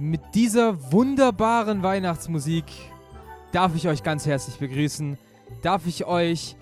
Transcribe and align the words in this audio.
Mit 0.00 0.22
dieser 0.34 0.92
wunderbaren 0.92 1.82
Weihnachtsmusik 1.82 2.64
darf 3.52 3.76
ich 3.76 3.86
euch 3.86 4.02
ganz 4.02 4.24
herzlich 4.24 4.56
begrüßen. 4.56 5.18
Darf 5.60 5.86
ich 5.86 6.06
euch 6.06 6.56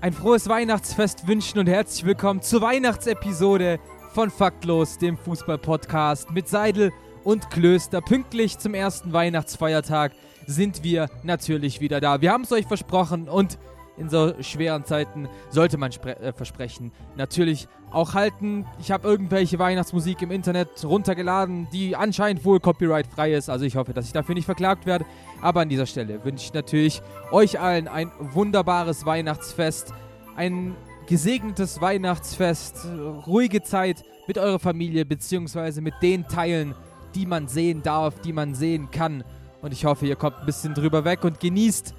ein 0.00 0.14
frohes 0.14 0.48
Weihnachtsfest 0.48 1.28
wünschen 1.28 1.58
und 1.58 1.66
herzlich 1.66 2.06
willkommen 2.06 2.40
zur 2.40 2.62
Weihnachtsepisode 2.62 3.78
von 4.14 4.30
Faktlos, 4.30 4.96
dem 4.96 5.18
Fußballpodcast 5.18 6.30
mit 6.30 6.48
Seidel 6.48 6.90
und 7.24 7.50
Klöster. 7.50 8.00
Pünktlich 8.00 8.56
zum 8.56 8.72
ersten 8.72 9.12
Weihnachtsfeiertag 9.12 10.12
sind 10.46 10.82
wir 10.82 11.10
natürlich 11.24 11.82
wieder 11.82 12.00
da. 12.00 12.22
Wir 12.22 12.32
haben 12.32 12.44
es 12.44 12.52
euch 12.52 12.66
versprochen 12.66 13.28
und 13.28 13.58
in 13.98 14.08
so 14.08 14.32
schweren 14.42 14.84
Zeiten 14.84 15.28
sollte 15.50 15.78
man 15.78 15.90
äh, 15.90 16.32
versprechen. 16.32 16.92
Natürlich 17.16 17.68
auch 17.90 18.14
halten. 18.14 18.66
Ich 18.80 18.90
habe 18.90 19.08
irgendwelche 19.08 19.58
Weihnachtsmusik 19.58 20.22
im 20.22 20.30
Internet 20.30 20.84
runtergeladen, 20.84 21.68
die 21.72 21.96
anscheinend 21.96 22.44
wohl 22.44 22.60
copyright-frei 22.60 23.34
ist. 23.34 23.48
Also 23.48 23.64
ich 23.64 23.76
hoffe, 23.76 23.92
dass 23.92 24.06
ich 24.06 24.12
dafür 24.12 24.34
nicht 24.34 24.44
verklagt 24.44 24.86
werde. 24.86 25.04
Aber 25.42 25.60
an 25.60 25.68
dieser 25.68 25.86
Stelle 25.86 26.24
wünsche 26.24 26.44
ich 26.44 26.52
natürlich 26.52 27.02
euch 27.32 27.60
allen 27.60 27.88
ein 27.88 28.10
wunderbares 28.20 29.06
Weihnachtsfest. 29.06 29.92
Ein 30.36 30.76
gesegnetes 31.06 31.80
Weihnachtsfest. 31.80 32.86
Ruhige 33.26 33.62
Zeit 33.62 34.04
mit 34.26 34.38
eurer 34.38 34.58
Familie 34.58 35.04
beziehungsweise 35.04 35.80
mit 35.80 35.94
den 36.02 36.28
Teilen, 36.28 36.74
die 37.14 37.26
man 37.26 37.48
sehen 37.48 37.82
darf, 37.82 38.20
die 38.20 38.32
man 38.32 38.54
sehen 38.54 38.90
kann. 38.90 39.24
Und 39.62 39.72
ich 39.72 39.84
hoffe, 39.84 40.06
ihr 40.06 40.16
kommt 40.16 40.36
ein 40.38 40.46
bisschen 40.46 40.74
drüber 40.74 41.04
weg 41.04 41.24
und 41.24 41.40
genießt 41.40 41.94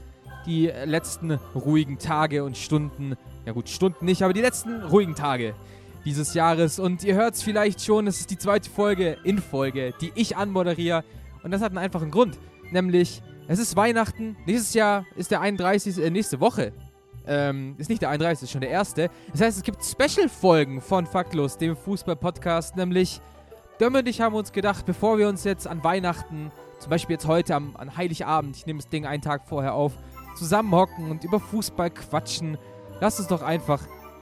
die 0.50 0.72
letzten 0.86 1.34
ruhigen 1.54 2.00
Tage 2.00 2.44
und 2.44 2.58
Stunden, 2.58 3.16
ja 3.46 3.54
gut, 3.54 3.70
Stunden 3.70 4.06
nicht, 4.06 4.24
aber 4.24 4.34
die 4.34 4.42
letzten 4.42 4.82
ruhigen 4.82 5.14
Tage 5.14 5.54
dieses 6.06 6.34
Jahres. 6.34 6.80
Und 6.80 7.04
ihr 7.04 7.14
hört 7.14 7.36
es 7.36 7.44
vielleicht 7.44 7.84
schon, 7.84 8.08
es 8.08 8.20
ist 8.20 8.32
die 8.32 8.38
zweite 8.38 8.68
Folge 8.68 9.18
in 9.24 9.38
Folge, 9.38 9.94
die 10.02 10.12
ich 10.16 10.36
anmoderiere. 10.36 11.04
Und 11.44 11.52
das 11.52 11.62
hat 11.62 11.70
einen 11.70 11.78
einfachen 11.78 12.10
Grund, 12.10 12.40
nämlich 12.72 13.22
es 13.48 13.60
ist 13.60 13.76
Weihnachten, 13.76 14.36
nächstes 14.48 14.74
Jahr 14.74 15.06
ist 15.16 15.30
der 15.30 15.42
31. 15.42 16.00
Äh, 16.00 16.10
nächste 16.10 16.40
Woche. 16.40 16.74
Ähm, 17.28 17.76
ist 17.78 17.90
nicht 17.90 18.02
der 18.02 18.10
31. 18.10 18.44
ist 18.44 18.52
schon 18.52 18.62
der 18.62 18.72
erste. 18.72 19.12
Das 19.32 19.42
heißt, 19.42 19.58
es 19.58 19.64
gibt 19.64 19.84
Special-Folgen 19.84 20.82
von 20.82 21.06
Faktlos, 21.06 21.58
dem 21.58 21.76
Fußball-Podcast, 21.76 22.76
nämlich 22.76 23.22
Dömme 23.80 24.00
und 24.00 24.08
ich 24.08 24.20
haben 24.20 24.36
uns 24.36 24.52
gedacht, 24.52 24.86
bevor 24.86 25.20
wir 25.20 25.30
uns 25.30 25.44
jetzt 25.44 25.68
an 25.68 25.84
Weihnachten, 25.84 26.52
zum 26.80 26.90
Beispiel 26.90 27.14
jetzt 27.14 27.28
heute 27.28 27.56
am, 27.56 27.76
an 27.76 27.96
Heiligabend, 27.96 28.56
ich 28.58 28.66
nehme 28.66 28.80
das 28.80 28.90
Ding 28.90 29.06
einen 29.06 29.22
Tag 29.22 29.48
vorher 29.48 29.74
auf, 29.74 29.94
zusammenhocken 30.40 31.12
und 31.12 31.24
über 31.24 31.40
Fußball 31.40 31.92
quatschen. 31.92 32.58
Lasst 33.02 33.20
uns 33.20 33.28
doch 33.28 33.42
einfach 33.42 33.82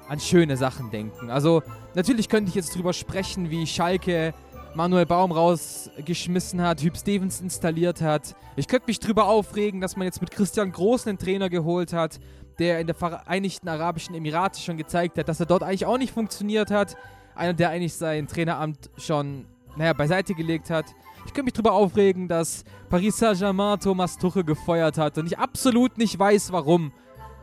an 0.09 0.19
schöne 0.19 0.57
Sachen 0.57 0.89
denken. 0.89 1.29
Also, 1.29 1.63
natürlich 1.93 2.29
könnte 2.29 2.49
ich 2.49 2.55
jetzt 2.55 2.75
drüber 2.75 2.93
sprechen, 2.93 3.49
wie 3.49 3.67
Schalke 3.67 4.33
Manuel 4.75 5.05
Baum 5.05 5.31
rausgeschmissen 5.31 6.61
hat, 6.61 6.81
Hüb 6.81 6.97
Stevens 6.97 7.41
installiert 7.41 8.01
hat. 8.01 8.35
Ich 8.55 8.67
könnte 8.67 8.85
mich 8.87 8.99
drüber 8.99 9.25
aufregen, 9.27 9.81
dass 9.81 9.95
man 9.95 10.05
jetzt 10.05 10.21
mit 10.21 10.31
Christian 10.31 10.71
Groß 10.71 11.07
einen 11.07 11.17
Trainer 11.17 11.49
geholt 11.49 11.93
hat, 11.93 12.19
der 12.59 12.79
in 12.79 12.87
der 12.87 12.95
Vereinigten 12.95 13.67
Arabischen 13.69 14.15
Emirate 14.15 14.59
schon 14.59 14.77
gezeigt 14.77 15.17
hat, 15.17 15.29
dass 15.29 15.39
er 15.39 15.45
dort 15.45 15.63
eigentlich 15.63 15.85
auch 15.85 15.97
nicht 15.97 16.13
funktioniert 16.13 16.71
hat. 16.71 16.95
Einer, 17.35 17.53
der 17.53 17.69
eigentlich 17.69 17.95
sein 17.95 18.27
Traineramt 18.27 18.89
schon, 18.97 19.45
naja, 19.75 19.93
beiseite 19.93 20.33
gelegt 20.33 20.69
hat. 20.69 20.85
Ich 21.27 21.33
könnte 21.33 21.43
mich 21.43 21.53
darüber 21.53 21.73
aufregen, 21.73 22.27
dass 22.27 22.63
Paris 22.89 23.17
Saint-Germain 23.17 23.79
Thomas 23.79 24.17
Tuchel 24.17 24.45
gefeuert 24.45 24.97
hat 24.97 25.17
und 25.17 25.27
ich 25.27 25.37
absolut 25.37 25.97
nicht 25.97 26.17
weiß, 26.17 26.51
warum. 26.53 26.93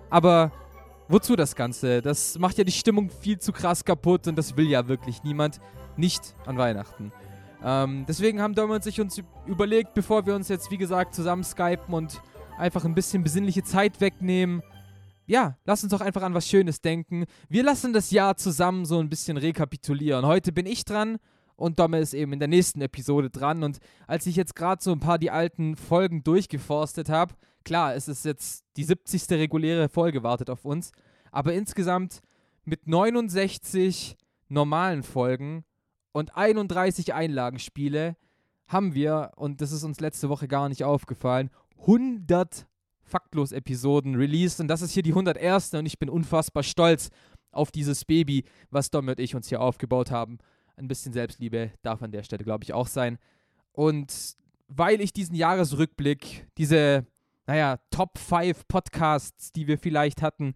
Aber 0.08 0.50
wozu 1.08 1.36
das 1.36 1.54
Ganze? 1.54 2.00
Das 2.00 2.38
macht 2.38 2.56
ja 2.56 2.64
die 2.64 2.72
Stimmung 2.72 3.10
viel 3.10 3.38
zu 3.38 3.52
krass 3.52 3.84
kaputt 3.84 4.26
und 4.26 4.36
das 4.36 4.56
will 4.56 4.68
ja 4.68 4.88
wirklich 4.88 5.22
niemand. 5.22 5.60
Nicht 5.96 6.34
an 6.46 6.56
Weihnachten. 6.56 7.12
Ähm, 7.62 8.04
deswegen 8.08 8.40
haben 8.40 8.54
Dom 8.54 8.70
und 8.70 8.82
sich 8.82 9.00
uns 9.00 9.22
überlegt, 9.46 9.94
bevor 9.94 10.26
wir 10.26 10.34
uns 10.34 10.48
jetzt, 10.48 10.70
wie 10.70 10.78
gesagt, 10.78 11.14
zusammen 11.14 11.44
skypen 11.44 11.94
und 11.94 12.20
einfach 12.58 12.84
ein 12.84 12.94
bisschen 12.94 13.22
besinnliche 13.22 13.62
Zeit 13.62 14.00
wegnehmen. 14.00 14.62
Ja, 15.26 15.56
lass 15.64 15.82
uns 15.84 15.92
doch 15.92 16.00
einfach 16.00 16.22
an 16.22 16.34
was 16.34 16.48
Schönes 16.48 16.80
denken. 16.80 17.26
Wir 17.48 17.62
lassen 17.62 17.92
das 17.92 18.10
Jahr 18.10 18.36
zusammen 18.36 18.86
so 18.86 18.98
ein 18.98 19.08
bisschen 19.08 19.36
rekapitulieren. 19.36 20.26
Heute 20.26 20.52
bin 20.52 20.66
ich 20.66 20.84
dran 20.84 21.18
und 21.56 21.78
Domme 21.78 21.98
ist 21.98 22.14
eben 22.14 22.32
in 22.32 22.38
der 22.38 22.48
nächsten 22.48 22.80
Episode 22.80 23.30
dran. 23.30 23.62
Und 23.62 23.78
als 24.06 24.26
ich 24.26 24.36
jetzt 24.36 24.56
gerade 24.56 24.82
so 24.82 24.92
ein 24.92 25.00
paar 25.00 25.18
die 25.18 25.30
alten 25.30 25.76
Folgen 25.76 26.24
durchgeforstet 26.24 27.08
habe, 27.08 27.34
klar, 27.64 27.94
es 27.94 28.08
ist 28.08 28.24
jetzt 28.24 28.64
die 28.76 28.84
70. 28.84 29.30
reguläre 29.30 29.88
Folge 29.88 30.22
wartet 30.22 30.50
auf 30.50 30.64
uns, 30.64 30.92
aber 31.30 31.54
insgesamt 31.54 32.20
mit 32.64 32.86
69 32.86 34.16
normalen 34.48 35.02
Folgen 35.02 35.64
und 36.12 36.36
31 36.36 37.14
Einlagenspiele 37.14 38.16
haben 38.66 38.94
wir, 38.94 39.32
und 39.36 39.60
das 39.60 39.72
ist 39.72 39.84
uns 39.84 40.00
letzte 40.00 40.28
Woche 40.28 40.48
gar 40.48 40.68
nicht 40.68 40.84
aufgefallen, 40.84 41.50
100 41.80 42.66
Faktlos-Episoden 43.02 44.14
released. 44.14 44.60
Und 44.60 44.68
das 44.68 44.80
ist 44.80 44.92
hier 44.92 45.02
die 45.02 45.10
101. 45.10 45.74
Und 45.74 45.86
ich 45.86 45.98
bin 45.98 46.08
unfassbar 46.08 46.62
stolz 46.62 47.10
auf 47.52 47.70
dieses 47.70 48.04
Baby, 48.04 48.44
was 48.70 48.90
Dom 48.90 49.08
und 49.08 49.20
ich 49.20 49.34
uns 49.34 49.48
hier 49.48 49.60
aufgebaut 49.60 50.10
haben 50.10 50.38
ein 50.76 50.88
bisschen 50.88 51.12
Selbstliebe 51.12 51.72
darf 51.82 52.02
an 52.02 52.12
der 52.12 52.22
Stelle, 52.22 52.44
glaube 52.44 52.64
ich, 52.64 52.72
auch 52.72 52.86
sein. 52.86 53.18
Und 53.72 54.36
weil 54.68 55.00
ich 55.00 55.12
diesen 55.12 55.34
Jahresrückblick, 55.34 56.46
diese, 56.58 57.06
naja, 57.46 57.78
Top 57.90 58.18
5 58.18 58.66
Podcasts, 58.66 59.52
die 59.52 59.66
wir 59.66 59.78
vielleicht 59.78 60.22
hatten, 60.22 60.54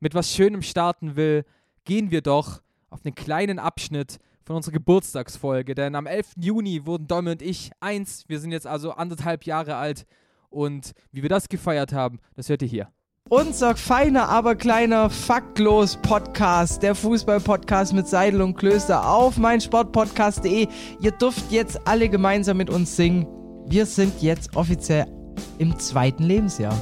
mit 0.00 0.14
was 0.14 0.32
Schönem 0.32 0.62
starten 0.62 1.16
will, 1.16 1.44
gehen 1.84 2.10
wir 2.10 2.22
doch 2.22 2.62
auf 2.90 3.04
einen 3.04 3.14
kleinen 3.14 3.58
Abschnitt 3.58 4.18
von 4.44 4.56
unserer 4.56 4.72
Geburtstagsfolge. 4.72 5.74
Denn 5.74 5.94
am 5.94 6.06
11. 6.06 6.34
Juni 6.36 6.86
wurden 6.86 7.06
Domme 7.06 7.32
und 7.32 7.42
ich 7.42 7.70
eins. 7.80 8.24
Wir 8.28 8.40
sind 8.40 8.52
jetzt 8.52 8.66
also 8.66 8.92
anderthalb 8.92 9.44
Jahre 9.44 9.76
alt. 9.76 10.06
Und 10.50 10.92
wie 11.12 11.22
wir 11.22 11.28
das 11.28 11.48
gefeiert 11.48 11.92
haben, 11.92 12.20
das 12.34 12.48
hört 12.48 12.62
ihr 12.62 12.68
hier. 12.68 12.92
Unser 13.30 13.76
feiner, 13.76 14.30
aber 14.30 14.54
kleiner 14.54 15.10
Faktlos 15.10 15.96
Podcast, 15.96 16.82
der 16.82 16.94
Fußball-Podcast 16.94 17.92
mit 17.92 18.08
Seidel 18.08 18.40
und 18.40 18.56
Klöster 18.56 19.06
auf 19.06 19.36
meinsportpodcast.de. 19.36 20.66
Ihr 21.02 21.10
dürft 21.10 21.52
jetzt 21.52 21.78
alle 21.86 22.08
gemeinsam 22.08 22.56
mit 22.56 22.70
uns 22.70 22.96
singen. 22.96 23.26
Wir 23.66 23.84
sind 23.84 24.22
jetzt 24.22 24.56
offiziell 24.56 25.06
im 25.58 25.78
zweiten 25.78 26.22
Lebensjahr. 26.22 26.74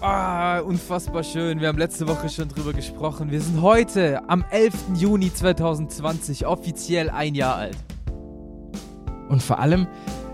Ah, 0.00 0.60
unfassbar 0.60 1.24
schön. 1.24 1.60
Wir 1.60 1.66
haben 1.66 1.78
letzte 1.78 2.06
Woche 2.06 2.28
schon 2.28 2.48
drüber 2.48 2.72
gesprochen. 2.72 3.32
Wir 3.32 3.40
sind 3.40 3.60
heute 3.60 4.20
am 4.28 4.44
11. 4.52 4.74
Juni 4.94 5.34
2020 5.34 6.46
offiziell 6.46 7.10
ein 7.10 7.34
Jahr 7.34 7.56
alt. 7.56 7.76
Und 9.28 9.42
vor 9.42 9.58
allem, 9.58 9.88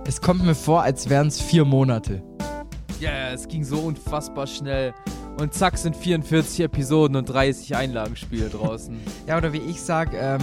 es 0.07 0.21
kommt 0.21 0.45
mir 0.45 0.55
vor, 0.55 0.83
als 0.83 1.09
wären 1.09 1.29
es 1.29 1.41
vier 1.41 1.65
Monate. 1.65 2.23
Ja, 3.01 3.11
yeah, 3.11 3.33
es 3.33 3.49
ging 3.49 3.65
so 3.65 3.79
unfassbar 3.79 4.47
schnell. 4.47 4.93
Und 5.39 5.53
zack 5.53 5.77
sind 5.78 5.97
44 5.97 6.61
Episoden 6.61 7.17
und 7.17 7.27
30 7.27 7.75
Einlagenspiele 7.77 8.49
draußen. 8.49 9.00
ja, 9.27 9.37
oder 9.37 9.53
wie 9.53 9.59
ich 9.59 9.83
sag, 9.83 10.15
ähm, 10.15 10.41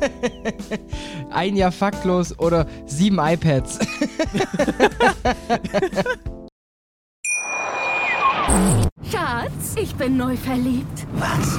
ein 1.30 1.56
Jahr 1.56 1.72
faktlos 1.72 2.38
oder 2.38 2.66
sieben 2.86 3.18
iPads. 3.18 3.78
Schatz, 9.10 9.74
ich 9.76 9.94
bin 9.94 10.16
neu 10.16 10.36
verliebt. 10.36 11.06
Was? 11.14 11.58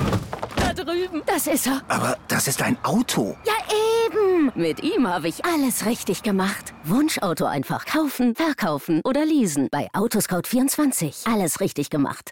Da 0.56 0.74
drüben. 0.74 1.22
Das 1.25 1.48
ist 1.48 1.68
er. 1.68 1.81
Aber 1.88 2.18
das 2.28 2.48
ist 2.48 2.62
ein 2.62 2.78
Auto. 2.84 3.36
Ja, 3.46 3.54
eben. 4.06 4.52
Mit 4.56 4.84
ihm 4.84 5.08
habe 5.08 5.28
ich 5.28 5.46
alles 5.46 5.86
richtig 5.86 6.22
gemacht. 6.24 6.74
Wunschauto 6.84 7.46
einfach 7.46 7.86
kaufen, 7.86 8.36
verkaufen 8.36 9.02
oder 9.04 9.25
leasen. 9.25 9.69
Bei 9.72 9.90
Autoscout24. 9.94 11.31
Alles 11.31 11.60
richtig 11.60 11.90
gemacht. 11.90 12.31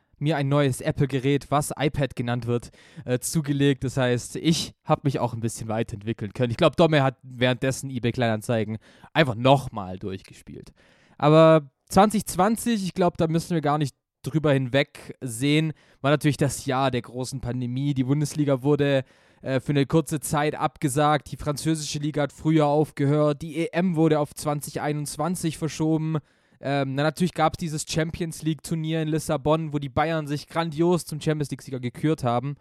mir 0.21 0.37
ein 0.37 0.47
neues 0.47 0.81
Apple-Gerät, 0.81 1.49
was 1.49 1.71
iPad 1.77 2.15
genannt 2.15 2.45
wird, 2.45 2.69
äh, 3.05 3.19
zugelegt. 3.19 3.83
Das 3.83 3.97
heißt, 3.97 4.35
ich 4.37 4.73
habe 4.85 5.01
mich 5.03 5.19
auch 5.19 5.33
ein 5.33 5.39
bisschen 5.39 5.67
weiterentwickeln 5.67 6.33
können. 6.33 6.51
Ich 6.51 6.57
glaube, 6.57 6.75
Domme 6.75 7.03
hat 7.03 7.17
währenddessen 7.23 7.89
eBay 7.89 8.11
Kleinanzeigen 8.11 8.77
einfach 9.13 9.35
nochmal 9.35 9.97
durchgespielt. 9.97 10.71
Aber 11.17 11.69
2020, 11.89 12.83
ich 12.83 12.93
glaube, 12.93 13.17
da 13.17 13.27
müssen 13.27 13.53
wir 13.53 13.61
gar 13.61 13.77
nicht 13.77 13.95
drüber 14.23 14.53
hinweg 14.53 15.17
sehen, 15.21 15.73
war 16.01 16.11
natürlich 16.11 16.37
das 16.37 16.65
Jahr 16.65 16.91
der 16.91 17.01
großen 17.01 17.41
Pandemie. 17.41 17.93
Die 17.93 18.03
Bundesliga 18.03 18.61
wurde 18.61 19.03
äh, 19.41 19.59
für 19.59 19.71
eine 19.71 19.85
kurze 19.85 20.19
Zeit 20.19 20.55
abgesagt. 20.55 21.31
Die 21.31 21.37
französische 21.37 21.99
Liga 21.99 22.23
hat 22.23 22.33
früher 22.33 22.67
aufgehört. 22.67 23.41
Die 23.41 23.67
EM 23.67 23.95
wurde 23.95 24.19
auf 24.19 24.33
2021 24.33 25.57
verschoben. 25.57 26.17
Ähm, 26.61 26.95
natürlich 26.95 27.33
gab 27.33 27.53
es 27.53 27.57
dieses 27.57 27.85
Champions 27.87 28.43
League-Turnier 28.43 29.01
in 29.01 29.07
Lissabon, 29.07 29.73
wo 29.73 29.79
die 29.79 29.89
Bayern 29.89 30.27
sich 30.27 30.47
grandios 30.47 31.05
zum 31.05 31.19
Champions 31.19 31.49
League-Sieger 31.49 31.79
gekürt 31.79 32.23
haben. 32.23 32.55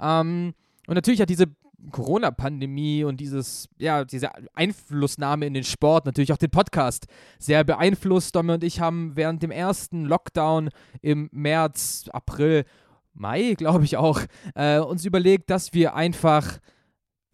Ähm, 0.00 0.54
und 0.86 0.94
natürlich 0.94 1.20
hat 1.20 1.28
diese 1.28 1.46
Corona-Pandemie 1.90 3.04
und 3.04 3.18
dieses, 3.18 3.68
ja, 3.78 4.04
diese 4.04 4.30
Einflussnahme 4.54 5.46
in 5.46 5.54
den 5.54 5.64
Sport, 5.64 6.06
natürlich 6.06 6.32
auch 6.32 6.38
den 6.38 6.50
Podcast 6.50 7.06
sehr 7.38 7.64
beeinflusst. 7.64 8.36
Domme 8.36 8.54
und 8.54 8.64
ich 8.64 8.80
haben 8.80 9.16
während 9.16 9.42
dem 9.42 9.50
ersten 9.50 10.04
Lockdown 10.04 10.70
im 11.00 11.28
März, 11.32 12.04
April, 12.12 12.64
Mai, 13.14 13.54
glaube 13.58 13.84
ich 13.84 13.96
auch, 13.96 14.20
äh, 14.54 14.78
uns 14.78 15.04
überlegt, 15.04 15.50
dass 15.50 15.74
wir 15.74 15.94
einfach 15.94 16.58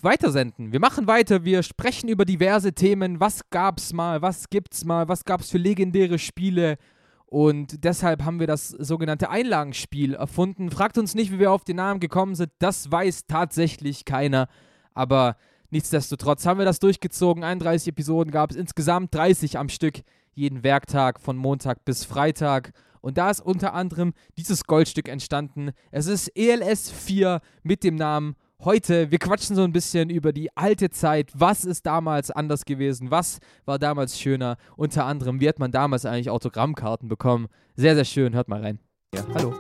weitersenden. 0.03 0.73
Wir 0.73 0.81
machen 0.81 1.07
weiter, 1.07 1.45
wir 1.45 1.63
sprechen 1.63 2.09
über 2.09 2.25
diverse 2.25 2.73
Themen. 2.73 3.21
Was 3.21 3.51
gab's 3.51 3.93
mal, 3.93 4.23
was 4.23 4.49
gibt's 4.49 4.85
mal, 4.85 5.09
was 5.09 5.25
gab's 5.25 5.51
für 5.51 5.59
legendäre 5.59 6.19
Spiele? 6.19 6.79
Und 7.27 7.85
deshalb 7.85 8.25
haben 8.25 8.41
wir 8.41 8.47
das 8.47 8.69
sogenannte 8.69 9.29
Einlagenspiel 9.29 10.15
erfunden. 10.15 10.71
Fragt 10.71 10.97
uns 10.97 11.15
nicht, 11.15 11.31
wie 11.31 11.39
wir 11.39 11.53
auf 11.53 11.65
den 11.65 11.77
Namen 11.77 12.01
gekommen 12.01 12.35
sind. 12.35 12.53
Das 12.59 12.91
weiß 12.91 13.27
tatsächlich 13.27 14.07
keiner. 14.07 14.49
Aber 14.95 15.37
nichtsdestotrotz 15.71 16.47
haben 16.47 16.59
wir 16.59 16.65
das 16.65 16.79
durchgezogen. 16.79 17.45
31 17.45 17.89
Episoden 17.89 18.31
gab 18.31 18.51
es 18.51 18.57
insgesamt 18.57 19.15
30 19.15 19.59
am 19.59 19.69
Stück. 19.69 20.01
Jeden 20.33 20.63
Werktag 20.63 21.21
von 21.21 21.37
Montag 21.37 21.85
bis 21.85 22.05
Freitag. 22.05 22.73
Und 23.03 23.19
da 23.19 23.31
ist 23.31 23.41
unter 23.41 23.75
anderem 23.75 24.15
dieses 24.39 24.65
Goldstück 24.65 25.09
entstanden. 25.09 25.73
Es 25.91 26.07
ist 26.07 26.29
ELS 26.29 26.91
4 26.91 27.41
mit 27.63 27.85
dem 27.85 27.97
Namen 27.97 28.37
heute, 28.65 29.11
wir 29.11 29.19
quatschen 29.19 29.55
so 29.55 29.63
ein 29.63 29.73
bisschen 29.73 30.11
über 30.11 30.33
die 30.33 30.55
alte 30.57 30.91
Zeit. 30.91 31.31
Was 31.35 31.65
ist 31.65 31.87
damals 31.87 32.31
anders 32.31 32.65
gewesen? 32.65 33.11
Was 33.11 33.39
war 33.65 33.79
damals 33.79 34.19
schöner? 34.19 34.57
Unter 34.77 35.07
anderem, 35.07 35.41
wie 35.41 35.49
hat 35.49 35.59
man 35.59 35.71
damals 35.71 36.05
eigentlich 36.05 36.31
Autogrammkarten 36.31 37.09
bekommen? 37.09 37.47
Sehr, 37.77 37.95
sehr 37.95 38.05
schön. 38.05 38.35
Hört 38.35 38.49
mal 38.49 38.61
rein. 38.61 38.81
Ja, 39.15 39.23
hallo. 39.35 39.55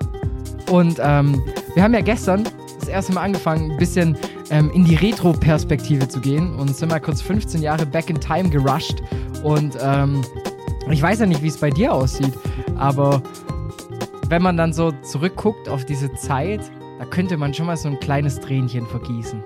Und 0.70 0.98
ähm, 1.00 1.42
wir 1.74 1.82
haben 1.82 1.94
ja 1.94 2.00
gestern 2.00 2.44
das 2.78 2.88
erste 2.88 3.12
Mal 3.12 3.22
angefangen, 3.22 3.70
ein 3.70 3.76
bisschen 3.78 4.16
ähm, 4.50 4.70
in 4.72 4.84
die 4.84 4.96
Retro-Perspektive 4.96 6.08
zu 6.08 6.20
gehen 6.20 6.54
und 6.56 6.76
sind 6.76 6.90
mal 6.90 7.00
kurz 7.00 7.22
15 7.22 7.62
Jahre 7.62 7.86
back 7.86 8.10
in 8.10 8.20
time 8.20 8.50
gerusht. 8.50 9.00
Und 9.44 9.78
ähm, 9.80 10.24
ich 10.90 11.00
weiß 11.00 11.20
ja 11.20 11.26
nicht, 11.26 11.42
wie 11.42 11.48
es 11.48 11.58
bei 11.58 11.70
dir 11.70 11.92
aussieht, 11.92 12.32
aber 12.76 13.22
wenn 14.28 14.42
man 14.42 14.56
dann 14.56 14.72
so 14.72 14.92
zurückguckt 15.02 15.68
auf 15.68 15.84
diese 15.84 16.12
Zeit, 16.14 16.60
da 16.98 17.04
könnte 17.04 17.36
man 17.36 17.54
schon 17.54 17.66
mal 17.66 17.76
so 17.76 17.88
ein 17.88 18.00
kleines 18.00 18.40
Tränchen 18.40 18.86
vergießen. 18.86 19.42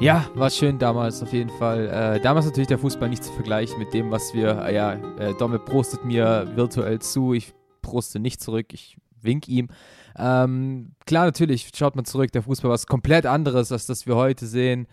Ja, 0.00 0.26
war 0.34 0.50
schön 0.50 0.78
damals 0.78 1.22
auf 1.22 1.32
jeden 1.32 1.50
Fall. 1.50 1.88
Äh, 1.88 2.20
damals 2.20 2.46
natürlich 2.46 2.68
der 2.68 2.78
Fußball 2.78 3.08
nicht 3.08 3.22
zu 3.22 3.32
vergleichen 3.32 3.78
mit 3.78 3.94
dem, 3.94 4.10
was 4.10 4.34
wir, 4.34 4.64
äh, 4.64 4.74
ja, 4.74 4.94
äh, 5.18 5.34
Domme 5.38 5.58
prostet 5.58 6.04
mir 6.04 6.50
virtuell 6.56 6.98
zu, 6.98 7.34
ich 7.34 7.52
proste 7.82 8.18
nicht 8.18 8.40
zurück, 8.40 8.72
ich 8.72 8.96
wink 9.20 9.46
ihm. 9.46 9.68
Ähm, 10.16 10.92
klar, 11.06 11.26
natürlich 11.26 11.70
schaut 11.74 11.94
man 11.94 12.04
zurück, 12.04 12.32
der 12.32 12.42
Fußball 12.42 12.70
war 12.70 12.74
was 12.74 12.86
komplett 12.86 13.26
anderes, 13.26 13.70
als 13.70 13.86
das 13.86 14.06
wir 14.06 14.16
heute 14.16 14.46
sehen. 14.46 14.88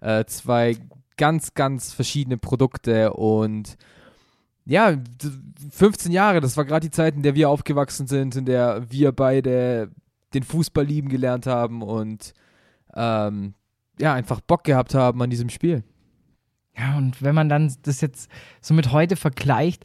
Äh, 0.00 0.24
zwei 0.26 0.76
ganz, 1.16 1.54
ganz 1.54 1.92
verschiedene 1.92 2.38
Produkte 2.38 3.12
und 3.12 3.76
ja, 4.64 4.96
15 5.72 6.10
Jahre, 6.10 6.40
das 6.40 6.56
war 6.56 6.64
gerade 6.64 6.86
die 6.86 6.90
Zeit, 6.90 7.16
in 7.16 7.22
der 7.22 7.34
wir 7.34 7.50
aufgewachsen 7.50 8.06
sind, 8.06 8.34
in 8.34 8.46
der 8.46 8.90
wir 8.90 9.12
beide 9.12 9.90
den 10.34 10.42
Fußball 10.42 10.84
lieben 10.84 11.08
gelernt 11.08 11.46
haben 11.46 11.82
und 11.82 12.34
ähm, 12.94 13.54
ja, 13.98 14.14
einfach 14.14 14.40
Bock 14.40 14.64
gehabt 14.64 14.94
haben 14.94 15.22
an 15.22 15.30
diesem 15.30 15.50
Spiel. 15.50 15.84
Ja, 16.76 16.96
und 16.96 17.22
wenn 17.22 17.34
man 17.34 17.48
dann 17.48 17.72
das 17.82 18.00
jetzt 18.00 18.30
so 18.60 18.74
mit 18.74 18.90
heute 18.90 19.16
vergleicht, 19.16 19.84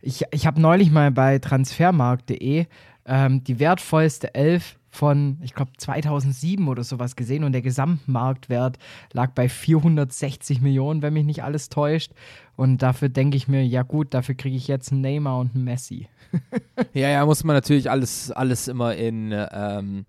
ich, 0.00 0.24
ich 0.30 0.46
habe 0.46 0.60
neulich 0.60 0.90
mal 0.90 1.10
bei 1.10 1.38
transfermarkt.de 1.38 2.66
ähm, 3.06 3.44
die 3.44 3.58
wertvollste 3.58 4.34
Elf 4.34 4.77
von, 4.90 5.38
ich 5.42 5.54
glaube, 5.54 5.72
2007 5.76 6.66
oder 6.68 6.82
sowas 6.82 7.16
gesehen 7.16 7.44
und 7.44 7.52
der 7.52 7.62
Gesamtmarktwert 7.62 8.78
lag 9.12 9.32
bei 9.32 9.48
460 9.48 10.60
Millionen, 10.60 11.02
wenn 11.02 11.12
mich 11.12 11.24
nicht 11.24 11.42
alles 11.42 11.68
täuscht. 11.68 12.12
Und 12.56 12.82
dafür 12.82 13.08
denke 13.08 13.36
ich 13.36 13.48
mir, 13.48 13.64
ja 13.64 13.82
gut, 13.82 14.14
dafür 14.14 14.34
kriege 14.34 14.56
ich 14.56 14.66
jetzt 14.66 14.90
einen 14.90 15.02
Neymar 15.02 15.38
und 15.38 15.54
einen 15.54 15.64
Messi. 15.64 16.08
ja, 16.94 17.08
ja, 17.08 17.24
muss 17.24 17.44
man 17.44 17.54
natürlich 17.54 17.90
alles, 17.90 18.30
alles 18.30 18.68
immer 18.68 18.94
in 18.94 19.32
ähm, 19.32 20.06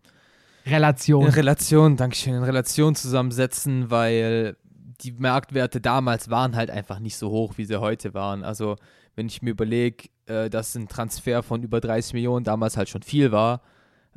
Relation. 0.65 1.25
In 1.25 1.33
Relation, 1.33 1.97
Dankeschön, 1.97 2.35
in 2.35 2.43
Relation 2.43 2.95
zusammensetzen, 2.95 3.91
weil 3.91 4.57
die 5.01 5.11
Marktwerte 5.11 5.79
damals 5.79 6.29
waren 6.29 6.55
halt 6.55 6.69
einfach 6.71 6.99
nicht 6.99 7.17
so 7.17 7.29
hoch, 7.29 7.53
wie 7.57 7.65
sie 7.65 7.79
heute 7.79 8.13
waren. 8.13 8.43
Also, 8.43 8.75
wenn 9.15 9.27
ich 9.27 9.41
mir 9.41 9.51
überlege, 9.51 10.09
äh, 10.25 10.49
dass 10.49 10.75
ein 10.75 10.87
Transfer 10.87 11.43
von 11.43 11.63
über 11.63 11.79
30 11.79 12.13
Millionen 12.13 12.43
damals 12.43 12.77
halt 12.77 12.89
schon 12.89 13.01
viel 13.01 13.31
war, 13.31 13.61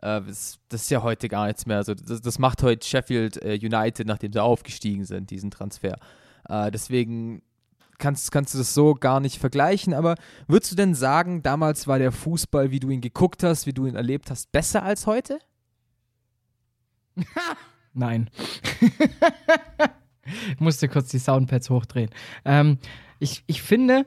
das, 0.02 0.58
das, 0.68 0.82
ist 0.82 0.90
ja 0.90 1.02
heute 1.02 1.28
gar 1.28 1.46
nichts 1.46 1.64
mehr. 1.66 1.78
Also, 1.78 1.94
das, 1.94 2.20
das 2.20 2.38
macht 2.38 2.62
heute 2.62 2.86
Sheffield 2.86 3.42
äh, 3.42 3.58
United, 3.62 4.06
nachdem 4.06 4.32
sie 4.32 4.42
aufgestiegen 4.42 5.04
sind, 5.04 5.30
diesen 5.30 5.50
Transfer. 5.50 5.96
Äh, 6.48 6.70
deswegen 6.70 7.42
kannst, 7.98 8.32
kannst 8.32 8.52
du 8.52 8.58
das 8.58 8.74
so 8.74 8.94
gar 8.94 9.20
nicht 9.20 9.38
vergleichen, 9.38 9.94
aber 9.94 10.16
würdest 10.48 10.72
du 10.72 10.76
denn 10.76 10.94
sagen, 10.94 11.42
damals 11.42 11.86
war 11.86 11.98
der 11.98 12.12
Fußball, 12.12 12.70
wie 12.70 12.80
du 12.80 12.90
ihn 12.90 13.00
geguckt 13.00 13.42
hast, 13.44 13.66
wie 13.66 13.72
du 13.72 13.86
ihn 13.86 13.94
erlebt 13.94 14.30
hast, 14.30 14.50
besser 14.52 14.82
als 14.82 15.06
heute? 15.06 15.38
Nein. 17.94 18.28
ich 20.50 20.60
musste 20.60 20.88
kurz 20.88 21.10
die 21.10 21.18
Soundpads 21.18 21.70
hochdrehen. 21.70 22.10
Ähm, 22.44 22.78
ich, 23.20 23.44
ich 23.46 23.62
finde, 23.62 24.04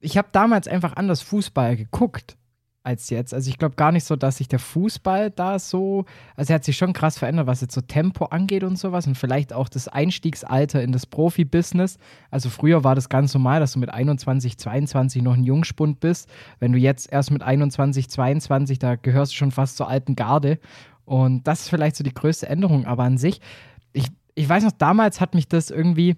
ich 0.00 0.16
habe 0.16 0.28
damals 0.32 0.66
einfach 0.66 0.94
anders 0.96 1.20
Fußball 1.22 1.76
geguckt 1.76 2.36
als 2.86 3.10
jetzt. 3.10 3.34
Also 3.34 3.50
ich 3.50 3.58
glaube 3.58 3.74
gar 3.74 3.90
nicht 3.90 4.04
so, 4.04 4.14
dass 4.14 4.36
sich 4.36 4.46
der 4.46 4.60
Fußball 4.60 5.30
da 5.30 5.58
so, 5.58 6.04
also 6.36 6.52
er 6.52 6.56
hat 6.56 6.64
sich 6.64 6.76
schon 6.76 6.92
krass 6.92 7.18
verändert, 7.18 7.46
was 7.48 7.60
jetzt 7.60 7.74
so 7.74 7.80
Tempo 7.80 8.26
angeht 8.26 8.62
und 8.62 8.78
sowas 8.78 9.06
und 9.06 9.16
vielleicht 9.16 9.52
auch 9.52 9.68
das 9.68 9.88
Einstiegsalter 9.88 10.82
in 10.82 10.92
das 10.92 11.04
Profibusiness. 11.04 11.98
Also 12.30 12.48
früher 12.48 12.84
war 12.84 12.94
das 12.94 13.08
ganz 13.08 13.34
normal, 13.34 13.58
dass 13.58 13.72
du 13.72 13.80
mit 13.80 13.90
21, 13.90 14.56
22 14.56 15.22
noch 15.22 15.34
ein 15.34 15.42
Jungspund 15.42 15.98
bist. 15.98 16.30
Wenn 16.60 16.72
du 16.72 16.78
jetzt 16.78 17.12
erst 17.12 17.32
mit 17.32 17.42
21, 17.42 18.08
22, 18.08 18.78
da 18.78 18.94
gehörst 18.94 19.32
du 19.32 19.36
schon 19.36 19.50
fast 19.50 19.76
zur 19.76 19.88
alten 19.88 20.14
Garde. 20.14 20.60
Und 21.04 21.46
das 21.46 21.62
ist 21.62 21.68
vielleicht 21.68 21.96
so 21.96 22.04
die 22.04 22.14
größte 22.14 22.48
Änderung. 22.48 22.86
Aber 22.86 23.02
an 23.02 23.18
sich, 23.18 23.40
ich, 23.92 24.06
ich 24.36 24.48
weiß 24.48 24.62
noch, 24.62 24.72
damals 24.72 25.20
hat 25.20 25.34
mich 25.34 25.48
das 25.48 25.70
irgendwie 25.70 26.16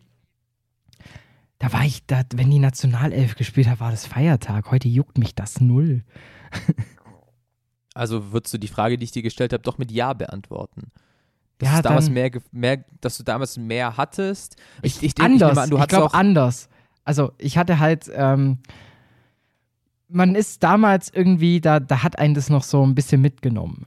da 1.58 1.72
war 1.72 1.84
ich, 1.84 2.06
da, 2.06 2.22
wenn 2.34 2.50
die 2.50 2.58
Nationalelf 2.58 3.34
gespielt 3.34 3.68
hat, 3.68 3.80
war 3.80 3.90
das 3.90 4.06
Feiertag. 4.06 4.70
Heute 4.70 4.88
juckt 4.88 5.18
mich 5.18 5.34
das 5.34 5.60
null. 5.60 6.04
also 7.94 8.32
würdest 8.32 8.54
du 8.54 8.58
die 8.58 8.68
Frage, 8.68 8.96
die 8.96 9.04
ich 9.04 9.10
dir 9.10 9.22
gestellt 9.22 9.52
habe, 9.52 9.62
doch 9.62 9.78
mit 9.78 9.90
Ja 9.90 10.12
beantworten? 10.12 10.92
Dass, 11.58 11.70
ja, 11.70 11.82
damals 11.82 12.08
mehr, 12.08 12.30
mehr, 12.52 12.84
dass 13.00 13.16
du 13.18 13.24
damals 13.24 13.56
mehr 13.56 13.96
hattest? 13.96 14.56
Ich, 14.82 15.02
ich, 15.02 15.20
anders, 15.20 15.52
ich, 15.52 15.58
an, 15.58 15.82
ich 15.82 15.88
glaube 15.88 16.14
anders. 16.14 16.68
Also 17.04 17.32
ich 17.38 17.58
hatte 17.58 17.80
halt, 17.80 18.08
ähm, 18.14 18.58
man 20.08 20.34
ist 20.34 20.62
damals 20.62 21.10
irgendwie, 21.12 21.60
da, 21.60 21.80
da 21.80 22.02
hat 22.02 22.18
einen 22.18 22.34
das 22.34 22.48
noch 22.48 22.62
so 22.62 22.84
ein 22.84 22.94
bisschen 22.94 23.20
mitgenommen. 23.20 23.86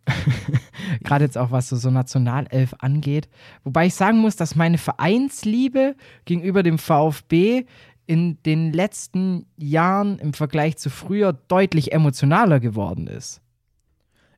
Gerade 1.03 1.25
jetzt 1.25 1.37
auch, 1.37 1.51
was 1.51 1.69
so, 1.69 1.75
so 1.75 1.89
Nationalelf 1.89 2.75
angeht. 2.79 3.27
Wobei 3.63 3.87
ich 3.87 3.95
sagen 3.95 4.19
muss, 4.19 4.35
dass 4.35 4.55
meine 4.55 4.77
Vereinsliebe 4.77 5.95
gegenüber 6.25 6.63
dem 6.63 6.77
VfB 6.77 7.65
in 8.05 8.41
den 8.43 8.71
letzten 8.71 9.47
Jahren 9.57 10.19
im 10.19 10.33
Vergleich 10.33 10.77
zu 10.77 10.89
früher 10.89 11.33
deutlich 11.33 11.91
emotionaler 11.91 12.59
geworden 12.59 13.07
ist. 13.07 13.41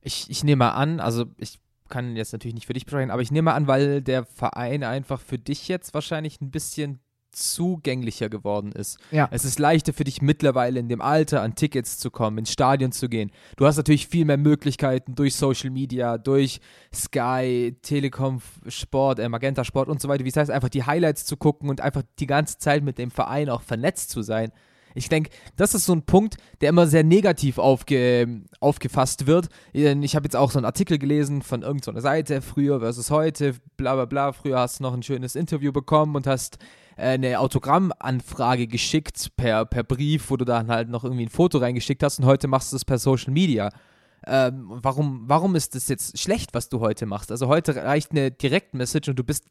Ich, 0.01 0.29
ich 0.29 0.43
nehme 0.43 0.73
an, 0.73 0.99
also 0.99 1.25
ich 1.37 1.59
kann 1.89 2.15
jetzt 2.15 2.33
natürlich 2.33 2.55
nicht 2.55 2.67
für 2.67 2.73
dich 2.73 2.83
sprechen, 2.83 3.11
aber 3.11 3.21
ich 3.21 3.31
nehme 3.31 3.53
an, 3.53 3.67
weil 3.67 4.01
der 4.01 4.25
Verein 4.25 4.83
einfach 4.83 5.19
für 5.19 5.37
dich 5.37 5.67
jetzt 5.67 5.93
wahrscheinlich 5.93 6.41
ein 6.41 6.51
bisschen 6.51 6.99
zugänglicher 7.33 8.29
geworden 8.29 8.71
ist. 8.71 8.97
Ja. 9.11 9.27
Es 9.31 9.45
ist 9.45 9.59
leichter 9.59 9.93
für 9.93 10.03
dich 10.03 10.21
mittlerweile 10.21 10.79
in 10.79 10.87
dem 10.87 11.01
Alter 11.01 11.41
an 11.41 11.55
Tickets 11.55 11.97
zu 11.97 12.11
kommen, 12.11 12.37
ins 12.37 12.51
Stadion 12.51 12.91
zu 12.91 13.09
gehen. 13.09 13.31
Du 13.57 13.65
hast 13.65 13.77
natürlich 13.77 14.07
viel 14.07 14.25
mehr 14.25 14.37
Möglichkeiten 14.37 15.15
durch 15.15 15.35
Social 15.35 15.69
Media, 15.69 16.17
durch 16.17 16.61
Sky, 16.93 17.75
Telekom 17.81 18.41
Sport, 18.67 19.19
äh, 19.19 19.27
Magenta 19.29 19.63
Sport 19.63 19.89
und 19.89 20.01
so 20.01 20.07
weiter. 20.07 20.23
Wie 20.23 20.29
es 20.29 20.37
heißt, 20.37 20.51
einfach 20.51 20.69
die 20.69 20.85
Highlights 20.85 21.25
zu 21.25 21.37
gucken 21.37 21.69
und 21.69 21.81
einfach 21.81 22.03
die 22.19 22.27
ganze 22.27 22.57
Zeit 22.57 22.83
mit 22.83 22.97
dem 22.97 23.11
Verein 23.11 23.49
auch 23.49 23.61
vernetzt 23.61 24.09
zu 24.09 24.21
sein. 24.21 24.51
Ich 24.95 25.09
denke, 25.09 25.31
das 25.55 25.73
ist 25.73 25.85
so 25.85 25.93
ein 25.93 26.03
Punkt, 26.03 26.37
der 26.61 26.69
immer 26.69 26.87
sehr 26.87 27.03
negativ 27.03 27.57
aufge, 27.57 28.41
aufgefasst 28.59 29.25
wird. 29.25 29.49
Ich 29.71 30.15
habe 30.15 30.25
jetzt 30.25 30.35
auch 30.35 30.51
so 30.51 30.59
einen 30.59 30.65
Artikel 30.65 30.97
gelesen 30.97 31.41
von 31.41 31.63
irgendeiner 31.63 32.01
Seite, 32.01 32.41
früher 32.41 32.79
versus 32.79 33.09
heute, 33.09 33.55
bla 33.77 33.95
bla 33.95 34.05
bla. 34.05 34.31
Früher 34.33 34.59
hast 34.59 34.79
du 34.79 34.83
noch 34.83 34.93
ein 34.93 35.03
schönes 35.03 35.35
Interview 35.35 35.71
bekommen 35.71 36.15
und 36.15 36.27
hast 36.27 36.57
eine 36.97 37.39
Autogrammanfrage 37.39 38.67
geschickt 38.67 39.31
per, 39.35 39.65
per 39.65 39.83
Brief, 39.83 40.29
wo 40.29 40.37
du 40.37 40.45
dann 40.45 40.67
halt 40.67 40.89
noch 40.89 41.03
irgendwie 41.03 41.25
ein 41.25 41.29
Foto 41.29 41.57
reingeschickt 41.57 42.03
hast 42.03 42.19
und 42.19 42.25
heute 42.25 42.47
machst 42.47 42.71
du 42.71 42.75
es 42.75 42.85
per 42.85 42.97
Social 42.97 43.33
Media. 43.33 43.69
Ähm, 44.25 44.65
warum, 44.67 45.23
warum 45.27 45.55
ist 45.55 45.75
das 45.75 45.87
jetzt 45.89 46.17
schlecht, 46.17 46.53
was 46.53 46.69
du 46.69 46.79
heute 46.79 47.05
machst? 47.05 47.31
Also 47.31 47.47
heute 47.47 47.75
reicht 47.75 48.11
eine 48.11 48.31
Direktmessage 48.31 49.09
und 49.09 49.19
du 49.19 49.23
bist 49.23 49.45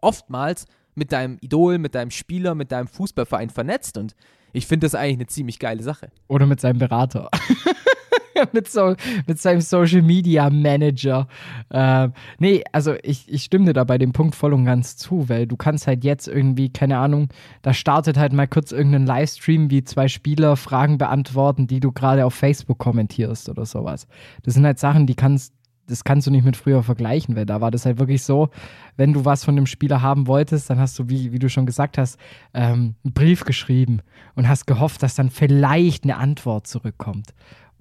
oftmals 0.00 0.66
mit 0.94 1.12
deinem 1.12 1.38
Idol, 1.40 1.78
mit 1.78 1.94
deinem 1.94 2.10
Spieler, 2.10 2.54
mit 2.54 2.72
deinem 2.72 2.86
Fußballverein 2.86 3.50
vernetzt 3.50 3.98
und 3.98 4.14
ich 4.52 4.66
finde 4.66 4.86
das 4.86 4.94
eigentlich 4.94 5.16
eine 5.16 5.26
ziemlich 5.26 5.58
geile 5.58 5.82
Sache. 5.82 6.10
Oder 6.28 6.46
mit 6.46 6.60
seinem 6.60 6.78
Berater. 6.78 7.28
mit, 8.52 8.68
so, 8.68 8.94
mit 9.26 9.40
seinem 9.40 9.60
Social 9.60 10.02
Media 10.02 10.50
Manager. 10.50 11.28
Äh, 11.70 12.08
nee, 12.38 12.62
also 12.72 12.94
ich, 13.02 13.32
ich 13.32 13.44
stimme 13.44 13.66
dir 13.66 13.72
da 13.72 13.84
bei 13.84 13.98
dem 13.98 14.12
Punkt 14.12 14.34
voll 14.34 14.52
und 14.52 14.64
ganz 14.64 14.96
zu, 14.96 15.28
weil 15.28 15.46
du 15.46 15.56
kannst 15.56 15.86
halt 15.86 16.04
jetzt 16.04 16.28
irgendwie, 16.28 16.70
keine 16.70 16.98
Ahnung, 16.98 17.28
da 17.62 17.72
startet 17.72 18.16
halt 18.18 18.32
mal 18.32 18.48
kurz 18.48 18.72
irgendein 18.72 19.06
Livestream, 19.06 19.70
wie 19.70 19.84
zwei 19.84 20.08
Spieler 20.08 20.56
Fragen 20.56 20.98
beantworten, 20.98 21.66
die 21.66 21.80
du 21.80 21.92
gerade 21.92 22.24
auf 22.24 22.34
Facebook 22.34 22.78
kommentierst 22.78 23.48
oder 23.48 23.66
sowas. 23.66 24.06
Das 24.42 24.54
sind 24.54 24.64
halt 24.64 24.78
Sachen, 24.78 25.06
die 25.06 25.14
kannst 25.14 25.54
das 25.86 26.04
kannst 26.04 26.26
du 26.26 26.30
nicht 26.30 26.44
mit 26.44 26.56
früher 26.56 26.82
vergleichen, 26.82 27.36
weil 27.36 27.46
da 27.46 27.60
war 27.60 27.70
das 27.70 27.84
halt 27.84 27.98
wirklich 27.98 28.22
so, 28.22 28.48
wenn 28.96 29.12
du 29.12 29.24
was 29.24 29.44
von 29.44 29.56
dem 29.56 29.66
Spieler 29.66 30.02
haben 30.02 30.26
wolltest, 30.26 30.70
dann 30.70 30.78
hast 30.78 30.98
du, 30.98 31.08
wie, 31.08 31.32
wie 31.32 31.38
du 31.38 31.48
schon 31.48 31.66
gesagt 31.66 31.98
hast, 31.98 32.18
ähm, 32.54 32.94
einen 33.04 33.12
Brief 33.12 33.44
geschrieben 33.44 34.00
und 34.34 34.48
hast 34.48 34.66
gehofft, 34.66 35.02
dass 35.02 35.14
dann 35.14 35.30
vielleicht 35.30 36.04
eine 36.04 36.16
Antwort 36.16 36.66
zurückkommt. 36.66 37.34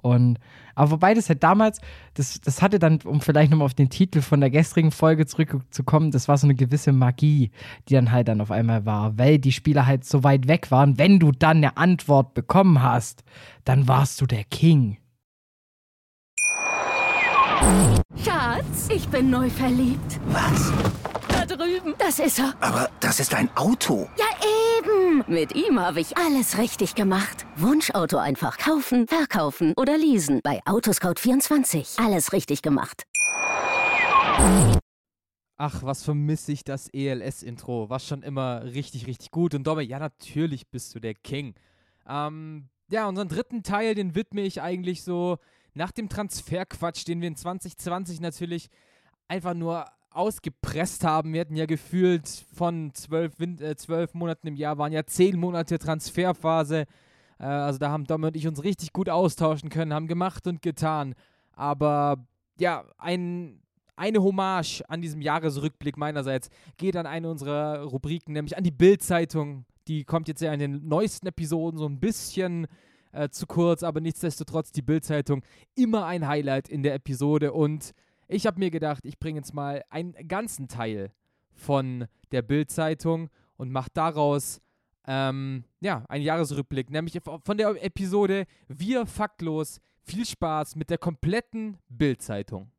Und, 0.03 0.37
aber 0.75 0.91
wobei 0.91 1.13
das 1.13 1.29
halt 1.29 1.43
damals, 1.43 1.79
das, 2.13 2.41
das 2.41 2.61
hatte 2.61 2.77
dann, 2.77 2.99
um 3.05 3.21
vielleicht 3.21 3.51
nochmal 3.51 3.65
auf 3.65 3.73
den 3.73 3.89
Titel 3.89 4.21
von 4.21 4.41
der 4.41 4.49
gestrigen 4.49 4.91
Folge 4.91 5.25
zurückzukommen, 5.25 6.11
das 6.11 6.27
war 6.27 6.37
so 6.37 6.45
eine 6.45 6.55
gewisse 6.55 6.91
Magie, 6.91 7.51
die 7.87 7.93
dann 7.93 8.11
halt 8.11 8.27
dann 8.27 8.41
auf 8.41 8.51
einmal 8.51 8.85
war, 8.85 9.17
weil 9.17 9.39
die 9.39 9.53
Spieler 9.53 9.85
halt 9.85 10.03
so 10.03 10.23
weit 10.23 10.47
weg 10.47 10.71
waren. 10.71 10.97
Wenn 10.97 11.19
du 11.19 11.31
dann 11.31 11.57
eine 11.57 11.77
Antwort 11.77 12.33
bekommen 12.33 12.83
hast, 12.83 13.23
dann 13.63 13.87
warst 13.87 14.19
du 14.19 14.25
der 14.25 14.43
King. 14.43 14.97
Schatz, 18.23 18.89
ich 18.93 19.07
bin 19.07 19.29
neu 19.29 19.49
verliebt. 19.49 20.19
Was? 20.27 20.73
Da 21.45 21.57
drüben. 21.57 21.93
Das 21.97 22.19
ist 22.19 22.39
er. 22.39 22.53
Aber 22.61 22.89
das 23.01 23.19
ist 23.19 23.33
ein 23.33 23.49
Auto. 23.57 24.07
Ja, 24.17 24.25
eben. 24.77 25.25
Mit 25.27 25.53
ihm 25.55 25.77
habe 25.77 25.99
ich 25.99 26.15
alles 26.15 26.57
richtig 26.57 26.95
gemacht. 26.95 27.45
Wunschauto 27.57 28.17
einfach 28.17 28.57
kaufen, 28.57 29.07
verkaufen 29.07 29.73
oder 29.75 29.97
leasen. 29.97 30.39
Bei 30.41 30.61
Autoscout24. 30.63 32.01
Alles 32.01 32.31
richtig 32.31 32.61
gemacht. 32.61 33.03
Ach, 35.57 35.83
was 35.83 36.03
vermisse 36.03 36.53
ich 36.53 36.63
das 36.63 36.87
ELS-Intro. 36.93 37.89
War 37.89 37.99
schon 37.99 38.23
immer 38.23 38.63
richtig, 38.63 39.05
richtig 39.07 39.31
gut. 39.31 39.53
Und 39.53 39.67
Domme, 39.67 39.83
ja, 39.83 39.99
natürlich 39.99 40.69
bist 40.69 40.95
du 40.95 41.01
der 41.01 41.13
King. 41.13 41.55
Ähm, 42.07 42.69
ja, 42.89 43.05
unseren 43.09 43.27
dritten 43.27 43.63
Teil, 43.63 43.95
den 43.95 44.15
widme 44.15 44.41
ich 44.43 44.61
eigentlich 44.61 45.03
so 45.03 45.39
nach 45.73 45.91
dem 45.91 46.07
Transferquatsch, 46.07 47.05
den 47.05 47.19
wir 47.19 47.27
in 47.27 47.35
2020 47.35 48.21
natürlich 48.21 48.69
einfach 49.27 49.53
nur 49.53 49.85
ausgepresst 50.13 51.03
haben. 51.03 51.33
Wir 51.33 51.41
hatten 51.41 51.55
ja 51.55 51.65
gefühlt 51.65 52.27
von 52.53 52.93
zwölf, 52.93 53.39
äh, 53.39 53.75
zwölf 53.75 54.13
Monaten 54.13 54.47
im 54.47 54.55
Jahr, 54.55 54.77
waren 54.77 54.91
ja 54.91 55.05
zehn 55.05 55.39
Monate 55.39 55.79
Transferphase. 55.79 56.85
Äh, 57.39 57.45
also 57.45 57.79
da 57.79 57.89
haben 57.89 58.05
Dom 58.05 58.23
und 58.23 58.35
ich 58.35 58.47
uns 58.47 58.63
richtig 58.63 58.93
gut 58.93 59.09
austauschen 59.09 59.69
können, 59.69 59.93
haben 59.93 60.07
gemacht 60.07 60.47
und 60.47 60.61
getan. 60.61 61.15
Aber 61.53 62.25
ja, 62.59 62.85
ein, 62.97 63.61
eine 63.95 64.23
Hommage 64.23 64.83
an 64.87 65.01
diesem 65.01 65.21
Jahresrückblick 65.21 65.97
meinerseits 65.97 66.49
geht 66.77 66.95
an 66.95 67.05
eine 67.05 67.29
unserer 67.29 67.83
Rubriken, 67.83 68.33
nämlich 68.33 68.57
an 68.57 68.63
die 68.63 68.71
Bild-Zeitung. 68.71 69.65
Die 69.87 70.03
kommt 70.03 70.27
jetzt 70.27 70.41
ja 70.41 70.53
in 70.53 70.59
den 70.59 70.87
neuesten 70.87 71.27
Episoden 71.27 71.77
so 71.77 71.85
ein 71.85 71.99
bisschen 71.99 72.67
äh, 73.11 73.29
zu 73.29 73.45
kurz, 73.45 73.83
aber 73.83 74.01
nichtsdestotrotz 74.01 74.71
die 74.71 74.81
Bildzeitung 74.81 75.43
immer 75.75 76.05
ein 76.05 76.27
Highlight 76.27 76.69
in 76.69 76.83
der 76.83 76.95
Episode 76.95 77.53
und 77.53 77.93
ich 78.33 78.45
habe 78.45 78.59
mir 78.59 78.71
gedacht, 78.71 79.05
ich 79.05 79.19
bringe 79.19 79.39
jetzt 79.39 79.53
mal 79.53 79.83
einen 79.89 80.13
ganzen 80.27 80.67
Teil 80.67 81.11
von 81.51 82.07
der 82.31 82.41
Bildzeitung 82.41 83.29
und 83.57 83.71
mache 83.71 83.89
daraus 83.93 84.59
ähm, 85.05 85.65
ja, 85.81 86.03
einen 86.07 86.23
Jahresrückblick, 86.23 86.89
nämlich 86.89 87.19
von 87.23 87.57
der 87.57 87.83
Episode 87.83 88.45
Wir 88.67 89.05
faktlos. 89.05 89.79
Viel 90.05 90.25
Spaß 90.25 90.75
mit 90.75 90.89
der 90.89 90.97
kompletten 90.97 91.77
Bildzeitung. 91.87 92.71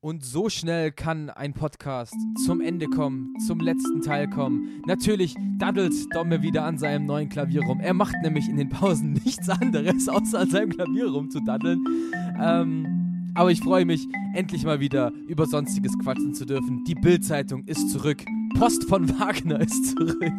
Und 0.00 0.24
so 0.24 0.48
schnell 0.48 0.92
kann 0.92 1.30
ein 1.30 1.52
Podcast 1.52 2.14
zum 2.44 2.60
Ende 2.60 2.86
kommen, 2.86 3.34
zum 3.44 3.58
letzten 3.58 4.02
Teil 4.02 4.30
kommen. 4.30 4.82
Natürlich 4.86 5.34
daddelt 5.58 5.94
Domme 6.14 6.42
wieder 6.42 6.64
an 6.64 6.78
seinem 6.78 7.06
neuen 7.06 7.28
Klavier 7.28 7.62
rum. 7.62 7.80
Er 7.80 7.94
macht 7.94 8.14
nämlich 8.22 8.48
in 8.48 8.56
den 8.56 8.68
Pausen 8.68 9.12
nichts 9.24 9.48
anderes, 9.48 10.08
außer 10.08 10.40
an 10.40 10.50
seinem 10.50 10.70
Klavier 10.70 11.10
rumzudaddeln. 11.10 11.84
Ähm, 12.40 12.95
aber 13.36 13.50
ich 13.50 13.60
freue 13.60 13.84
mich, 13.84 14.08
endlich 14.34 14.64
mal 14.64 14.80
wieder 14.80 15.12
über 15.28 15.44
Sonstiges 15.46 15.96
quatschen 15.98 16.32
zu 16.34 16.46
dürfen. 16.46 16.84
Die 16.84 16.94
Bild-Zeitung 16.94 17.66
ist 17.66 17.90
zurück. 17.90 18.24
Post 18.58 18.84
von 18.84 19.06
Wagner 19.20 19.60
ist 19.60 19.90
zurück. 19.90 20.32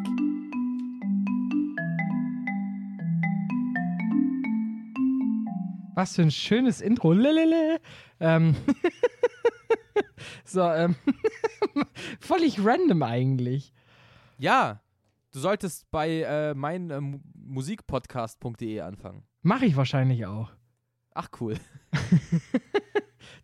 Was 5.93 6.15
für 6.15 6.23
ein 6.23 6.31
schönes 6.31 6.81
Intro. 6.81 7.13
Lelele. 7.13 7.79
Ähm. 8.19 8.55
so, 10.43 10.63
ähm. 10.63 10.95
Völlig 12.19 12.65
random 12.65 13.03
eigentlich. 13.03 13.73
Ja, 14.39 14.81
du 15.31 15.37
solltest 15.39 15.85
bei 15.91 16.21
äh, 16.21 16.55
meinmusikpodcast.de 16.55 18.79
anfangen. 18.81 19.21
Mache 19.43 19.67
ich 19.67 19.75
wahrscheinlich 19.75 20.25
auch. 20.25 20.49
Ach, 21.13 21.29
cool. 21.39 21.59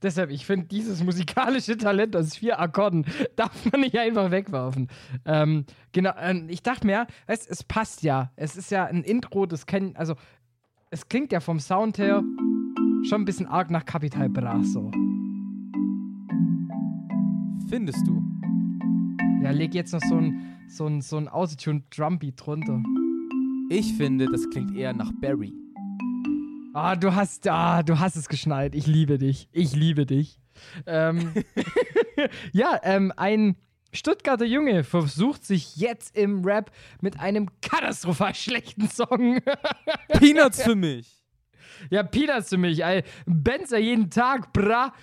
Deshalb, 0.03 0.31
ich 0.31 0.45
finde, 0.45 0.67
dieses 0.67 1.01
musikalische 1.01 1.77
Talent 1.77 2.15
aus 2.17 2.35
vier 2.35 2.59
Akkorden 2.59 3.05
darf 3.37 3.71
man 3.71 3.81
nicht 3.81 3.97
einfach 3.97 4.31
wegwerfen. 4.31 4.89
Ähm, 5.25 5.65
genau, 5.93 6.11
ähm, 6.19 6.47
ich 6.49 6.61
dachte 6.61 6.85
mir, 6.85 7.07
weißt, 7.27 7.49
es 7.49 7.63
passt 7.63 8.03
ja. 8.03 8.31
Es 8.35 8.57
ist 8.57 8.69
ja 8.69 8.85
ein 8.85 9.03
Intro, 9.03 9.45
das 9.45 9.65
kennen, 9.65 9.95
also 9.95 10.15
es 10.91 11.07
klingt 11.07 11.31
ja 11.31 11.39
vom 11.39 11.59
Sound 11.59 11.97
her 11.97 12.21
schon 13.03 13.21
ein 13.21 13.25
bisschen 13.25 13.47
arg 13.47 13.71
nach 13.71 13.85
Capital 13.85 14.29
Bra 14.29 14.61
so. 14.63 14.91
Findest 17.69 18.05
du? 18.05 18.21
Ja, 19.41 19.51
leg 19.51 19.73
jetzt 19.73 19.93
noch 19.93 20.01
so 20.01 20.17
ein, 20.17 20.57
so 20.67 20.85
ein, 20.85 21.01
so 21.01 21.17
ein 21.17 21.29
Autotune 21.29 21.83
Drumbeat 21.89 22.35
drunter. 22.37 22.83
Ich 23.69 23.93
finde, 23.93 24.27
das 24.29 24.49
klingt 24.49 24.75
eher 24.75 24.93
nach 24.93 25.11
Barry. 25.21 25.62
Ah, 26.73 26.95
du 26.95 27.13
hast, 27.13 27.47
ah, 27.47 27.83
du 27.83 27.99
hast 27.99 28.15
es 28.15 28.27
geschnallt. 28.27 28.73
Ich 28.73 28.87
liebe 28.87 29.19
dich. 29.19 29.47
Ich 29.51 29.75
liebe 29.75 30.07
dich. 30.07 30.39
Ähm, 30.87 31.31
ja, 32.51 32.79
ähm, 32.83 33.13
ein 33.15 33.55
Stuttgarter 33.91 34.45
Junge 34.45 34.83
versucht 34.83 35.45
sich 35.45 35.77
jetzt 35.77 36.17
im 36.17 36.43
Rap 36.43 36.71
mit 37.01 37.19
einem 37.19 37.49
katastrophal 37.61 38.33
schlechten 38.33 38.89
Song. 38.89 39.39
Peanuts 40.19 40.63
für 40.63 40.73
mich. 40.73 41.23
Ja, 41.91 42.01
Peanuts 42.01 42.49
für 42.49 42.57
mich. 42.57 42.83
Ey. 42.83 43.03
Benzer 43.27 43.77
jeden 43.77 44.09
Tag, 44.09 44.51
bra. 44.51 44.93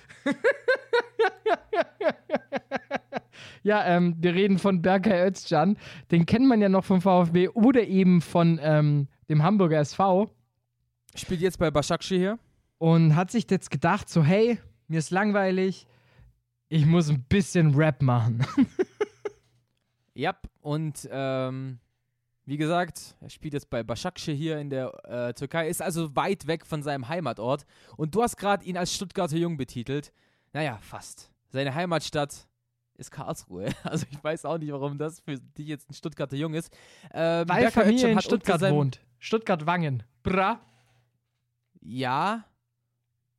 ja, 3.62 3.84
ähm, 3.84 4.16
wir 4.18 4.34
reden 4.34 4.58
von 4.58 4.82
Berkay 4.82 5.28
Özcan. 5.28 5.78
Den 6.10 6.26
kennt 6.26 6.46
man 6.46 6.60
ja 6.60 6.68
noch 6.68 6.84
vom 6.84 7.00
VfB 7.00 7.48
oder 7.50 7.86
eben 7.86 8.20
von 8.20 8.58
ähm, 8.60 9.06
dem 9.28 9.44
Hamburger 9.44 9.78
SV. 9.78 10.30
Spielt 11.14 11.40
jetzt 11.40 11.58
bei 11.58 11.70
Başakşehir 11.70 12.18
hier. 12.18 12.38
Und 12.78 13.14
hat 13.14 13.30
sich 13.30 13.46
jetzt 13.50 13.70
gedacht, 13.70 14.08
so, 14.08 14.24
hey, 14.24 14.58
mir 14.88 14.98
ist 14.98 15.10
langweilig, 15.10 15.86
ich 16.68 16.86
muss 16.86 17.10
ein 17.10 17.24
bisschen 17.28 17.74
Rap 17.74 18.00
machen. 18.00 18.46
ja, 20.14 20.34
und 20.60 21.08
ähm, 21.10 21.78
wie 22.46 22.56
gesagt, 22.56 23.16
er 23.20 23.28
spielt 23.28 23.54
jetzt 23.54 23.68
bei 23.70 23.82
Başakşehir 23.82 24.34
hier 24.34 24.58
in 24.58 24.70
der 24.70 24.92
äh, 25.04 25.34
Türkei, 25.34 25.68
ist 25.68 25.82
also 25.82 26.16
weit 26.16 26.46
weg 26.46 26.64
von 26.64 26.82
seinem 26.82 27.08
Heimatort. 27.08 27.66
Und 27.96 28.14
du 28.14 28.22
hast 28.22 28.36
gerade 28.36 28.64
ihn 28.64 28.76
als 28.76 28.94
Stuttgarter 28.94 29.36
Jung 29.36 29.56
betitelt. 29.56 30.12
Naja, 30.52 30.78
fast. 30.80 31.30
Seine 31.50 31.74
Heimatstadt 31.74 32.48
ist 32.96 33.10
Karlsruhe. 33.10 33.68
Also 33.84 34.06
ich 34.10 34.22
weiß 34.22 34.44
auch 34.44 34.58
nicht, 34.58 34.72
warum 34.72 34.96
das 34.96 35.20
für 35.20 35.36
dich 35.36 35.66
jetzt 35.66 35.90
ein 35.90 35.94
Stuttgarter 35.94 36.36
Jung 36.36 36.54
ist. 36.54 36.72
Ähm, 37.12 37.48
Weil 37.48 37.62
Berker 37.62 37.82
Familie 37.82 38.10
in 38.10 38.20
Stuttgart 38.20 38.62
wohnt. 38.62 39.00
Stuttgart-Wangen. 39.18 40.02
Bra. 40.22 40.60
Ja, 41.80 42.44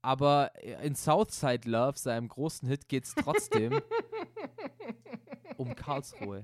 aber 0.01 0.51
in 0.83 0.95
Southside 0.95 1.69
Love, 1.69 1.97
seinem 1.97 2.27
großen 2.27 2.67
Hit, 2.67 2.87
geht 2.89 3.05
es 3.05 3.13
trotzdem 3.15 3.79
um 5.57 5.75
Karlsruhe. 5.75 6.43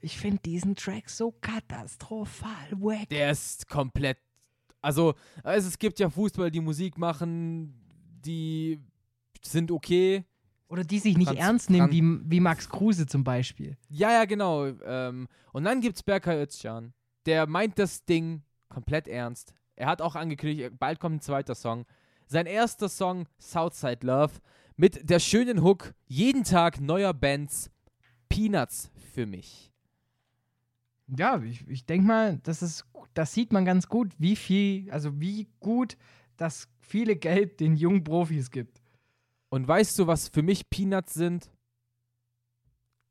Ich 0.00 0.18
finde 0.18 0.38
diesen 0.44 0.74
Track 0.76 1.08
so 1.08 1.32
katastrophal 1.32 2.70
wack. 2.72 3.08
Der 3.08 3.30
ist 3.30 3.68
komplett. 3.68 4.18
Also, 4.82 5.14
es 5.42 5.78
gibt 5.78 5.98
ja 5.98 6.10
Fußballer, 6.10 6.50
die 6.50 6.60
Musik 6.60 6.96
machen, 6.98 7.74
die 8.24 8.78
sind 9.42 9.70
okay. 9.70 10.24
Oder 10.68 10.84
die 10.84 10.98
sich 10.98 11.16
nicht 11.16 11.28
Franz- 11.28 11.40
ernst 11.40 11.70
nehmen, 11.70 11.88
Franz- 11.88 11.94
wie, 12.26 12.30
wie 12.30 12.40
Max 12.40 12.68
Kruse 12.68 13.06
zum 13.06 13.24
Beispiel. 13.24 13.76
Ja, 13.88 14.10
ja, 14.12 14.24
genau. 14.26 14.66
Ähm, 14.66 15.28
und 15.52 15.64
dann 15.64 15.80
gibt's 15.80 16.02
Berkay 16.02 16.42
Özcan. 16.42 16.92
Der 17.24 17.46
meint 17.46 17.78
das 17.78 18.04
Ding 18.04 18.42
komplett 18.68 19.08
ernst. 19.08 19.54
Er 19.76 19.86
hat 19.86 20.00
auch 20.00 20.16
angekündigt, 20.16 20.72
bald 20.78 20.98
kommt 20.98 21.16
ein 21.16 21.20
zweiter 21.20 21.54
Song. 21.54 21.84
Sein 22.26 22.46
erster 22.46 22.88
Song, 22.88 23.28
Southside 23.38 24.04
Love, 24.04 24.32
mit 24.76 25.08
der 25.08 25.20
schönen 25.20 25.62
Hook, 25.62 25.94
jeden 26.06 26.44
Tag 26.44 26.80
neuer 26.80 27.14
Bands, 27.14 27.70
Peanuts 28.28 28.90
für 29.14 29.26
mich. 29.26 29.72
Ja, 31.08 31.40
ich, 31.42 31.66
ich 31.68 31.86
denke 31.86 32.06
mal, 32.06 32.38
das 32.42 32.62
ist, 32.62 32.84
das 33.14 33.32
sieht 33.32 33.52
man 33.52 33.64
ganz 33.64 33.88
gut, 33.88 34.12
wie 34.18 34.34
viel, 34.34 34.90
also 34.90 35.20
wie 35.20 35.46
gut 35.60 35.96
das 36.36 36.68
viele 36.80 37.16
Geld 37.16 37.60
den 37.60 37.76
jungen 37.76 38.02
Profis 38.02 38.50
gibt. 38.50 38.82
Und 39.50 39.68
weißt 39.68 39.98
du, 39.98 40.06
was 40.06 40.28
für 40.28 40.42
mich 40.42 40.68
Peanuts 40.68 41.14
sind? 41.14 41.50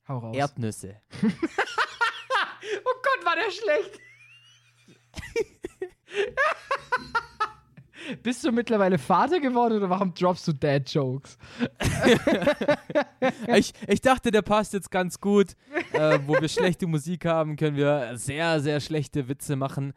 Hau 0.07 0.17
raus. 0.19 0.35
Erdnüsse. 0.35 1.01
oh 1.23 1.27
Gott, 3.01 3.25
war 3.25 3.35
der 3.35 3.51
schlecht. 3.51 4.04
Bist 8.23 8.43
du 8.43 8.51
mittlerweile 8.51 8.97
Vater 8.97 9.39
geworden 9.39 9.77
oder 9.77 9.89
warum 9.89 10.13
droppst 10.13 10.47
du 10.47 10.53
Dad-Jokes? 10.53 11.37
ich, 13.55 13.73
ich 13.87 14.01
dachte, 14.01 14.29
der 14.29 14.43
passt 14.43 14.73
jetzt 14.73 14.91
ganz 14.91 15.19
gut. 15.19 15.55
äh, 15.93 16.19
wo 16.25 16.39
wir 16.39 16.47
schlechte 16.47 16.87
Musik 16.87 17.25
haben, 17.25 17.55
können 17.55 17.77
wir 17.77 18.17
sehr, 18.17 18.59
sehr 18.59 18.79
schlechte 18.79 19.27
Witze 19.27 19.55
machen. 19.55 19.93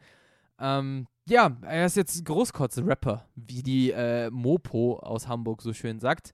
Ähm, 0.59 1.07
ja, 1.27 1.55
er 1.61 1.85
ist 1.85 1.95
jetzt 1.95 2.19
ein 2.19 2.23
Großkotze-Rapper, 2.23 3.25
wie 3.35 3.61
die 3.61 3.91
äh, 3.91 4.29
Mopo 4.31 4.99
aus 4.99 5.27
Hamburg 5.27 5.61
so 5.61 5.73
schön 5.73 5.99
sagt. 5.99 6.33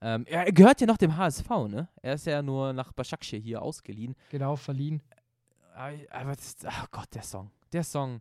Ähm, 0.00 0.24
er 0.26 0.50
gehört 0.52 0.80
ja 0.80 0.86
noch 0.86 0.98
dem 0.98 1.16
HSV, 1.16 1.48
ne? 1.68 1.88
Er 2.02 2.14
ist 2.14 2.26
ja 2.26 2.42
nur 2.42 2.72
nach 2.72 2.92
Başakşehir 2.92 3.40
hier 3.40 3.62
ausgeliehen. 3.62 4.16
Genau, 4.30 4.56
verliehen. 4.56 5.00
Aber, 5.74 5.92
aber 6.10 6.32
das, 6.32 6.56
oh 6.64 6.86
Gott, 6.90 7.14
der 7.14 7.22
Song. 7.22 7.50
Der 7.72 7.84
Song. 7.84 8.20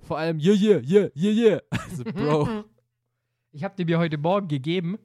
Vor 0.00 0.18
allem, 0.18 0.38
yeah, 0.38 0.54
yeah, 0.54 0.80
yeah, 0.84 1.08
yeah, 1.14 1.32
yeah. 1.32 1.60
Also, 1.90 2.04
Bro. 2.04 2.64
Ich 3.52 3.64
habe 3.64 3.74
dir 3.74 3.86
mir 3.86 3.98
heute 3.98 4.18
Morgen 4.18 4.48
gegeben, 4.48 4.98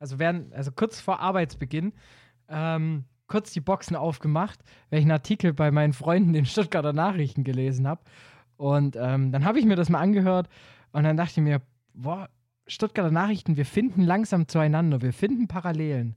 also 0.00 0.18
während, 0.18 0.52
also 0.52 0.72
kurz 0.72 1.00
vor 1.00 1.20
Arbeitsbeginn, 1.20 1.92
ähm, 2.48 3.04
kurz 3.28 3.52
die 3.52 3.60
Boxen 3.60 3.94
aufgemacht, 3.94 4.58
einen 4.90 5.12
Artikel 5.12 5.52
bei 5.52 5.70
meinen 5.70 5.92
Freunden 5.92 6.34
in 6.34 6.44
Stuttgarter 6.44 6.92
Nachrichten 6.92 7.44
gelesen 7.44 7.86
habe. 7.86 8.00
Und 8.56 8.96
ähm, 8.96 9.30
dann 9.30 9.44
habe 9.44 9.60
ich 9.60 9.64
mir 9.64 9.76
das 9.76 9.90
mal 9.90 10.00
angehört 10.00 10.48
und 10.90 11.04
dann 11.04 11.16
dachte 11.16 11.34
ich 11.38 11.44
mir, 11.44 11.62
boah, 11.94 12.28
Stuttgarter 12.66 13.12
Nachrichten, 13.12 13.56
wir 13.56 13.64
finden 13.64 14.02
langsam 14.02 14.48
zueinander, 14.48 15.00
wir 15.00 15.12
finden 15.12 15.46
Parallelen. 15.46 16.16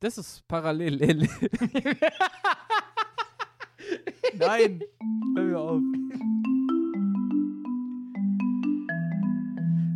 Das 0.00 0.16
ist 0.18 0.46
parallel. 0.46 0.98
Nein, 4.34 4.82
hör 5.34 5.44
mir 5.44 5.58
auf. 5.58 5.82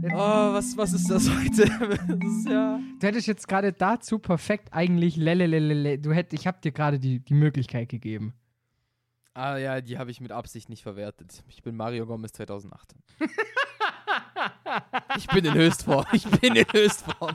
Oh, 0.05 0.53
was, 0.53 0.77
was 0.77 0.93
ist 0.93 1.11
das 1.11 1.29
heute? 1.31 1.69
Das 2.07 2.31
ist 2.31 2.49
ja. 2.49 2.81
Du 2.99 3.07
hättest 3.07 3.27
jetzt 3.27 3.47
gerade 3.47 3.73
dazu 3.73 4.19
perfekt 4.19 4.69
eigentlich 4.73 5.17
lelelelele, 5.17 5.99
du 5.99 6.13
hätt, 6.13 6.33
ich 6.33 6.47
habe 6.47 6.59
dir 6.61 6.73
gerade 6.73 6.99
die, 6.99 7.21
die 7.21 7.35
Möglichkeit 7.35 7.89
gegeben. 7.89 8.35
Ah 9.35 9.57
ja, 9.57 9.81
die 9.81 9.99
habe 9.99 10.11
ich 10.11 10.21
mit 10.21 10.33
Absicht 10.33 10.69
nicht 10.69 10.83
verwertet. 10.83 11.43
Ich 11.49 11.63
bin 11.63 11.77
Mario 11.77 12.07
Gomez 12.07 12.33
2008. 12.33 12.95
ich 15.17 15.27
bin 15.29 15.45
in 15.45 15.55
Höchstform. 15.55 16.05
Ich 16.13 16.29
bin 16.29 16.55
in 16.55 16.67
Höchstform. 16.71 17.35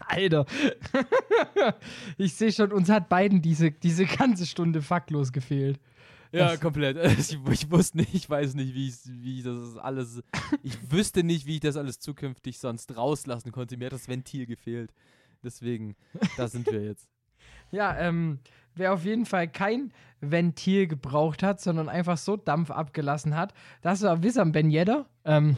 Alter. 0.00 0.46
ich 2.18 2.34
sehe 2.34 2.50
schon, 2.52 2.72
uns 2.72 2.88
hat 2.88 3.08
beiden 3.08 3.40
diese, 3.40 3.70
diese 3.70 4.06
ganze 4.06 4.46
Stunde 4.46 4.82
faktlos 4.82 5.30
gefehlt. 5.32 5.78
Ja, 6.32 6.50
Das- 6.50 6.60
komplett. 6.60 6.96
Ich, 7.18 7.38
ich 7.50 7.70
wusste 7.70 7.98
nicht, 7.98 8.14
ich 8.14 8.28
weiß 8.30 8.54
nicht, 8.54 8.74
wie, 8.74 8.88
ich's- 8.88 9.08
wie 9.10 9.38
ich 9.38 9.44
das 9.44 9.76
alles. 9.76 10.22
Ich 10.62 10.90
wüsste 10.90 11.24
nicht, 11.24 11.46
wie 11.46 11.54
ich 11.54 11.60
das 11.60 11.76
alles 11.76 11.98
zukünftig 11.98 12.58
sonst 12.58 12.96
rauslassen 12.96 13.50
konnte. 13.52 13.76
Mir 13.76 13.86
hat 13.86 13.92
das 13.92 14.08
Ventil 14.08 14.46
gefehlt. 14.46 14.92
Deswegen, 15.42 15.96
da 16.36 16.48
sind 16.48 16.66
wir 16.70 16.82
jetzt. 16.84 17.08
Ja, 17.72 17.96
ähm, 17.98 18.40
wer 18.74 18.92
auf 18.92 19.04
jeden 19.04 19.26
Fall 19.26 19.46
kein 19.46 19.92
Ventil 20.20 20.88
gebraucht 20.88 21.42
hat, 21.44 21.60
sondern 21.60 21.88
einfach 21.88 22.18
so 22.18 22.36
Dampf 22.36 22.70
abgelassen 22.72 23.36
hat, 23.36 23.54
das 23.80 24.02
war 24.02 24.24
Wissam 24.24 24.50
Ben 24.50 24.70
Yedder. 24.72 25.08
Ähm, 25.24 25.56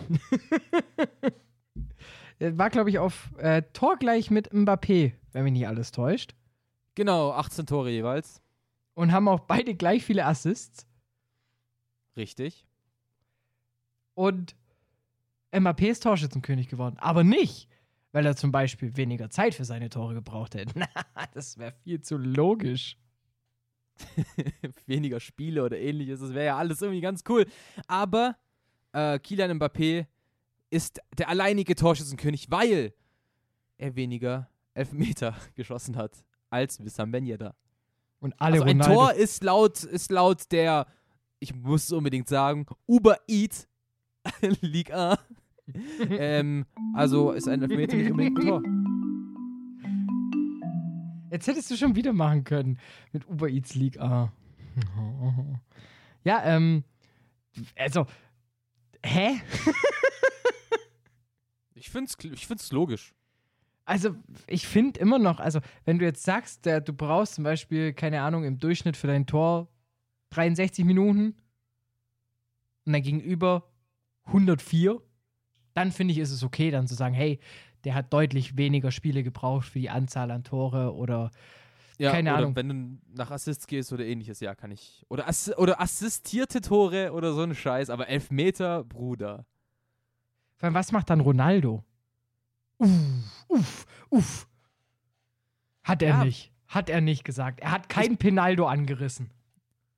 war, 2.39 2.71
glaube 2.71 2.91
ich, 2.91 2.99
auf 2.99 3.31
äh, 3.39 3.63
Tor 3.73 3.97
gleich 3.97 4.31
mit 4.31 4.53
Mbappé, 4.53 5.13
wenn 5.33 5.45
mich 5.45 5.53
nicht 5.55 5.67
alles 5.67 5.91
täuscht. 5.91 6.35
Genau, 6.95 7.33
18 7.33 7.67
Tore 7.67 7.91
jeweils. 7.91 8.43
Und 8.95 9.13
haben 9.13 9.29
auch 9.29 9.41
beide 9.41 9.75
gleich 9.75 10.05
viele 10.05 10.27
Assists. 10.27 10.87
Richtig. 12.17 12.67
Und 14.15 14.55
Mbappé 15.53 15.91
ist 15.91 16.03
Torschützenkönig 16.03 16.69
geworden. 16.69 16.97
Aber 16.99 17.25
nicht, 17.25 17.69
weil 18.13 18.27
er 18.27 18.37
zum 18.37 18.53
Beispiel 18.53 18.97
weniger 18.97 19.31
Zeit 19.31 19.55
für 19.55 19.65
seine 19.65 19.89
Tore 19.89 20.15
gebraucht 20.15 20.55
hätte. 20.55 20.75
das 21.35 21.59
wäre 21.59 21.73
viel 21.85 22.01
zu 22.01 22.17
logisch. 22.17 22.99
Weniger 24.87 25.21
Spiele 25.21 25.65
oder 25.65 25.79
ähnliches. 25.79 26.21
Das 26.21 26.35
wäre 26.35 26.47
ja 26.47 26.57
alles 26.57 26.83
irgendwie 26.83 27.01
ganz 27.01 27.23
cool. 27.29 27.47
Aber 27.87 28.37
äh, 28.93 29.19
Kylian 29.19 29.59
Mbappé 29.59 30.07
ist 30.71 31.01
der 31.19 31.29
alleinige 31.29 31.75
Torschützenkönig, 31.75 32.51
weil 32.51 32.95
er 33.77 33.95
weniger 33.95 34.49
Elfmeter 34.75 35.37
geschossen 35.55 35.97
hat 35.97 36.25
als 36.51 36.83
Wissam 36.83 37.11
Ben 37.11 37.27
Yedder. 37.27 37.55
Und 38.23 38.35
alle 38.41 38.55
Also 38.55 38.65
ein 38.65 38.81
Ronaldo- 38.81 38.95
Tor 38.95 39.13
ist 39.15 39.43
laut, 39.43 39.83
ist 39.83 40.11
laut 40.13 40.51
der, 40.53 40.87
ich 41.41 41.55
muss 41.55 41.85
es 41.85 41.93
unbedingt 41.93 42.29
sagen, 42.29 42.67
Uber 42.87 43.17
Eat 43.29 43.69
League 44.61 44.93
A. 44.95 45.19
ähm, 46.09 46.65
also 46.95 47.33
ist 47.33 47.49
ein 47.49 47.63
Elfmeter 47.63 47.97
nicht 47.97 48.11
unbedingt 48.13 48.39
ein 48.39 48.47
Tor. 48.47 48.63
Jetzt 51.33 51.47
hättest 51.47 51.71
du 51.71 51.77
schon 51.77 51.97
wieder 51.97 52.13
machen 52.13 52.45
können 52.45 52.79
mit 53.13 53.27
Uber 53.29 53.49
Eats 53.49 53.75
League 53.75 53.99
A. 54.01 54.33
Ja, 56.25 56.41
ähm, 56.45 56.85
also, 57.77 58.07
hä? 59.05 59.41
Ich 61.75 61.91
finde 61.91 62.13
es 62.17 62.25
ich 62.25 62.47
find's 62.47 62.71
logisch. 62.71 63.13
Also, 63.85 64.15
ich 64.47 64.67
finde 64.67 65.01
immer 65.01 65.19
noch, 65.19 65.41
also, 65.41 65.61
wenn 65.85 65.99
du 65.99 66.05
jetzt 66.05 66.23
sagst, 66.23 66.65
der, 66.67 66.81
du 66.81 66.93
brauchst 66.93 67.35
zum 67.35 67.45
Beispiel, 67.45 67.93
keine 67.93 68.23
Ahnung, 68.23 68.45
im 68.45 68.59
Durchschnitt 68.59 68.97
für 68.97 69.09
dein 69.09 69.27
Tor 69.27 69.69
63 70.31 70.85
Minuten 70.85 71.35
und 72.87 72.93
dein 72.93 73.03
Gegenüber 73.03 73.69
104, 74.27 75.01
dann 75.75 75.91
finde 75.91 76.13
ich, 76.13 76.19
ist 76.19 76.31
es 76.31 76.43
okay, 76.45 76.71
dann 76.71 76.87
zu 76.87 76.95
sagen, 76.95 77.15
hey, 77.15 77.41
der 77.85 77.95
hat 77.95 78.13
deutlich 78.13 78.57
weniger 78.57 78.93
Spiele 78.93 79.23
gebraucht 79.25 79.67
für 79.67 79.81
die 79.81 79.91
Anzahl 79.91 80.31
an 80.31 80.45
Tore 80.45 80.95
oder 80.95 81.31
Ja, 81.99 82.13
Keine 82.13 82.31
oder 82.31 82.39
Ahnung. 82.39 82.57
wenn 82.57 82.69
du 82.69 82.99
nach 83.17 83.31
Assists 83.33 83.67
gehst 83.67 83.93
oder 83.93 84.05
ähnliches, 84.05 84.39
ja, 84.41 84.55
kann 84.55 84.71
ich. 84.71 85.05
Oder, 85.09 85.27
ass 85.27 85.57
oder 85.59 85.81
assistierte 85.81 86.61
Tore 86.61 87.13
oder 87.13 87.33
so 87.33 87.43
ein 87.43 87.55
Scheiß, 87.55 87.91
aber 87.91 88.09
Elfmeter, 88.09 88.85
Bruder. 88.85 89.45
Vor 90.57 90.67
allem, 90.67 90.75
was 90.75 90.93
macht 90.93 91.11
dann 91.11 91.21
Ronaldo? 91.21 91.83
Uff, 92.83 93.45
uff, 93.49 93.87
uff. 94.11 94.49
Hat 95.85 96.03
er 96.03 96.09
Ja. 96.11 96.25
nicht. 96.25 96.53
Hat 96.69 96.89
er 96.89 97.01
nicht 97.01 97.25
gesagt. 97.25 97.61
Er 97.61 97.71
hat 97.71 97.89
kein 97.89 98.17
Pinaldo 98.17 98.67
angerissen. 98.67 99.31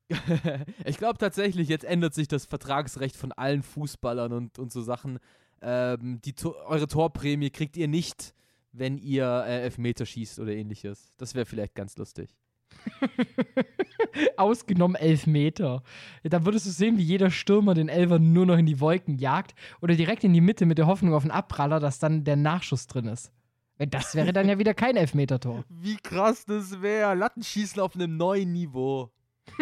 ich 0.85 0.97
glaube 0.97 1.17
tatsächlich, 1.17 1.67
jetzt 1.69 1.85
ändert 1.85 2.13
sich 2.13 2.27
das 2.27 2.45
Vertragsrecht 2.45 3.15
von 3.15 3.31
allen 3.31 3.63
Fußballern 3.63 4.33
und, 4.33 4.59
und 4.59 4.71
so 4.71 4.81
Sachen. 4.81 5.19
Ähm, 5.61 6.19
die 6.23 6.35
eure 6.45 6.87
Torprämie 6.87 7.49
kriegt 7.49 7.75
ihr 7.77 7.87
nicht, 7.87 8.33
wenn 8.71 8.97
ihr 8.97 9.45
äh, 9.47 9.61
Elfmeter 9.63 10.05
schießt 10.05 10.39
oder 10.39 10.51
ähnliches. 10.51 11.11
Das 11.17 11.33
wäre 11.33 11.45
vielleicht 11.45 11.75
ganz 11.75 11.97
lustig. 11.97 12.35
Ausgenommen 14.37 14.95
elf 14.95 15.27
Meter. 15.27 15.83
Ja, 16.23 16.29
da 16.29 16.45
würdest 16.45 16.65
du 16.65 16.69
sehen, 16.71 16.97
wie 16.97 17.03
jeder 17.03 17.31
Stürmer 17.31 17.73
den 17.73 17.89
Elfer 17.89 18.19
nur 18.19 18.45
noch 18.45 18.57
in 18.57 18.65
die 18.65 18.79
Wolken 18.79 19.17
jagt 19.17 19.55
oder 19.81 19.95
direkt 19.95 20.23
in 20.23 20.33
die 20.33 20.41
Mitte 20.41 20.65
mit 20.65 20.77
der 20.77 20.87
Hoffnung 20.87 21.13
auf 21.13 21.23
einen 21.23 21.31
Abpraller, 21.31 21.79
dass 21.79 21.99
dann 21.99 22.23
der 22.23 22.35
Nachschuss 22.35 22.87
drin 22.87 23.07
ist. 23.07 23.31
Das 23.77 24.15
wäre 24.15 24.31
dann 24.31 24.47
ja 24.47 24.57
wieder 24.57 24.73
kein 24.73 24.95
Elfmeter-Tor. 24.95 25.65
Wie 25.69 25.97
krass 25.97 26.45
das 26.45 26.81
wäre. 26.81 27.13
Lattenschießen 27.15 27.81
auf 27.81 27.95
einem 27.95 28.17
neuen 28.17 28.51
Niveau. 28.53 29.11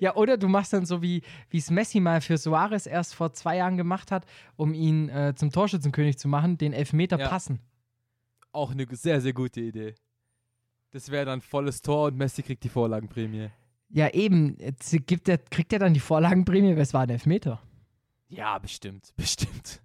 Ja, 0.00 0.16
oder 0.16 0.36
du 0.36 0.48
machst 0.48 0.72
dann 0.72 0.84
so, 0.84 1.00
wie 1.00 1.22
wie 1.48 1.58
es 1.58 1.70
Messi 1.70 2.00
mal 2.00 2.20
für 2.20 2.36
Suarez 2.36 2.86
erst 2.86 3.14
vor 3.14 3.32
zwei 3.32 3.56
Jahren 3.56 3.76
gemacht 3.76 4.10
hat, 4.10 4.26
um 4.56 4.74
ihn 4.74 5.08
äh, 5.08 5.34
zum 5.34 5.50
Torschützenkönig 5.50 6.18
zu 6.18 6.28
machen, 6.28 6.58
den 6.58 6.72
Elfmeter 6.72 7.18
Ja. 7.18 7.28
passen. 7.28 7.60
Auch 8.52 8.72
eine 8.72 8.86
sehr, 8.90 9.20
sehr 9.20 9.32
gute 9.32 9.60
Idee. 9.60 9.94
Das 10.96 11.10
wäre 11.10 11.26
dann 11.26 11.42
volles 11.42 11.82
Tor 11.82 12.06
und 12.06 12.16
Messi 12.16 12.42
kriegt 12.42 12.64
die 12.64 12.70
Vorlagenprämie. 12.70 13.50
Ja, 13.90 14.08
eben. 14.14 14.56
Jetzt 14.58 14.96
gibt 15.06 15.28
der, 15.28 15.36
kriegt 15.36 15.70
er 15.74 15.78
dann 15.78 15.92
die 15.92 16.00
Vorlagenprämie, 16.00 16.74
weil 16.74 16.80
es 16.80 16.94
war 16.94 17.02
ein 17.02 17.10
Elfmeter. 17.10 17.60
Ja, 18.28 18.58
bestimmt, 18.58 19.12
bestimmt. 19.14 19.82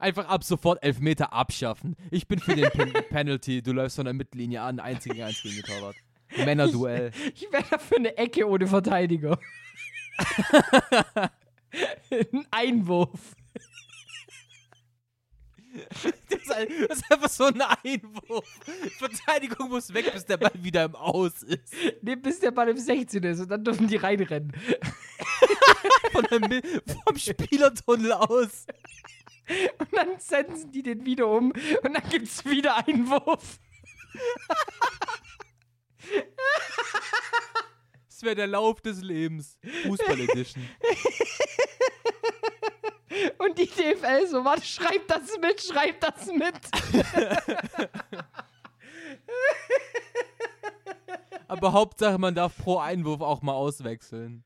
Einfach 0.00 0.26
ab 0.26 0.42
sofort 0.42 0.82
Elfmeter 0.82 1.32
abschaffen. 1.32 1.94
Ich 2.10 2.26
bin 2.26 2.40
für 2.40 2.56
den 2.56 2.68
Pen 2.70 2.92
Penalty. 3.10 3.62
Du 3.62 3.70
läufst 3.70 3.94
von 3.94 4.04
der 4.04 4.14
Mittellinie 4.14 4.62
an, 4.62 4.80
einzigen 4.80 5.22
eins 5.22 5.40
gegen 5.40 5.54
den 5.54 5.64
Torwart. 5.64 5.94
Männerduell. 6.36 7.12
Ich 7.36 7.46
wäre 7.52 7.64
dafür 7.70 7.98
eine 7.98 8.16
Ecke 8.16 8.48
ohne 8.48 8.66
Verteidiger. 8.66 9.38
ein 12.10 12.46
Einwurf. 12.50 13.36
Das 16.28 16.40
ist, 16.42 16.52
ein, 16.52 16.68
das 16.88 16.98
ist 16.98 17.12
einfach 17.12 17.28
so 17.28 17.44
ein 17.44 17.60
Einwurf. 17.60 18.44
Verteidigung 18.98 19.68
muss 19.68 19.92
weg, 19.94 20.12
bis 20.12 20.24
der 20.24 20.36
Ball 20.36 20.52
wieder 20.54 20.84
im 20.84 20.96
Aus 20.96 21.42
ist. 21.42 21.72
Nee, 22.02 22.16
bis 22.16 22.40
der 22.40 22.50
Ball 22.50 22.68
im 22.68 22.76
16 22.76 23.22
ist 23.22 23.40
und 23.40 23.48
dann 23.48 23.62
dürfen 23.64 23.86
die 23.86 23.96
reinrennen. 23.96 24.52
Von 26.12 26.24
der, 26.30 26.62
vom 27.06 27.16
Spielertunnel 27.16 28.12
aus. 28.12 28.66
Und 29.78 29.88
dann 29.92 30.18
senden 30.18 30.70
die 30.72 30.82
den 30.82 31.06
wieder 31.06 31.28
um 31.28 31.52
und 31.52 31.94
dann 31.94 32.08
gibt 32.10 32.26
es 32.26 32.44
wieder 32.44 32.86
Einwurf. 32.86 33.58
Das 38.08 38.22
wäre 38.22 38.34
der 38.34 38.46
Lauf 38.46 38.80
des 38.80 39.00
Lebens. 39.00 39.58
Fußball 39.84 40.20
Edition. 40.20 40.68
Und 43.38 43.58
die 43.58 43.66
DFL 43.66 44.26
so, 44.26 44.44
warte, 44.44 44.64
schreib 44.64 45.06
das 45.08 45.22
mit, 45.40 45.60
schreib 45.62 46.00
das 46.00 46.26
mit. 46.26 46.54
Aber 51.48 51.72
Hauptsache, 51.72 52.18
man 52.18 52.34
darf 52.34 52.56
pro 52.56 52.78
Einwurf 52.78 53.20
auch 53.20 53.42
mal 53.42 53.52
auswechseln. 53.52 54.44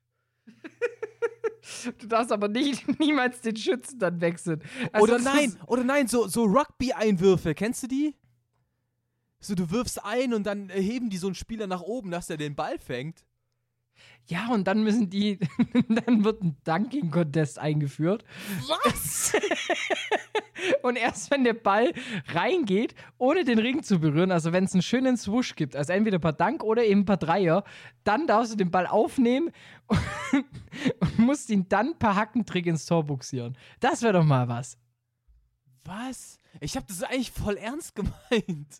Du 1.98 2.06
darfst 2.06 2.32
aber 2.32 2.48
nicht, 2.48 2.98
niemals 3.00 3.40
den 3.40 3.56
Schützen 3.56 3.98
dann 3.98 4.20
wechseln. 4.20 4.62
Also 4.92 5.04
oder 5.04 5.18
nein, 5.18 5.56
oder 5.66 5.84
nein, 5.84 6.08
so, 6.08 6.28
so 6.28 6.44
Rugby-Einwürfe, 6.44 7.54
kennst 7.54 7.82
du 7.82 7.88
die? 7.88 8.14
So, 9.40 9.54
du 9.54 9.70
wirfst 9.70 10.04
ein 10.04 10.34
und 10.34 10.44
dann 10.44 10.68
heben 10.70 11.10
die 11.10 11.18
so 11.18 11.26
einen 11.26 11.34
Spieler 11.34 11.66
nach 11.66 11.82
oben, 11.82 12.10
dass 12.10 12.26
der 12.26 12.36
den 12.36 12.54
Ball 12.54 12.78
fängt. 12.78 13.24
Ja, 14.28 14.48
und 14.52 14.66
dann 14.66 14.82
müssen 14.82 15.08
die, 15.08 15.38
dann 15.88 16.24
wird 16.24 16.42
ein 16.42 16.56
Dunking-Contest 16.64 17.58
eingeführt. 17.58 18.24
Was? 18.66 19.36
Und 20.82 20.96
erst 20.96 21.30
wenn 21.30 21.44
der 21.44 21.54
Ball 21.54 21.92
reingeht, 22.28 22.94
ohne 23.18 23.44
den 23.44 23.58
Ring 23.58 23.82
zu 23.82 24.00
berühren, 24.00 24.32
also 24.32 24.52
wenn 24.52 24.64
es 24.64 24.72
einen 24.72 24.82
schönen 24.82 25.16
Swoosh 25.16 25.54
gibt, 25.54 25.76
also 25.76 25.92
entweder 25.92 26.18
per 26.18 26.32
Dank 26.32 26.64
oder 26.64 26.84
eben 26.84 27.04
per 27.04 27.16
Dreier, 27.16 27.62
dann 28.04 28.26
darfst 28.26 28.52
du 28.52 28.56
den 28.56 28.70
Ball 28.70 28.86
aufnehmen 28.86 29.50
und, 29.86 30.00
und 31.00 31.18
musst 31.18 31.50
ihn 31.50 31.68
dann 31.68 31.98
per 31.98 32.16
Hackentrick 32.16 32.66
ins 32.66 32.86
Tor 32.86 33.04
buxieren. 33.04 33.56
Das 33.80 34.02
wäre 34.02 34.14
doch 34.14 34.24
mal 34.24 34.48
was. 34.48 34.78
Was? 35.84 36.38
Ich 36.60 36.76
habe 36.76 36.86
das 36.88 37.02
eigentlich 37.02 37.30
voll 37.30 37.56
ernst 37.56 37.94
gemeint. 37.94 38.78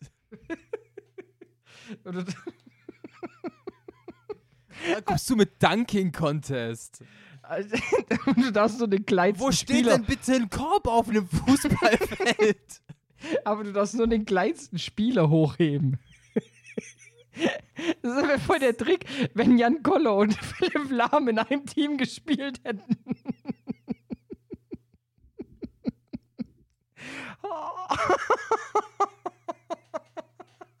Da 4.93 5.01
kommst 5.01 5.29
du 5.29 5.35
mit 5.35 5.61
Dunking 5.61 6.11
Contest. 6.11 7.03
du 8.35 8.51
darfst 8.51 8.79
nur 8.79 8.87
den 8.87 9.05
kleinsten 9.05 9.45
Wo 9.45 9.51
steht 9.51 9.77
Spieler, 9.77 9.97
denn 9.97 10.05
bitte 10.05 10.33
ein 10.33 10.49
Korb 10.49 10.87
auf 10.87 11.09
einem 11.09 11.27
Fußballfeld? 11.27 12.81
aber 13.45 13.63
du 13.63 13.73
darfst 13.73 13.95
nur 13.95 14.07
den 14.07 14.25
kleinsten 14.25 14.79
Spieler 14.79 15.29
hochheben. 15.29 15.99
Das 18.01 18.23
ist 18.23 18.43
voll 18.43 18.59
der 18.59 18.75
Trick, 18.75 19.05
wenn 19.33 19.57
Jan 19.57 19.83
Koller 19.83 20.15
und 20.15 20.33
Philipp 20.43 20.89
Lahm 20.89 21.27
in 21.27 21.39
einem 21.39 21.65
Team 21.65 21.97
gespielt 21.97 22.59
hätten. 22.63 22.97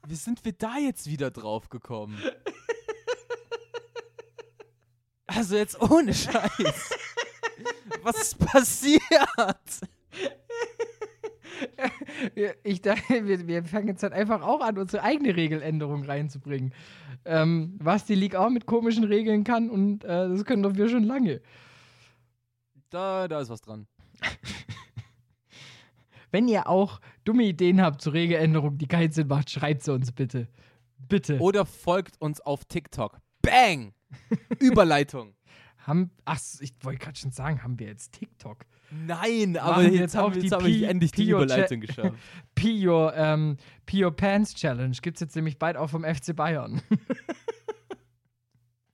Wie 0.07 0.15
sind 0.15 0.45
wir 0.45 0.53
da 0.53 0.77
jetzt 0.77 1.07
wieder 1.07 1.31
drauf 1.31 1.69
gekommen? 1.69 2.17
Also 5.27 5.57
jetzt 5.57 5.79
ohne 5.81 6.13
Scheiß. 6.13 6.95
Was 8.01 8.21
ist 8.21 8.39
passiert? 8.39 9.13
Ich 12.63 12.81
dachte, 12.81 13.27
wir, 13.27 13.47
wir 13.47 13.63
fangen 13.65 13.89
jetzt 13.89 14.03
halt 14.03 14.13
einfach 14.13 14.41
auch 14.41 14.61
an, 14.61 14.77
unsere 14.77 15.03
eigene 15.03 15.35
Regeländerung 15.35 16.03
reinzubringen. 16.03 16.73
Ähm, 17.25 17.75
was 17.79 18.05
die 18.05 18.15
League 18.15 18.35
auch 18.35 18.49
mit 18.49 18.65
komischen 18.65 19.03
Regeln 19.03 19.43
kann 19.43 19.69
und 19.69 20.03
äh, 20.03 20.29
das 20.29 20.45
können 20.45 20.63
doch 20.63 20.75
wir 20.75 20.87
schon 20.87 21.03
lange. 21.03 21.41
Da, 22.89 23.27
da 23.27 23.41
ist 23.41 23.49
was 23.49 23.61
dran. 23.61 23.87
Wenn 26.31 26.47
ihr 26.47 26.67
auch 26.67 26.99
dumme 27.25 27.43
Ideen 27.43 27.81
habt 27.81 28.01
zur 28.01 28.13
Regeländerung, 28.13 28.77
die 28.77 28.87
keinen 28.87 29.11
Sinn 29.11 29.27
macht, 29.27 29.49
schreibt 29.49 29.83
sie 29.83 29.93
uns 29.93 30.11
bitte. 30.11 30.47
Bitte. 30.97 31.39
Oder 31.39 31.65
folgt 31.65 32.21
uns 32.21 32.41
auf 32.41 32.65
TikTok. 32.65 33.19
Bang! 33.41 33.93
Überleitung. 34.59 35.33
Haben, 35.79 36.11
ach, 36.25 36.39
ich 36.59 36.73
wollte 36.81 36.99
gerade 36.99 37.17
schon 37.17 37.31
sagen, 37.31 37.63
haben 37.63 37.79
wir 37.79 37.87
jetzt 37.87 38.11
TikTok? 38.13 38.65
Nein, 39.05 39.55
aber 39.57 39.83
jetzt, 39.83 39.95
jetzt 39.95 40.17
auch 40.17 40.23
haben, 40.25 40.33
wir- 40.35 40.41
die 40.41 40.47
jetzt 40.47 40.53
habe 40.53 40.69
ich 40.69 40.83
endlich 40.83 41.11
die 41.11 41.23
Pio- 41.25 41.37
Überleitung 41.43 41.79
geschafft. 41.81 42.13
Pee 42.55 42.87
Your, 42.87 43.13
ähm, 43.15 43.57
Pee 43.85 44.03
Your 44.03 44.11
Pants 44.15 44.53
Challenge 44.53 44.95
gibt 45.01 45.17
es 45.17 45.21
jetzt 45.21 45.35
nämlich 45.35 45.57
bald 45.57 45.77
auch 45.77 45.89
vom 45.89 46.03
FC 46.03 46.35
Bayern. 46.35 46.81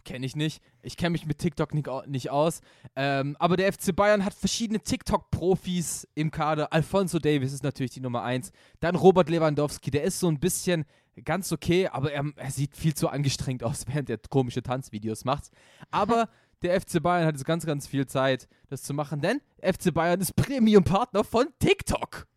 Kenne 0.05 0.25
ich 0.25 0.35
nicht. 0.35 0.61
Ich 0.81 0.97
kenne 0.97 1.11
mich 1.11 1.25
mit 1.25 1.37
TikTok 1.37 1.73
nicht, 1.73 1.87
au- 1.87 2.03
nicht 2.05 2.29
aus. 2.29 2.59
Ähm, 2.97 3.37
aber 3.39 3.55
der 3.55 3.71
FC 3.71 3.95
Bayern 3.95 4.25
hat 4.25 4.33
verschiedene 4.33 4.81
TikTok-Profis 4.81 6.09
im 6.13 6.29
Kader. 6.29 6.73
Alfonso 6.73 7.19
Davis 7.19 7.53
ist 7.53 7.63
natürlich 7.63 7.91
die 7.91 8.01
Nummer 8.01 8.21
eins. 8.21 8.51
Dann 8.81 8.95
Robert 8.95 9.29
Lewandowski, 9.29 9.91
der 9.91 10.03
ist 10.03 10.19
so 10.19 10.27
ein 10.27 10.41
bisschen 10.41 10.83
ganz 11.23 11.51
okay, 11.51 11.87
aber 11.87 12.11
er, 12.11 12.25
er 12.35 12.51
sieht 12.51 12.75
viel 12.75 12.93
zu 12.93 13.09
angestrengt 13.09 13.63
aus, 13.63 13.85
während 13.91 14.09
er 14.09 14.17
komische 14.29 14.63
Tanzvideos 14.63 15.25
macht. 15.25 15.49
Aber 15.91 16.29
der 16.61 16.79
FC 16.79 17.01
Bayern 17.01 17.27
hat 17.27 17.35
jetzt 17.35 17.45
ganz, 17.45 17.65
ganz 17.65 17.87
viel 17.87 18.07
Zeit, 18.07 18.47
das 18.69 18.83
zu 18.83 18.93
machen, 18.93 19.21
denn 19.21 19.41
FC 19.61 19.93
Bayern 19.93 20.21
ist 20.21 20.35
Premium-Partner 20.35 21.23
von 21.23 21.47
TikTok. 21.59 22.27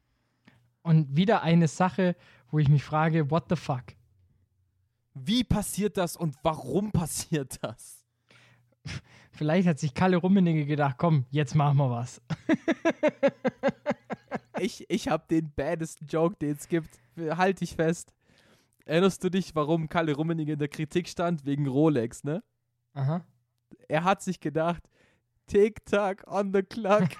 Und 0.83 1.17
wieder 1.17 1.43
eine 1.43 1.69
Sache, 1.69 2.15
wo 2.51 2.59
ich 2.59 2.69
mich 2.69 2.85
frage, 2.85 3.31
what 3.31 3.47
the 3.49 3.57
fuck? 3.57 3.85
Wie 5.15 5.43
passiert 5.43 5.97
das 5.97 6.17
und 6.17 6.37
warum 6.43 6.93
passiert 6.93 7.59
das? 7.63 8.05
Vielleicht 9.33 9.67
hat 9.67 9.79
sich 9.79 9.95
Kalle 9.95 10.17
Rummenigge 10.17 10.67
gedacht, 10.67 10.97
komm, 10.99 11.27
jetzt 11.31 11.55
machen 11.55 11.79
wir 11.79 11.91
was. 11.91 12.21
Ich, 14.59 14.89
ich 14.89 15.09
habe 15.09 15.25
den 15.29 15.53
baddesten 15.55 16.07
Joke, 16.07 16.37
den 16.41 16.53
es 16.53 16.69
gibt. 16.69 16.99
Halt 17.17 17.61
dich 17.61 17.77
fest. 17.77 18.13
Erinnerst 18.87 19.23
du 19.25 19.29
dich, 19.31 19.55
warum 19.57 19.89
Kalle 19.89 20.15
Rummenigge 20.15 20.53
in 20.53 20.59
der 20.61 20.69
Kritik 20.69 21.09
stand? 21.09 21.45
Wegen 21.45 21.67
Rolex, 21.67 22.23
ne? 22.23 22.43
Aha. 22.95 23.27
Er 23.89 24.05
hat 24.05 24.23
sich 24.23 24.39
gedacht, 24.39 24.83
Tick-Tack 25.49 26.23
on 26.29 26.53
the 26.53 26.63
clock. 26.63 27.09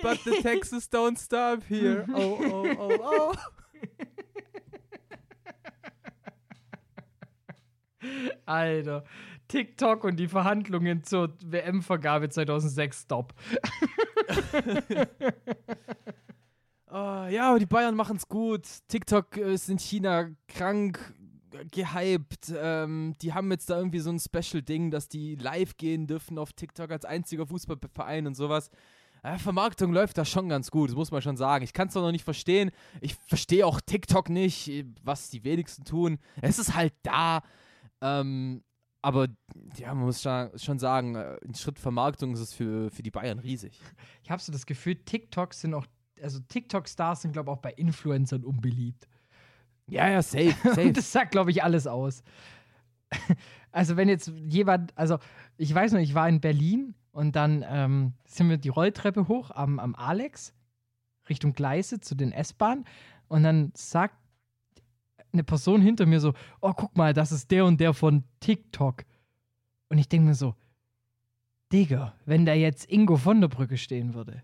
But 0.00 0.22
the 0.24 0.40
Texas 0.40 0.88
don't 0.88 1.18
stop 1.18 1.64
here. 1.64 2.06
Oh, 2.14 2.38
oh, 2.40 2.76
oh, 2.78 2.98
oh. 3.02 3.34
Alter, 8.46 9.02
TikTok 9.48 10.04
und 10.04 10.16
die 10.16 10.28
Verhandlungen 10.28 11.02
zur 11.04 11.34
WM-Vergabe 11.44 12.28
2006, 12.28 13.02
stop. 13.02 13.34
Oh, 16.90 17.26
ja, 17.28 17.50
aber 17.50 17.58
die 17.58 17.66
Bayern 17.66 17.94
machen 17.94 18.16
es 18.16 18.28
gut. 18.28 18.66
TikTok 18.88 19.36
äh, 19.36 19.52
ist 19.52 19.68
in 19.68 19.78
China 19.78 20.30
krank 20.46 21.14
äh, 21.52 21.64
gehypt. 21.66 22.52
Ähm, 22.56 23.14
die 23.20 23.34
haben 23.34 23.50
jetzt 23.50 23.68
da 23.68 23.76
irgendwie 23.76 23.98
so 23.98 24.10
ein 24.10 24.18
Special-Ding, 24.18 24.90
dass 24.90 25.08
die 25.08 25.34
live 25.34 25.76
gehen 25.76 26.06
dürfen 26.06 26.38
auf 26.38 26.54
TikTok 26.54 26.90
als 26.90 27.04
einziger 27.04 27.46
Fußballverein 27.46 28.26
und 28.26 28.34
sowas. 28.34 28.70
Äh, 29.22 29.36
Vermarktung 29.36 29.92
läuft 29.92 30.16
da 30.16 30.24
schon 30.24 30.48
ganz 30.48 30.70
gut, 30.70 30.88
das 30.88 30.96
muss 30.96 31.10
man 31.10 31.20
schon 31.20 31.36
sagen. 31.36 31.62
Ich 31.62 31.74
kann 31.74 31.88
es 31.88 31.94
doch 31.94 32.02
noch 32.02 32.12
nicht 32.12 32.24
verstehen. 32.24 32.70
Ich 33.02 33.16
verstehe 33.16 33.66
auch 33.66 33.82
TikTok 33.82 34.30
nicht, 34.30 34.68
äh, 34.68 34.86
was 35.02 35.28
die 35.28 35.44
wenigsten 35.44 35.84
tun. 35.84 36.18
Es 36.40 36.58
ist 36.58 36.74
halt 36.74 36.94
da. 37.02 37.42
Ähm, 38.00 38.62
aber 39.08 39.28
ja, 39.78 39.94
man 39.94 40.04
muss 40.04 40.22
schon 40.22 40.78
sagen, 40.78 41.14
äh, 41.14 41.38
ein 41.42 41.54
Schritt 41.54 41.78
Vermarktung 41.78 42.34
ist 42.34 42.40
es 42.40 42.52
für, 42.52 42.90
für 42.90 43.02
die 43.02 43.10
Bayern 43.10 43.38
riesig. 43.38 43.80
Ich 44.22 44.30
habe 44.30 44.42
so 44.42 44.52
das 44.52 44.66
Gefühl, 44.66 44.96
TikToks 44.96 45.62
sind 45.62 45.72
auch, 45.72 45.86
also 46.20 46.40
TikTok-Stars 46.40 47.22
sind, 47.22 47.32
glaube 47.32 47.50
ich, 47.50 47.56
auch 47.56 47.62
bei 47.62 47.72
Influencern 47.72 48.44
unbeliebt. 48.44 49.08
Ja, 49.86 50.10
ja, 50.10 50.20
safe, 50.20 50.54
safe. 50.62 50.92
Das 50.92 51.10
sagt, 51.10 51.30
glaube 51.30 51.50
ich, 51.50 51.62
alles 51.62 51.86
aus. 51.86 52.22
also 53.72 53.96
wenn 53.96 54.10
jetzt 54.10 54.28
jemand, 54.28 54.92
also 54.94 55.18
ich 55.56 55.74
weiß 55.74 55.92
noch, 55.92 56.00
ich 56.00 56.12
war 56.12 56.28
in 56.28 56.42
Berlin 56.42 56.94
und 57.10 57.34
dann 57.34 57.64
ähm, 57.66 58.12
sind 58.26 58.50
wir 58.50 58.58
die 58.58 58.68
Rolltreppe 58.68 59.26
hoch 59.26 59.50
am, 59.50 59.78
am 59.78 59.94
Alex 59.94 60.52
Richtung 61.30 61.54
Gleise 61.54 61.98
zu 62.00 62.14
den 62.14 62.30
S-Bahnen 62.32 62.84
und 63.28 63.42
dann 63.42 63.72
sagt 63.74 64.16
eine 65.32 65.44
Person 65.44 65.80
hinter 65.80 66.06
mir 66.06 66.20
so, 66.20 66.34
oh 66.60 66.72
guck 66.72 66.96
mal, 66.96 67.12
das 67.12 67.32
ist 67.32 67.50
der 67.50 67.64
und 67.64 67.80
der 67.80 67.94
von 67.94 68.24
TikTok. 68.40 69.04
Und 69.88 69.98
ich 69.98 70.08
denke 70.08 70.26
mir 70.28 70.34
so, 70.34 70.54
Digga, 71.72 72.14
wenn 72.24 72.46
da 72.46 72.54
jetzt 72.54 72.90
Ingo 72.90 73.16
von 73.16 73.40
der 73.40 73.48
Brücke 73.48 73.76
stehen 73.76 74.14
würde 74.14 74.42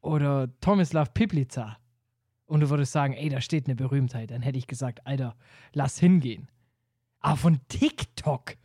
oder 0.00 0.48
Tomislav 0.60 1.12
Piplica 1.14 1.78
und 2.46 2.60
du 2.60 2.70
würdest 2.70 2.92
sagen, 2.92 3.14
ey, 3.14 3.28
da 3.28 3.40
steht 3.40 3.66
eine 3.66 3.74
Berühmtheit, 3.74 4.30
dann 4.30 4.42
hätte 4.42 4.58
ich 4.58 4.66
gesagt, 4.66 5.06
Alter, 5.06 5.34
lass 5.72 5.98
hingehen. 5.98 6.48
Aber 7.20 7.36
von 7.36 7.60
TikTok, 7.68 8.56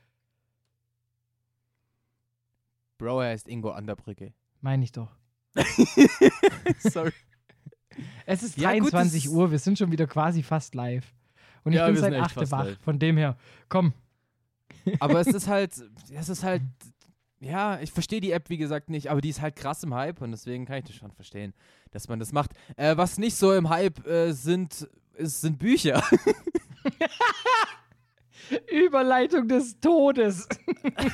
Bro, 2.97 3.21
er 3.21 3.33
ist 3.33 3.47
Ingo 3.47 3.69
Anderbrücke. 3.71 4.33
meine 4.61 4.83
ich 4.83 4.91
doch. 4.91 5.15
Sorry. 6.79 7.11
Es 8.25 8.43
ist 8.43 8.57
Ja, 8.57 8.71
gut, 8.73 8.91
23 8.93 9.23
das- 9.25 9.31
Uhr, 9.33 9.51
wir 9.51 9.59
sind 9.59 9.77
schon 9.77 9.91
wieder 9.91 10.07
quasi 10.07 10.43
fast 10.43 10.75
live. 10.75 11.05
Und 11.63 11.73
ich 11.73 11.77
Ja, 11.79 11.87
bin 11.87 11.97
seit 11.97 12.13
echt 12.13 12.23
8 12.23 12.33
fast 12.33 12.51
wach. 12.51 12.65
live. 12.65 12.77
Von 12.81 12.99
dem 12.99 13.17
her, 13.17 13.37
komm. 13.69 13.93
Aber 14.99 15.19
es 15.19 15.27
ist 15.27 15.47
halt, 15.47 15.73
es 16.13 16.29
ist 16.29 16.43
halt, 16.43 16.61
ja, 17.39 17.79
ich 17.79 17.91
verstehe 17.91 18.21
die 18.21 18.31
App, 18.31 18.49
wie 18.49 18.57
gesagt, 18.57 18.89
nicht, 18.89 19.09
aber 19.11 19.21
die 19.21 19.29
ist 19.29 19.41
halt 19.41 19.55
krass 19.55 19.83
im 19.83 19.93
Hype 19.93 20.21
und 20.21 20.31
deswegen 20.31 20.65
kann 20.65 20.77
ich 20.79 20.85
das 20.85 20.95
schon 20.95 21.11
verstehen, 21.11 21.53
dass 21.91 22.07
man 22.07 22.19
das 22.19 22.31
macht. 22.31 22.51
Äh, 22.77 22.95
was 22.97 23.17
nicht 23.17 23.35
so 23.35 23.53
im 23.53 23.69
Hype 23.69 24.05
äh, 24.07 24.31
sind, 24.31 24.87
ist, 25.15 25.41
sind 25.41 25.59
Bücher. 25.59 26.01
Überleitung 28.71 29.47
des 29.47 29.79
Todes. 29.79 30.47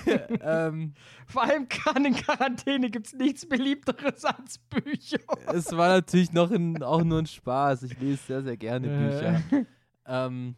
ähm, 0.41 0.93
Vor 1.27 1.43
allem 1.43 1.67
gerade 1.67 2.07
in 2.07 2.15
Quarantäne 2.15 2.89
gibt 2.89 3.07
es 3.07 3.13
nichts 3.13 3.45
beliebteres 3.47 4.25
als 4.25 4.57
Bücher. 4.57 5.19
es 5.53 5.71
war 5.71 5.89
natürlich 5.89 6.31
noch 6.33 6.51
ein, 6.51 6.81
auch 6.83 7.03
nur 7.03 7.19
ein 7.19 7.27
Spaß. 7.27 7.83
Ich 7.83 7.99
lese 7.99 8.23
sehr, 8.27 8.43
sehr 8.43 8.57
gerne 8.57 8.87
Bücher. 8.87 9.65
Ähm, 10.05 10.55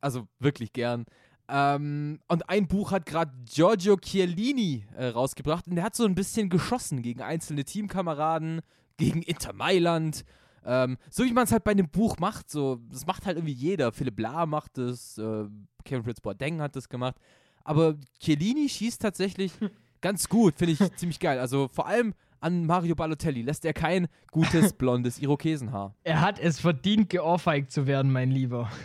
also 0.00 0.28
wirklich 0.38 0.72
gern. 0.72 1.04
Ähm, 1.48 2.20
und 2.28 2.48
ein 2.48 2.68
Buch 2.68 2.92
hat 2.92 3.06
gerade 3.06 3.32
Giorgio 3.44 3.96
Chiellini 3.96 4.86
äh, 4.96 5.06
rausgebracht 5.06 5.66
und 5.66 5.76
der 5.76 5.84
hat 5.84 5.96
so 5.96 6.04
ein 6.04 6.14
bisschen 6.14 6.48
geschossen 6.48 7.02
gegen 7.02 7.22
einzelne 7.22 7.64
Teamkameraden, 7.64 8.60
gegen 8.96 9.22
Inter 9.22 9.52
Mailand. 9.52 10.24
Ähm, 10.64 10.98
so 11.10 11.24
wie 11.24 11.32
man 11.32 11.44
es 11.44 11.52
halt 11.52 11.64
bei 11.64 11.70
einem 11.70 11.88
Buch 11.88 12.18
macht, 12.18 12.50
so, 12.50 12.80
das 12.90 13.06
macht 13.06 13.26
halt 13.26 13.36
irgendwie 13.36 13.54
jeder. 13.54 13.92
Philipp 13.92 14.18
Lahr 14.18 14.46
macht 14.46 14.78
das, 14.78 15.18
äh, 15.18 15.44
Kevin 15.84 16.04
Fritz 16.04 16.20
Boateng 16.20 16.60
hat 16.60 16.76
das 16.76 16.88
gemacht. 16.88 17.16
Aber 17.64 17.96
Chiellini 18.20 18.68
schießt 18.68 19.00
tatsächlich 19.00 19.52
ganz 20.00 20.28
gut, 20.28 20.56
finde 20.56 20.72
ich 20.72 20.96
ziemlich 20.96 21.20
geil. 21.20 21.38
Also 21.38 21.68
vor 21.68 21.86
allem 21.86 22.14
an 22.40 22.64
Mario 22.66 22.94
Balotelli 22.94 23.42
lässt 23.42 23.64
er 23.64 23.72
kein 23.72 24.08
gutes 24.30 24.72
blondes 24.78 25.18
Irokesenhaar. 25.18 25.94
Er 26.04 26.20
hat 26.20 26.38
es 26.38 26.60
verdient, 26.60 27.10
geohrfeigt 27.10 27.70
zu 27.70 27.86
werden, 27.86 28.12
mein 28.12 28.30
Lieber. 28.30 28.70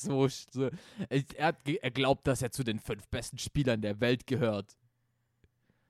So, 0.00 0.28
so 0.28 0.70
er, 1.10 1.48
hat, 1.48 1.56
er 1.66 1.90
glaubt, 1.90 2.26
dass 2.26 2.40
er 2.40 2.50
zu 2.50 2.64
den 2.64 2.78
fünf 2.78 3.06
besten 3.08 3.36
Spielern 3.36 3.82
der 3.82 4.00
Welt 4.00 4.26
gehört. 4.26 4.78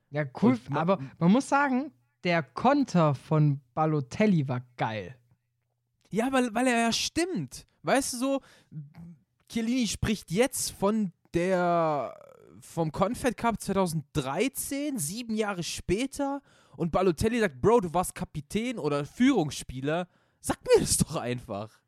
Ja, 0.09 0.25
cool. 0.41 0.59
Und 0.69 0.75
Aber 0.75 0.99
man 1.17 1.31
muss 1.31 1.47
sagen, 1.47 1.93
der 2.23 2.43
Konter 2.43 3.15
von 3.15 3.61
Balotelli 3.73 4.47
war 4.47 4.61
geil. 4.77 5.15
Ja, 6.09 6.31
weil, 6.31 6.53
weil 6.53 6.67
er 6.67 6.81
ja 6.81 6.91
stimmt. 6.91 7.65
Weißt 7.83 8.13
du 8.13 8.17
so, 8.17 8.41
Chiellini 9.49 9.87
spricht 9.87 10.31
jetzt 10.31 10.71
von 10.71 11.11
der 11.33 12.15
vom 12.61 12.91
Confed 12.91 13.35
Cup 13.37 13.59
2013, 13.59 14.99
sieben 14.99 15.35
Jahre 15.35 15.63
später, 15.63 16.41
und 16.77 16.91
Balotelli 16.91 17.39
sagt, 17.39 17.59
Bro, 17.59 17.81
du 17.81 17.93
warst 17.93 18.15
Kapitän 18.15 18.77
oder 18.77 19.05
Führungsspieler. 19.05 20.07
Sag 20.39 20.57
mir 20.63 20.81
das 20.81 20.97
doch 20.97 21.15
einfach. 21.15 21.80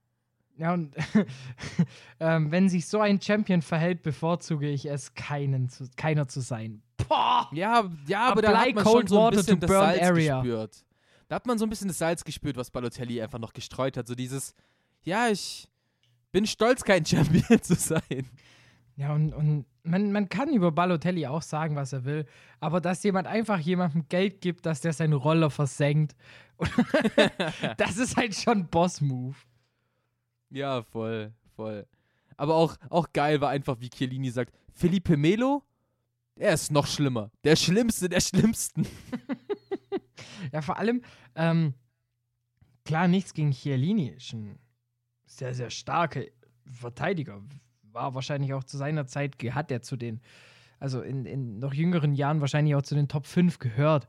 Ja, 0.58 0.74
und 0.74 0.96
ähm, 2.20 2.52
wenn 2.52 2.70
sich 2.70 2.88
so 2.88 3.00
ein 3.00 3.20
Champion 3.20 3.62
verhält, 3.62 4.04
bevorzuge 4.04 4.70
ich 4.70 4.86
es, 4.86 5.14
keinen 5.16 5.70
zu, 5.70 5.90
keiner 5.96 6.28
zu 6.28 6.42
sein. 6.42 6.84
Boah! 6.98 7.50
Ja, 7.52 7.90
ja, 8.08 8.30
aber 8.30 8.42
da 8.42 8.60
hat 8.60 8.76
man 8.76 8.86
schon 8.86 9.08
so 9.08 9.26
ein 9.26 9.32
bisschen 9.32 9.60
das 9.60 9.70
Salz 9.70 10.02
area. 10.02 10.42
gespürt. 10.42 10.86
Da 11.28 11.36
hat 11.36 11.48
man 11.48 11.58
so 11.58 11.66
ein 11.66 11.70
bisschen 11.70 11.88
das 11.88 11.98
Salz 11.98 12.24
gespürt, 12.24 12.56
was 12.58 12.70
Balotelli 12.70 13.22
einfach 13.22 13.40
noch 13.40 13.54
gestreut 13.54 13.98
hat. 13.98 14.08
So 14.08 14.14
dieses, 14.14 14.54
ja, 15.02 15.30
ich 15.30 15.68
bin 16.32 16.46
stolz, 16.46 16.84
kein 16.84 17.06
Champion 17.06 17.62
zu 17.62 17.74
sein. 17.76 18.30
Ja, 18.96 19.14
und, 19.14 19.34
und 19.34 19.66
man, 19.82 20.12
man 20.12 20.30
kann 20.30 20.54
über 20.54 20.72
Balotelli 20.72 21.26
auch 21.26 21.42
sagen, 21.42 21.76
was 21.76 21.94
er 21.94 22.06
will, 22.06 22.26
aber 22.60 22.80
dass 22.80 23.02
jemand 23.02 23.28
einfach 23.28 23.58
jemandem 23.58 24.08
Geld 24.08 24.40
gibt, 24.40 24.68
dass 24.68 24.82
der 24.82 24.94
seinen 24.94 25.14
Roller 25.14 25.50
versenkt, 25.50 26.16
das 27.78 27.98
ist 27.98 28.16
halt 28.16 28.36
schon 28.36 28.68
Boss-Move. 28.68 29.36
Ja, 30.54 30.84
voll, 30.84 31.34
voll. 31.56 31.88
Aber 32.38 32.54
auch, 32.54 32.78
auch 32.90 33.12
geil 33.12 33.42
war 33.42 33.50
einfach, 33.50 33.80
wie 33.80 33.90
Chiellini 33.90 34.30
sagt, 34.30 34.54
Felipe 34.72 35.18
Melo, 35.18 35.64
der 36.36 36.54
ist 36.54 36.72
noch 36.72 36.86
schlimmer. 36.86 37.32
Der 37.44 37.56
Schlimmste 37.56 38.08
der 38.08 38.22
Schlimmsten. 38.22 38.88
Ja, 40.52 40.62
vor 40.62 40.78
allem, 40.78 41.02
ähm, 41.36 41.74
klar, 42.86 43.08
nichts 43.08 43.34
gegen 43.34 43.52
Chiellini, 43.52 44.10
ist 44.10 44.34
ein 44.34 44.60
sehr, 45.26 45.54
sehr 45.54 45.70
starker 45.70 46.22
Verteidiger. 46.66 47.42
War 47.82 48.14
wahrscheinlich 48.14 48.54
auch 48.54 48.64
zu 48.64 48.78
seiner 48.78 49.08
Zeit, 49.08 49.36
hat 49.52 49.72
er 49.72 49.82
zu 49.82 49.96
den, 49.96 50.22
also 50.80 51.02
in, 51.02 51.26
in 51.26 51.60
noch 51.60 51.74
jüngeren 51.74 52.14
Jahren 52.14 52.42
wahrscheinlich 52.42 52.76
auch 52.76 52.84
zu 52.84 52.94
den 52.94 53.08
Top 53.08 53.26
5 53.26 53.58
gehört. 53.60 54.08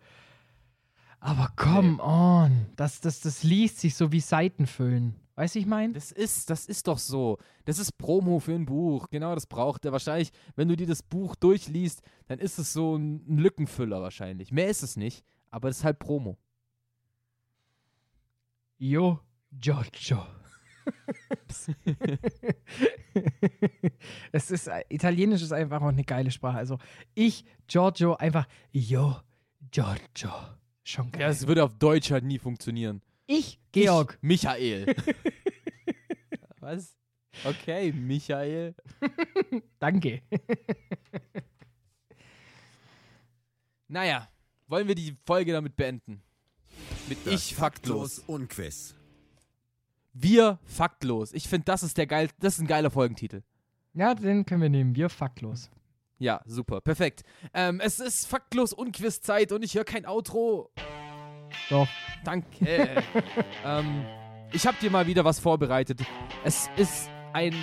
Aber 1.20 1.50
come 1.56 2.02
on, 2.02 2.66
das, 2.76 3.00
das, 3.00 3.20
das 3.20 3.42
liest 3.44 3.78
sich 3.80 3.94
so 3.94 4.12
wie 4.12 4.20
Seiten 4.20 4.66
füllen. 4.66 5.14
Weißt 5.36 5.56
du, 5.56 5.58
ich 5.58 5.66
meine? 5.66 5.92
Das 5.94 6.12
ist, 6.12 6.48
das 6.48 6.66
ist 6.66 6.86
doch 6.86 6.98
so. 6.98 7.38
Das 7.64 7.78
ist 7.80 7.98
Promo 7.98 8.38
für 8.38 8.52
ein 8.54 8.66
Buch. 8.66 9.08
Genau, 9.10 9.34
das 9.34 9.46
braucht 9.46 9.84
er. 9.84 9.90
Wahrscheinlich, 9.92 10.30
wenn 10.54 10.68
du 10.68 10.76
dir 10.76 10.86
das 10.86 11.02
Buch 11.02 11.34
durchliest, 11.34 12.02
dann 12.26 12.38
ist 12.38 12.58
es 12.58 12.72
so 12.72 12.96
ein, 12.96 13.24
Lückenfüller 13.26 14.00
wahrscheinlich. 14.00 14.52
Mehr 14.52 14.68
ist 14.68 14.84
es 14.84 14.96
nicht, 14.96 15.24
aber 15.50 15.68
das 15.68 15.78
ist 15.78 15.84
halt 15.84 15.98
Promo. 15.98 16.38
Yo, 18.78 19.18
Giorgio. 19.50 20.24
es 24.32 24.50
ist, 24.50 24.70
Italienisch 24.88 25.42
ist 25.42 25.52
einfach 25.52 25.80
auch 25.80 25.88
eine 25.88 26.04
geile 26.04 26.30
Sprache. 26.30 26.58
Also 26.58 26.78
ich, 27.14 27.44
Giorgio, 27.66 28.14
einfach 28.14 28.46
Yo, 28.70 29.16
Giorgio. 29.70 30.30
Schon 30.84 31.10
geil. 31.10 31.22
Ja, 31.22 31.28
es 31.28 31.46
würde 31.46 31.64
auf 31.64 31.74
Deutsch 31.78 32.10
halt 32.10 32.24
nie 32.24 32.38
funktionieren. 32.38 33.00
Ich, 33.26 33.60
Georg. 33.72 34.14
Ich, 34.14 34.22
Michael. 34.22 34.94
Was? 36.60 36.96
Okay, 37.44 37.92
Michael. 37.92 38.74
Danke. 39.78 40.22
Naja, 43.86 44.28
wollen 44.66 44.88
wir 44.88 44.94
die 44.94 45.16
Folge 45.24 45.52
damit 45.52 45.76
beenden? 45.76 46.22
Mit 47.08 47.18
Das 47.26 47.34
Ich 47.34 47.54
faktlos. 47.54 48.18
und 48.20 48.48
Quiz. 48.48 48.94
Wir 50.12 50.58
faktlos. 50.64 51.32
Ich 51.32 51.48
finde, 51.48 51.66
das 51.66 51.82
ist 51.82 51.98
der 51.98 52.06
geil, 52.06 52.30
das 52.40 52.54
ist 52.54 52.60
ein 52.60 52.66
geiler 52.66 52.90
Folgentitel. 52.90 53.42
Ja, 53.92 54.14
den 54.14 54.46
können 54.46 54.62
wir 54.62 54.68
nehmen. 54.70 54.96
Wir 54.96 55.10
faktlos. 55.10 55.70
Ja, 56.18 56.40
super, 56.46 56.80
perfekt. 56.80 57.22
Ähm, 57.52 57.78
es 57.80 58.00
ist 58.00 58.26
faktlos 58.26 58.72
und 58.72 58.96
Quizzeit 58.96 59.52
und 59.52 59.62
ich 59.62 59.74
höre 59.74 59.84
kein 59.84 60.06
Outro. 60.06 60.72
Doch. 61.70 61.88
Danke. 62.24 62.46
ähm, 63.64 64.04
ich 64.52 64.66
habe 64.66 64.76
dir 64.80 64.90
mal 64.90 65.06
wieder 65.06 65.24
was 65.24 65.38
vorbereitet. 65.38 66.00
Es 66.44 66.70
ist 66.76 67.10
ein 67.32 67.54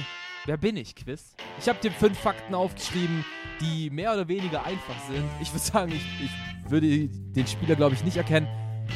Wer 0.45 0.58
bin 0.58 0.75
ich 0.75 0.95
Quiz. 0.95 1.36
Ich 1.60 1.69
habe 1.69 1.77
dir 1.80 1.91
fünf 1.91 2.17
Fakten 2.17 2.56
aufgeschrieben, 2.56 3.23
die 3.60 3.91
mehr 3.91 4.12
oder 4.12 4.27
weniger 4.27 4.65
einfach 4.65 4.99
sind. 5.08 5.23
Ich 5.39 5.51
würde 5.51 5.60
sagen, 5.60 5.91
ich, 5.91 6.25
ich 6.25 6.71
würde 6.71 7.10
den 7.10 7.45
Spieler, 7.45 7.75
glaube 7.75 7.93
ich, 7.93 8.04
nicht 8.04 8.17
erkennen. 8.17 8.47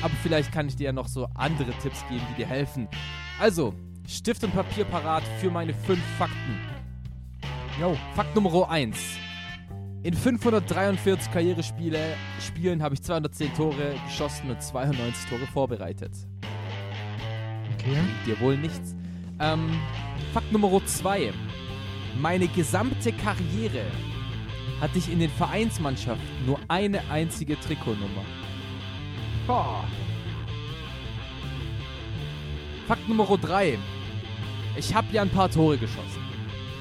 Aber 0.02 0.14
vielleicht 0.24 0.52
kann 0.52 0.68
ich 0.68 0.76
dir 0.76 0.86
ja 0.86 0.92
noch 0.92 1.08
so 1.08 1.28
andere 1.36 1.72
Tipps 1.84 2.04
geben, 2.10 2.24
die 2.32 2.42
dir 2.42 2.48
helfen. 2.48 2.88
Also, 3.40 3.76
Stift 4.08 4.44
und 4.44 4.54
Papier 4.54 4.86
parat 4.86 5.24
für 5.40 5.52
meine 5.52 5.74
fünf 5.74 6.04
Fakten. 6.18 6.60
Yo. 7.80 7.96
Fakt 8.16 8.34
Nummer 8.34 8.68
1. 8.68 8.98
In 10.06 10.14
543 10.14 11.32
Karrierespiele 11.32 12.00
Spielen 12.40 12.84
habe 12.84 12.94
ich 12.94 13.02
210 13.02 13.56
Tore 13.56 13.96
geschossen 14.06 14.52
und 14.52 14.62
92 14.62 15.28
Tore 15.28 15.48
vorbereitet. 15.48 16.12
Okay. 17.74 17.98
Dir 18.24 18.40
wohl 18.40 18.56
nichts. 18.56 18.94
Ähm, 19.40 19.68
Fakt 20.32 20.52
Nummer 20.52 20.70
2. 20.86 21.34
Meine 22.22 22.48
gesamte 22.50 23.14
Karriere 23.14 23.82
hatte 24.80 25.00
ich 25.00 25.12
in 25.12 25.18
den 25.18 25.32
Vereinsmannschaften 25.32 26.46
nur 26.46 26.60
eine 26.68 27.02
einzige 27.10 27.60
Trikotnummer. 27.60 28.26
Boah. 29.48 29.86
Fakt 32.88 33.10
Nummer 33.10 33.26
3. 33.26 33.80
Ich 34.78 34.94
habe 34.94 35.08
ja 35.14 35.24
ein 35.24 35.30
paar 35.30 35.50
Tore 35.50 35.80
geschossen. 35.80 36.25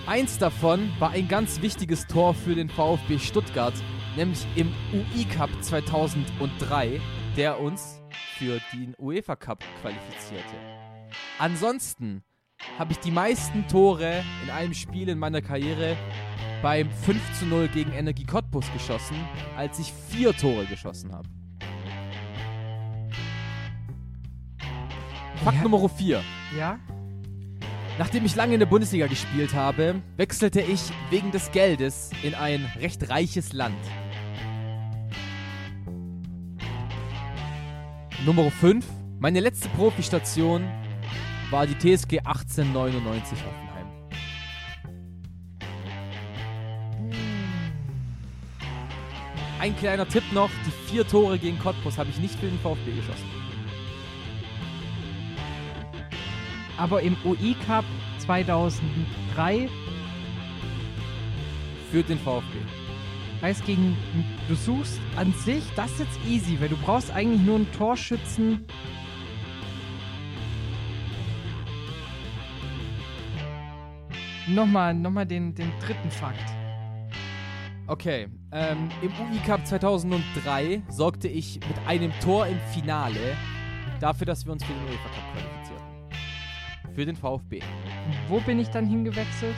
Eins 0.07 0.37
davon 0.37 0.93
war 0.99 1.13
ein 1.13 1.29
ganz 1.29 1.63
wichtiges 1.63 2.07
Tor 2.07 2.35
für 2.35 2.55
den 2.55 2.69
VfB 2.69 3.19
Stuttgart, 3.19 3.73
nämlich 4.17 4.47
im 4.55 4.71
UI 4.93 5.25
Cup 5.25 5.49
2003, 5.63 7.01
der 7.39 7.59
uns 7.59 8.03
für 8.37 8.61
den 8.75 8.95
UEFA 8.99 9.35
Cup 9.35 9.65
qualifizierte. 9.81 10.55
Ansonsten 11.39 12.23
habe 12.79 12.93
ich 12.93 12.99
die 12.99 13.11
meisten 13.11 13.67
Tore 13.67 14.23
in 14.43 14.51
einem 14.51 14.75
Spiel 14.75 15.09
in 15.09 15.19
meiner 15.19 15.41
Karriere 15.41 15.97
beim 16.63 16.91
5 16.91 17.39
zu 17.39 17.47
0 17.47 17.69
gegen 17.69 17.93
Energie 17.93 18.27
Cottbus 18.27 18.71
geschossen, 18.75 19.17
als 19.57 19.79
ich 19.79 19.91
vier 20.11 20.37
Tore 20.37 20.67
geschossen 20.67 21.13
habe. 21.15 21.29
Fakt 25.43 25.57
Ja. 25.57 25.63
Nummer 25.63 25.89
4. 25.89 26.23
Ja? 26.59 26.79
Nachdem 27.97 28.25
ich 28.25 28.35
lange 28.35 28.55
in 28.55 28.59
der 28.59 28.67
Bundesliga 28.67 29.07
gespielt 29.07 29.55
habe, 29.55 30.03
wechselte 30.17 30.61
ich 30.61 30.81
wegen 31.11 31.31
des 31.31 31.53
Geldes 31.53 32.11
in 32.25 32.35
ein 32.35 32.69
recht 32.81 33.09
reiches 33.09 33.53
Land. 33.53 33.77
Nummer 38.27 38.51
5. 38.51 38.85
Meine 39.21 39.39
letzte 39.39 39.69
Profistation 39.69 40.69
war 41.51 41.69
die 41.69 41.75
TSG 41.75 42.19
1899 42.19 43.39
Hoffenheim. 43.45 43.87
Ein 49.61 49.77
kleiner 49.77 50.09
Tipp 50.09 50.25
noch, 50.33 50.51
die 50.67 50.91
vier 50.91 51.07
Tore 51.07 51.39
gegen 51.39 51.61
Cottbus 51.61 51.97
habe 51.97 52.11
ich 52.11 52.19
nicht 52.19 52.41
für 52.41 52.47
den 52.47 52.59
VfB 52.59 52.91
geschossen. 52.91 53.44
Aber 56.77 57.03
im 57.03 57.17
UI 57.25 57.55
Cup 57.67 57.85
2003 58.19 59.69
Für 61.91 62.03
den 62.03 62.19
VfB. 62.19 62.59
heißt 63.43 63.65
gegen. 63.65 63.97
Du 64.49 64.55
suchst 64.55 64.99
an 65.17 65.33
sich, 65.33 65.63
das 65.77 65.93
ist 65.93 66.01
jetzt 66.01 66.19
easy, 66.27 66.61
weil 66.61 66.69
du 66.69 66.77
brauchst 66.77 67.11
eigentlich 67.13 67.43
nur 67.43 67.57
einen 67.57 67.73
Torschützen. 67.73 68.65
Nochmal, 74.49 74.93
nochmal 74.95 75.27
den, 75.27 75.55
den 75.55 75.73
dritten 75.81 76.11
Fakt. 76.11 76.45
Okay, 77.87 78.29
ähm, 78.51 78.89
im 79.03 79.11
UI 79.11 79.39
Cup 79.47 79.67
2003 79.67 80.83
sorgte 80.89 81.29
ich 81.29 81.61
mit 81.69 81.79
einem 81.87 82.13
Tor 82.21 82.47
im 82.47 82.59
Finale 82.73 83.37
dafür, 84.01 84.27
dass 84.27 84.45
wir 84.45 84.53
uns 84.53 84.65
für 84.65 84.73
den 84.73 84.83
UEFA 84.85 85.09
Cup 85.09 85.33
qualifizierten. 85.33 85.94
Für 86.95 87.05
den 87.05 87.17
VfB. 87.17 87.61
Wo 88.29 88.41
bin 88.41 88.59
ich 88.59 88.69
dann 88.69 88.87
hingewechselt? 88.87 89.57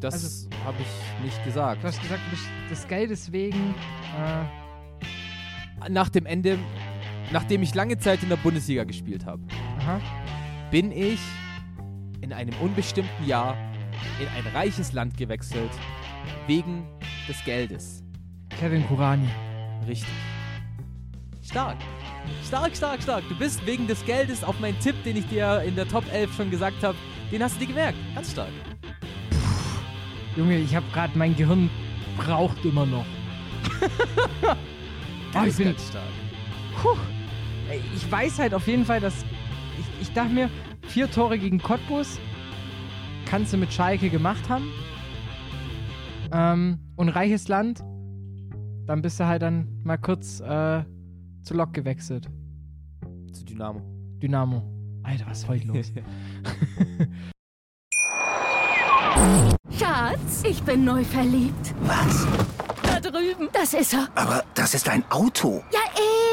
Das 0.00 0.14
Also- 0.14 0.48
habe 0.64 0.76
ich 0.80 1.24
nicht 1.24 1.44
gesagt. 1.44 1.82
Du 1.82 1.88
hast 1.88 2.00
gesagt, 2.00 2.20
du 2.26 2.30
bist 2.30 2.46
des 2.70 2.88
Geldes 2.88 3.32
wegen. 3.32 3.74
Äh, 4.18 4.44
Nach 5.90 6.08
dem 6.08 6.24
Ende, 6.24 6.58
nachdem 7.30 7.62
ich 7.62 7.74
lange 7.74 7.98
Zeit 7.98 8.22
in 8.22 8.30
der 8.30 8.36
Bundesliga 8.38 8.84
gespielt 8.84 9.26
habe, 9.26 9.42
bin 10.70 10.90
ich 10.92 11.20
in 12.22 12.32
einem 12.32 12.54
unbestimmten 12.62 13.26
Jahr 13.26 13.54
in 14.18 14.26
ein 14.28 14.46
reiches 14.54 14.92
Land 14.94 15.18
gewechselt, 15.18 15.70
wegen 16.46 16.86
des 17.28 17.44
Geldes. 17.44 18.02
Kevin 18.58 18.86
Kurani. 18.86 19.28
Richtig. 19.86 20.08
Stark. 21.42 21.76
Stark, 22.46 22.76
stark, 22.76 23.02
stark. 23.02 23.24
Du 23.28 23.34
bist 23.36 23.64
wegen 23.66 23.86
des 23.86 24.04
Geldes 24.04 24.44
auf 24.44 24.58
meinen 24.60 24.78
Tipp, 24.80 24.94
den 25.04 25.16
ich 25.16 25.26
dir 25.26 25.62
in 25.66 25.74
der 25.74 25.88
Top 25.88 26.04
11 26.12 26.34
schon 26.36 26.50
gesagt 26.50 26.82
habe, 26.82 26.96
den 27.32 27.42
hast 27.42 27.56
du 27.56 27.60
dir 27.60 27.66
gemerkt. 27.68 27.98
Ganz 28.14 28.32
stark. 28.32 28.50
Junge, 30.36 30.58
ich 30.58 30.74
habe 30.74 30.86
gerade 30.92 31.16
mein 31.16 31.36
Gehirn 31.36 31.70
braucht 32.16 32.64
immer 32.64 32.86
noch. 32.86 33.06
oh, 33.80 33.86
ich 35.30 35.32
Ganz, 35.32 35.56
bin, 35.56 35.66
ganz 35.66 35.88
stark. 35.88 36.04
Puh. 36.80 36.96
Ich 37.94 38.10
weiß 38.10 38.38
halt 38.38 38.54
auf 38.54 38.66
jeden 38.66 38.84
Fall, 38.84 39.00
dass. 39.00 39.24
Ich, 39.78 40.08
ich 40.08 40.12
dachte 40.12 40.32
mir, 40.32 40.50
vier 40.82 41.10
Tore 41.10 41.38
gegen 41.38 41.58
Cottbus 41.60 42.18
kannst 43.26 43.52
du 43.52 43.56
mit 43.56 43.72
Schalke 43.72 44.10
gemacht 44.10 44.48
haben. 44.48 44.70
Ähm, 46.32 46.78
und 46.96 47.08
reiches 47.08 47.48
Land. 47.48 47.80
Dann 48.86 49.02
bist 49.02 49.18
du 49.18 49.26
halt 49.26 49.42
dann 49.42 49.66
mal 49.82 49.96
kurz 49.96 50.40
äh, 50.40 50.84
zu 51.44 51.54
Lok 51.54 51.72
gewechselt. 51.72 52.28
Zu 53.32 53.44
Dynamo. 53.44 53.80
Dynamo. 54.20 54.62
Alter, 55.02 55.26
was 55.26 55.40
ist 55.40 55.48
heute 55.48 55.66
los? 55.66 55.92
Schatz, 59.78 60.42
ich 60.44 60.62
bin 60.62 60.84
neu 60.84 61.04
verliebt. 61.04 61.74
Was? 61.82 62.26
Da 62.82 63.00
drüben. 63.00 63.48
Das 63.52 63.74
ist 63.74 63.92
er. 63.92 64.08
Aber 64.14 64.44
das 64.54 64.72
ist 64.74 64.88
ein 64.88 65.04
Auto. 65.10 65.62
Ja, 65.72 65.80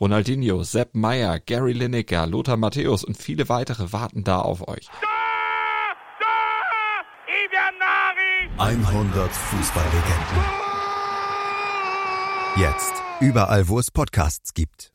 Ronaldinho, 0.00 0.62
Sepp 0.62 0.94
Meyer, 0.94 1.38
Gary 1.40 1.74
Lineker, 1.74 2.26
Lothar 2.26 2.56
Matthäus 2.56 3.04
und 3.04 3.18
viele 3.18 3.50
weitere 3.50 3.92
warten 3.92 4.24
da 4.24 4.40
auf 4.40 4.66
euch. 4.66 4.88
100 8.56 9.30
Fußballlegenden. 9.30 10.44
Jetzt 12.56 12.94
überall, 13.20 13.68
wo 13.68 13.78
es 13.78 13.90
Podcasts 13.90 14.54
gibt. 14.54 14.90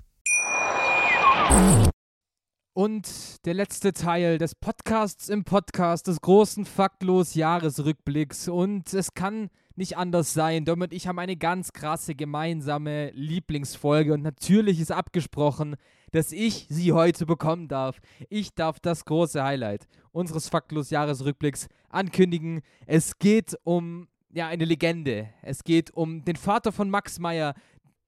Und 2.73 3.45
der 3.45 3.53
letzte 3.53 3.93
Teil 3.93 4.39
des 4.39 4.55
Podcasts 4.55 5.29
im 5.29 5.43
Podcast, 5.43 6.07
des 6.07 6.19
großen 6.19 6.65
faktlos 6.65 7.35
Jahresrückblicks. 7.35 8.47
Und 8.47 8.91
es 8.91 9.13
kann 9.13 9.49
nicht 9.75 9.97
anders 9.97 10.33
sein. 10.33 10.65
Dom 10.65 10.81
und 10.81 10.93
ich 10.93 11.07
haben 11.07 11.19
eine 11.19 11.35
ganz 11.35 11.73
krasse 11.73 12.15
gemeinsame 12.15 13.11
Lieblingsfolge. 13.11 14.13
Und 14.13 14.21
natürlich 14.21 14.79
ist 14.79 14.91
abgesprochen, 14.91 15.75
dass 16.11 16.31
ich 16.31 16.67
sie 16.69 16.93
heute 16.93 17.25
bekommen 17.25 17.67
darf. 17.67 17.99
Ich 18.29 18.53
darf 18.53 18.79
das 18.79 19.05
große 19.05 19.43
Highlight 19.43 19.88
unseres 20.11 20.49
faktlos 20.49 20.89
Jahresrückblicks 20.89 21.67
ankündigen. 21.89 22.61
Es 22.85 23.19
geht 23.19 23.57
um 23.63 24.07
ja, 24.31 24.47
eine 24.47 24.65
Legende. 24.65 25.29
Es 25.41 25.63
geht 25.63 25.91
um 25.91 26.23
den 26.23 26.35
Vater 26.35 26.71
von 26.71 26.89
Max 26.89 27.19
Meyer, 27.19 27.53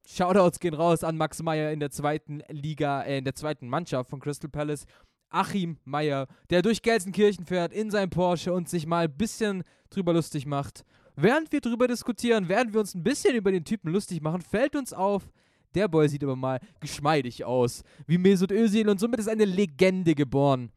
Shoutouts 0.08 0.62
gehen 0.62 0.74
raus 0.74 1.04
an 1.04 1.18
Max 1.18 1.44
Meyer 1.44 1.72
in 1.72 1.82
der 1.82 1.92
zweiten 1.92 2.42
Liga, 2.48 3.02
äh, 3.02 3.18
in 3.18 3.26
der 3.26 3.36
zweiten 3.36 3.68
Mannschaft 3.68 4.10
von 4.10 4.22
Crystal 4.22 4.50
Palace. 4.50 4.86
Achim 5.30 5.78
Meyer, 5.84 6.28
der 6.50 6.62
durch 6.62 6.82
Gelsenkirchen 6.82 7.46
fährt 7.46 7.74
in 7.74 7.92
seinem 7.92 8.10
Porsche 8.10 8.54
und 8.54 8.70
sich 8.70 8.88
mal 8.88 9.06
ein 9.06 9.18
bisschen 9.18 9.64
drüber 9.90 10.14
lustig 10.14 10.46
macht. 10.46 10.86
Während 11.20 11.52
wir 11.52 11.62
drüber 11.62 11.88
diskutieren, 11.88 12.48
während 12.48 12.74
wir 12.74 12.80
uns 12.80 12.94
ein 12.94 13.04
bisschen 13.04 13.36
über 13.36 13.52
den 13.52 13.66
Typen 13.66 13.92
lustig 13.92 14.22
machen, 14.22 14.40
fällt 14.40 14.76
uns 14.76 14.94
auf, 14.94 15.28
der 15.74 15.88
Boy 15.88 16.08
sieht 16.08 16.24
aber 16.24 16.36
mal 16.36 16.60
geschmeidig 16.80 17.44
aus, 17.44 17.84
wie 18.06 18.20
Mesut 18.20 18.52
Özil 18.52 18.88
und 18.88 19.00
somit 19.00 19.20
ist 19.20 19.28
eine 19.28 19.46
Legende 19.46 20.14
geboren. 20.14 20.72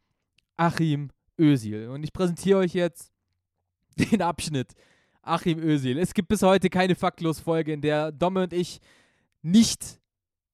Achim 0.57 1.11
Özil. 1.39 1.89
Und 1.89 2.03
ich 2.03 2.11
präsentiere 2.11 2.57
euch 2.57 2.73
jetzt 2.73 3.11
den 3.97 4.23
Abschnitt 4.23 4.73
Achim 5.21 5.59
Özil. 5.59 5.99
Es 5.99 6.15
gibt 6.15 6.27
bis 6.27 6.41
heute 6.41 6.71
keine 6.71 6.95
Faktlos-Folge, 6.95 7.71
in 7.73 7.81
der 7.81 8.11
Domme 8.11 8.43
und 8.43 8.53
ich 8.53 8.79
nicht 9.43 9.99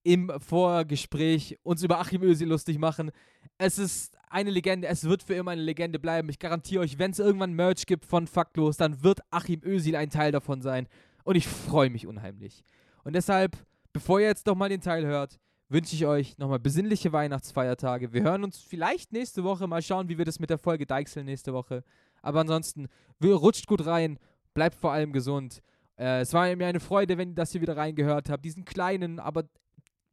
im 0.03 0.31
Vorgespräch 0.39 1.59
uns 1.63 1.81
über 1.81 1.99
Achim 1.99 2.23
Özil 2.23 2.49
lustig 2.49 2.77
machen. 2.77 3.09
Es 3.57 3.79
ist 3.79 4.16
eine 4.29 4.51
Legende, 4.51 4.87
es 4.87 5.03
wird 5.03 5.23
für 5.23 5.35
immer 5.35 5.51
eine 5.51 5.61
Legende 5.61 5.99
bleiben. 5.99 6.29
Ich 6.29 6.39
garantiere 6.39 6.81
euch, 6.81 6.99
wenn 6.99 7.11
es 7.11 7.19
irgendwann 7.19 7.53
Merch 7.53 7.85
gibt 7.85 8.05
von 8.05 8.27
Faktlos, 8.27 8.77
dann 8.77 9.03
wird 9.03 9.21
Achim 9.31 9.61
Özil 9.63 9.95
ein 9.95 10.09
Teil 10.09 10.31
davon 10.31 10.61
sein. 10.61 10.87
Und 11.23 11.35
ich 11.35 11.47
freue 11.47 11.89
mich 11.89 12.07
unheimlich. 12.07 12.63
Und 13.03 13.13
deshalb, 13.13 13.57
bevor 13.93 14.19
ihr 14.19 14.27
jetzt 14.27 14.47
doch 14.47 14.55
mal 14.55 14.69
den 14.69 14.81
Teil 14.81 15.05
hört, 15.05 15.39
wünsche 15.69 15.95
ich 15.95 16.05
euch 16.05 16.37
nochmal 16.37 16.59
besinnliche 16.59 17.11
Weihnachtsfeiertage. 17.11 18.13
Wir 18.13 18.23
hören 18.23 18.43
uns 18.43 18.59
vielleicht 18.59 19.11
nächste 19.11 19.43
Woche. 19.43 19.67
Mal 19.67 19.81
schauen, 19.81 20.09
wie 20.09 20.17
wir 20.17 20.25
das 20.25 20.39
mit 20.39 20.49
der 20.49 20.57
Folge 20.57 20.85
deichseln 20.85 21.25
nächste 21.25 21.53
Woche. 21.53 21.83
Aber 22.21 22.41
ansonsten, 22.41 22.87
rutscht 23.21 23.67
gut 23.67 23.85
rein, 23.85 24.19
bleibt 24.53 24.75
vor 24.75 24.91
allem 24.91 25.11
gesund. 25.13 25.61
Äh, 25.97 26.21
es 26.21 26.33
war 26.33 26.53
mir 26.55 26.67
eine 26.67 26.79
Freude, 26.79 27.17
wenn 27.17 27.29
ihr 27.29 27.35
das 27.35 27.51
hier 27.51 27.61
wieder 27.61 27.77
reingehört 27.77 28.29
habt. 28.29 28.45
Diesen 28.45 28.65
kleinen, 28.65 29.19
aber 29.19 29.43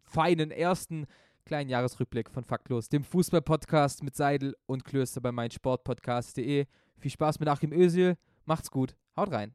feinen 0.02 0.50
ersten 0.50 1.06
kleinen 1.44 1.70
Jahresrückblick 1.70 2.30
von 2.30 2.44
Faktlos, 2.44 2.88
dem 2.88 3.04
Fußball-Podcast 3.04 4.02
mit 4.02 4.16
Seidel 4.16 4.56
und 4.66 4.84
Klöster 4.84 5.20
bei 5.20 5.32
meinsportpodcast.de. 5.32 6.66
Viel 6.98 7.10
Spaß 7.10 7.40
mit 7.40 7.48
Achim 7.48 7.72
Özil. 7.72 8.16
Macht's 8.44 8.70
gut. 8.70 8.96
Haut 9.16 9.30
rein. 9.30 9.54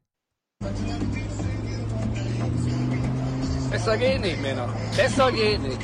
Besser 3.70 3.98
geht 3.98 4.22
nicht, 4.22 4.42
Männer. 4.42 4.74
Besser 4.96 5.32
geht 5.32 5.62
nicht. 5.62 5.82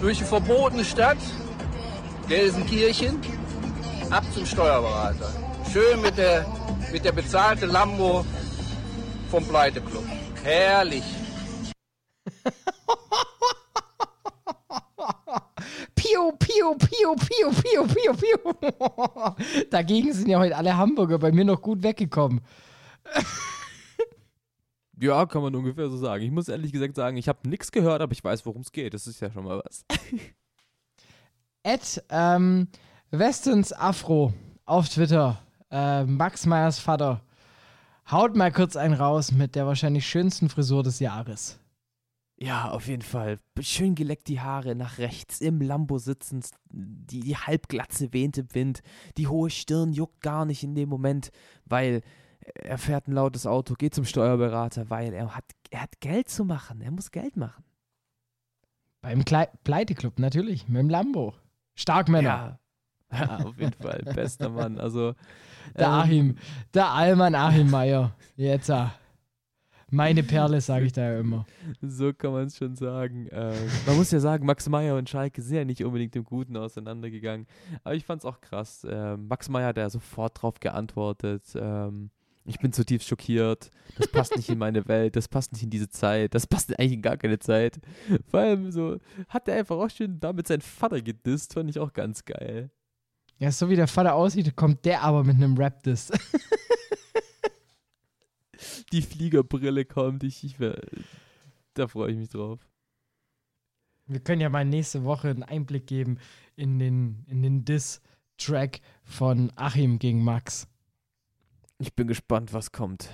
Durch 0.00 0.18
die 0.18 0.24
verbotene 0.24 0.84
Stadt, 0.84 1.18
Gelsenkirchen, 2.28 3.20
ab 4.10 4.24
zum 4.34 4.44
Steuerberater. 4.44 5.32
Schön 5.72 6.00
mit 6.02 6.16
der, 6.18 6.46
mit 6.92 7.04
der 7.04 7.12
bezahlten 7.12 7.70
Lambo 7.70 8.24
vom 9.30 9.46
Pleiteclub. 9.46 10.04
Herrlich. 10.44 11.04
Piu, 16.06 16.32
piu, 16.38 16.74
piu, 16.76 17.14
piu, 17.16 17.50
piu, 17.50 17.86
piu, 17.86 18.14
piu. 18.14 19.64
Dagegen 19.70 20.12
sind 20.12 20.28
ja 20.28 20.38
heute 20.38 20.56
alle 20.56 20.76
Hamburger 20.76 21.18
bei 21.18 21.32
mir 21.32 21.44
noch 21.44 21.60
gut 21.60 21.82
weggekommen. 21.82 22.40
Ja, 24.98 25.26
kann 25.26 25.42
man 25.42 25.54
ungefähr 25.54 25.90
so 25.90 25.98
sagen. 25.98 26.24
Ich 26.24 26.30
muss 26.30 26.48
ehrlich 26.48 26.72
gesagt 26.72 26.96
sagen, 26.96 27.18
ich 27.18 27.28
habe 27.28 27.46
nichts 27.46 27.70
gehört, 27.70 28.00
aber 28.00 28.12
ich 28.12 28.24
weiß, 28.24 28.46
worum 28.46 28.62
es 28.62 28.72
geht. 28.72 28.94
Das 28.94 29.06
ist 29.06 29.20
ja 29.20 29.30
schon 29.30 29.44
mal 29.44 29.62
was. 29.62 29.84
Ed 31.62 32.02
ähm, 32.08 32.68
Westens 33.10 33.74
Afro 33.74 34.32
auf 34.64 34.88
Twitter, 34.88 35.38
äh, 35.70 36.04
Max 36.04 36.46
Meyers 36.46 36.78
Vater, 36.78 37.20
haut 38.10 38.36
mal 38.36 38.50
kurz 38.50 38.74
einen 38.74 38.94
raus 38.94 39.32
mit 39.32 39.54
der 39.54 39.66
wahrscheinlich 39.66 40.06
schönsten 40.06 40.48
Frisur 40.48 40.82
des 40.82 40.98
Jahres. 40.98 41.58
Ja, 42.38 42.70
auf 42.70 42.86
jeden 42.86 43.02
Fall. 43.02 43.38
Schön 43.60 43.94
geleckt 43.94 44.28
die 44.28 44.40
Haare 44.40 44.74
nach 44.74 44.98
rechts, 44.98 45.40
im 45.40 45.60
Lambo 45.62 45.98
sitzend, 45.98 46.50
die, 46.70 47.20
die 47.20 47.36
Halbglatze 47.36 48.12
weht 48.12 48.36
im 48.36 48.54
Wind, 48.54 48.82
die 49.16 49.26
hohe 49.26 49.48
Stirn 49.48 49.94
juckt 49.94 50.20
gar 50.20 50.44
nicht 50.44 50.62
in 50.62 50.74
dem 50.74 50.90
Moment, 50.90 51.30
weil 51.64 52.02
er 52.54 52.76
fährt 52.76 53.08
ein 53.08 53.12
lautes 53.12 53.46
Auto, 53.46 53.74
geht 53.74 53.94
zum 53.94 54.04
Steuerberater, 54.04 54.90
weil 54.90 55.14
er 55.14 55.34
hat, 55.34 55.44
er 55.70 55.82
hat 55.82 56.00
Geld 56.00 56.28
zu 56.28 56.44
machen, 56.44 56.82
er 56.82 56.90
muss 56.90 57.10
Geld 57.10 57.36
machen. 57.36 57.64
Beim 59.00 59.24
Klei 59.24 59.48
Pleiteclub 59.64 60.18
natürlich, 60.18 60.68
mit 60.68 60.78
dem 60.78 60.90
Lambo. 60.90 61.34
Starkmänner. 61.74 62.58
Ja. 63.10 63.18
ja, 63.18 63.36
auf 63.46 63.58
jeden 63.58 63.72
Fall, 63.72 64.02
bester 64.14 64.50
Mann. 64.50 64.78
Also, 64.78 65.14
Der 65.78 65.86
ähm, 65.86 65.92
Achim, 65.92 66.38
der 66.74 66.90
Allmann 66.90 67.34
Achim 67.34 67.70
Meier. 67.70 68.14
Jetzt, 68.36 68.70
ah. 68.70 68.92
Meine 69.90 70.22
Perle, 70.22 70.60
sage 70.60 70.86
ich 70.86 70.92
da 70.92 71.12
ja 71.12 71.20
immer. 71.20 71.46
So 71.80 72.12
kann 72.12 72.32
man 72.32 72.46
es 72.46 72.56
schon 72.56 72.74
sagen. 72.74 73.28
Ähm, 73.30 73.54
man 73.86 73.96
muss 73.96 74.10
ja 74.10 74.18
sagen, 74.18 74.44
Max 74.44 74.68
Meyer 74.68 74.96
und 74.96 75.08
Schalke 75.08 75.40
sind 75.42 75.56
ja 75.56 75.64
nicht 75.64 75.84
unbedingt 75.84 76.16
im 76.16 76.24
Guten 76.24 76.56
auseinandergegangen. 76.56 77.46
Aber 77.84 77.94
ich 77.94 78.04
fand 78.04 78.22
es 78.22 78.26
auch 78.26 78.40
krass. 78.40 78.86
Ähm, 78.88 79.28
Max 79.28 79.48
Meyer 79.48 79.68
hat 79.68 79.76
ja 79.76 79.88
sofort 79.88 80.42
drauf 80.42 80.58
geantwortet. 80.58 81.44
Ähm, 81.54 82.10
ich 82.44 82.58
bin 82.58 82.72
zutiefst 82.72 83.08
schockiert. 83.08 83.70
Das 83.98 84.08
passt 84.08 84.36
nicht 84.36 84.48
in 84.48 84.58
meine 84.58 84.86
Welt. 84.88 85.16
Das 85.16 85.28
passt 85.28 85.52
nicht 85.52 85.62
in 85.62 85.70
diese 85.70 85.88
Zeit. 85.88 86.34
Das 86.34 86.46
passt 86.46 86.76
eigentlich 86.78 86.92
in 86.92 87.02
gar 87.02 87.16
keine 87.16 87.38
Zeit. 87.38 87.78
Vor 88.28 88.40
allem 88.40 88.70
so, 88.70 88.98
hat 89.28 89.48
er 89.48 89.56
einfach 89.56 89.76
auch 89.76 89.90
schön 89.90 90.20
damit 90.20 90.46
seinen 90.46 90.60
Vater 90.62 91.00
gedisst. 91.00 91.54
Fand 91.54 91.70
ich 91.70 91.78
auch 91.78 91.92
ganz 91.92 92.24
geil. 92.24 92.70
Ja, 93.38 93.52
so 93.52 93.68
wie 93.68 93.76
der 93.76 93.88
Vater 93.88 94.14
aussieht, 94.14 94.56
kommt 94.56 94.84
der 94.84 95.02
aber 95.02 95.22
mit 95.22 95.36
einem 95.36 95.56
Rap-Diss. 95.56 96.10
Die 98.92 99.02
Fliegerbrille 99.02 99.84
kommt. 99.84 100.24
Ich, 100.24 100.44
ich 100.44 100.58
wär, 100.58 100.80
da 101.74 101.88
freue 101.88 102.12
ich 102.12 102.16
mich 102.16 102.28
drauf. 102.28 102.60
Wir 104.06 104.20
können 104.20 104.40
ja 104.40 104.48
mal 104.48 104.64
nächste 104.64 105.04
Woche 105.04 105.28
einen 105.28 105.42
Einblick 105.42 105.86
geben 105.86 106.18
in 106.54 106.78
den, 106.78 107.24
in 107.26 107.42
den 107.42 107.64
Diss-Track 107.64 108.80
von 109.04 109.52
Achim 109.56 109.98
gegen 109.98 110.22
Max. 110.22 110.68
Ich 111.78 111.94
bin 111.94 112.06
gespannt, 112.06 112.52
was 112.52 112.72
kommt. 112.72 113.10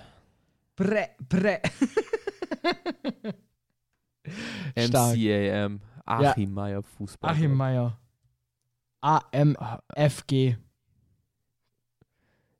Bre, 0.76 1.10
bre. 1.18 1.60
MCAM. 4.76 5.80
Achim 6.04 6.52
Meyer 6.52 6.82
Fußball. 6.82 7.30
Achim 7.30 7.54
Meier. 7.54 7.98
AMFG. 9.00 10.56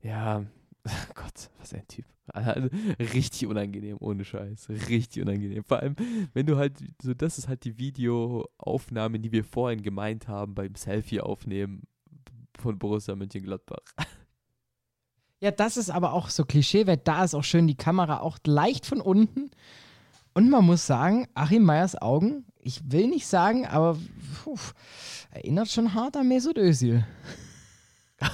Ja, 0.01 0.45
Gott, 1.15 1.49
was 1.59 1.73
ein 1.73 1.87
Typ. 1.87 2.05
Also, 2.33 2.67
richtig 2.99 3.47
unangenehm, 3.47 3.97
ohne 3.99 4.25
Scheiß. 4.25 4.69
Richtig 4.89 5.21
unangenehm. 5.21 5.63
Vor 5.63 5.79
allem, 5.79 5.95
wenn 6.33 6.47
du 6.47 6.57
halt, 6.57 6.79
so 7.01 7.13
das 7.13 7.37
ist 7.37 7.47
halt 7.47 7.63
die 7.63 7.77
Videoaufnahme, 7.77 9.19
die 9.19 9.31
wir 9.31 9.43
vorhin 9.43 9.83
gemeint 9.83 10.27
haben 10.27 10.55
beim 10.55 10.73
Selfie 10.73 11.21
aufnehmen 11.21 11.83
von 12.57 12.79
Borussia 12.79 13.15
Mönchengladbach. 13.15 13.77
Ja, 15.39 15.51
das 15.51 15.75
ist 15.75 15.89
aber 15.89 16.13
auch 16.13 16.29
so 16.29 16.45
Klischee, 16.45 16.87
weil 16.87 16.95
da 16.95 17.25
ist 17.25 17.35
auch 17.35 17.43
schön 17.43 17.67
die 17.67 17.75
Kamera 17.75 18.21
auch 18.21 18.37
leicht 18.45 18.85
von 18.85 19.01
unten. 19.01 19.51
Und 20.33 20.49
man 20.49 20.65
muss 20.65 20.87
sagen, 20.87 21.27
Achim 21.33 21.65
Meyers 21.65 22.01
Augen, 22.01 22.45
ich 22.59 22.81
will 22.89 23.09
nicht 23.09 23.27
sagen, 23.27 23.67
aber 23.67 23.97
puh, 24.41 24.55
erinnert 25.31 25.67
schon 25.67 25.93
hart 25.93 26.15
an 26.15 26.29
Mesut 26.29 26.57
Özil. 26.57 27.05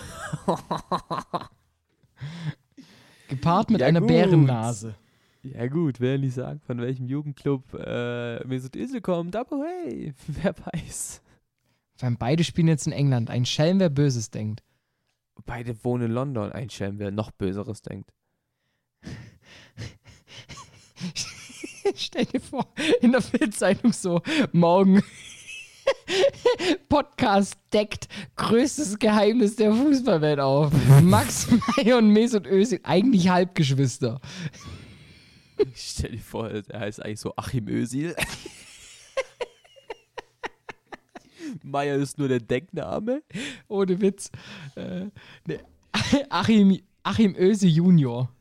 Gepaart 3.30 3.70
mit 3.70 3.82
Ja, 3.82 3.88
einer 3.88 4.02
gut. 4.02 4.10
Bärennase. 4.10 4.96
Ja 5.42 5.68
gut, 5.68 6.02
will 6.02 6.12
ja 6.12 6.18
nicht 6.18 6.34
sagen, 6.34 6.60
von 6.60 6.80
welchem 6.82 7.08
Jugendclub 7.08 7.74
äh, 7.74 8.46
Mesut 8.46 8.76
Özil 8.76 9.00
kommt, 9.00 9.36
aber 9.38 9.64
hey, 9.64 10.14
wer 10.28 10.54
weiß. 10.74 11.22
Vor 11.96 12.12
beide 12.18 12.44
spielen 12.44 12.68
jetzt 12.68 12.88
in 12.88 12.94
England. 12.94 13.30
Ein 13.30 13.46
Schelm, 13.46 13.80
wer 13.80 13.90
Böses 13.90 14.32
denkt. 14.32 14.64
Beide 15.46 15.82
wohnen 15.84 16.08
in 16.08 16.12
London. 16.12 16.52
Ein 16.52 16.70
Schelm, 16.70 17.00
wer 17.00 17.12
noch 17.12 17.32
Böseres 17.32 17.82
denkt. 17.82 18.12
Stell 21.96 22.26
dir 22.26 22.42
vor, 22.42 22.68
in 23.02 23.12
der 23.14 23.22
Bildzeitung 23.22 23.94
so, 23.94 24.22
morgen 24.52 25.02
Podcast 26.90 27.58
deckt 27.74 28.08
größtes 28.36 29.00
Geheimnis 29.00 29.56
der 29.56 29.74
Fußballwelt 29.74 30.40
auf. 30.40 30.72
Max 31.02 31.48
Meyer 31.78 31.98
und 31.98 32.10
Mesut 32.12 32.46
Özil, 32.48 32.80
eigentlich 32.84 33.30
Halbgeschwister. 33.30 34.20
Stell 35.76 36.12
dir 36.12 36.20
vor, 36.20 36.50
er 36.50 36.80
heißt 36.80 37.04
eigentlich 37.04 37.20
so 37.20 37.34
Achim 37.36 37.68
Özil. 37.68 38.16
Meier 41.64 41.96
ist 41.98 42.18
nur 42.18 42.28
der 42.28 42.40
Deckname. 42.40 43.24
Ohne 43.68 44.00
Witz. 44.02 44.32
Äh, 44.76 45.08
ne, 45.48 45.60
Achim, 46.30 46.80
Achim 47.04 47.36
Özil 47.36 47.70
Junior. 47.70 48.32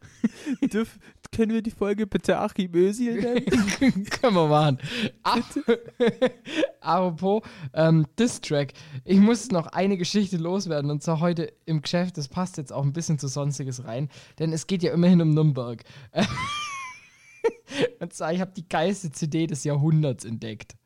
Dürf, 0.61 0.99
können 1.33 1.53
wir 1.53 1.62
die 1.62 1.70
Folge 1.70 2.07
bitte 2.07 2.39
Achim 2.39 2.74
Özil 2.74 3.20
nennen? 3.20 3.45
Können 4.11 4.35
wir 4.35 4.49
machen. 4.49 4.79
Ap- 5.22 5.81
Apropos 6.81 7.43
ähm, 7.74 8.07
Diss-Track. 8.18 8.72
Ich 9.05 9.18
muss 9.18 9.51
noch 9.51 9.66
eine 9.68 9.97
Geschichte 9.97 10.37
loswerden 10.37 10.91
und 10.91 11.03
zwar 11.03 11.20
heute 11.20 11.53
im 11.66 11.83
Geschäft. 11.83 12.16
Das 12.18 12.29
passt 12.29 12.57
jetzt 12.57 12.72
auch 12.72 12.83
ein 12.83 12.93
bisschen 12.93 13.18
zu 13.18 13.29
Sonstiges 13.29 13.85
rein, 13.85 14.09
denn 14.39 14.53
es 14.53 14.66
geht 14.66 14.83
ja 14.83 14.93
immerhin 14.93 15.20
um 15.20 15.31
Nürnberg. 15.35 15.85
und 18.01 18.12
zwar, 18.12 18.33
ich 18.33 18.41
habe 18.41 18.53
die 18.57 18.68
geilste 18.68 19.11
CD 19.12 19.47
des 19.47 19.64
Jahrhunderts 19.64 20.24
entdeckt. 20.24 20.76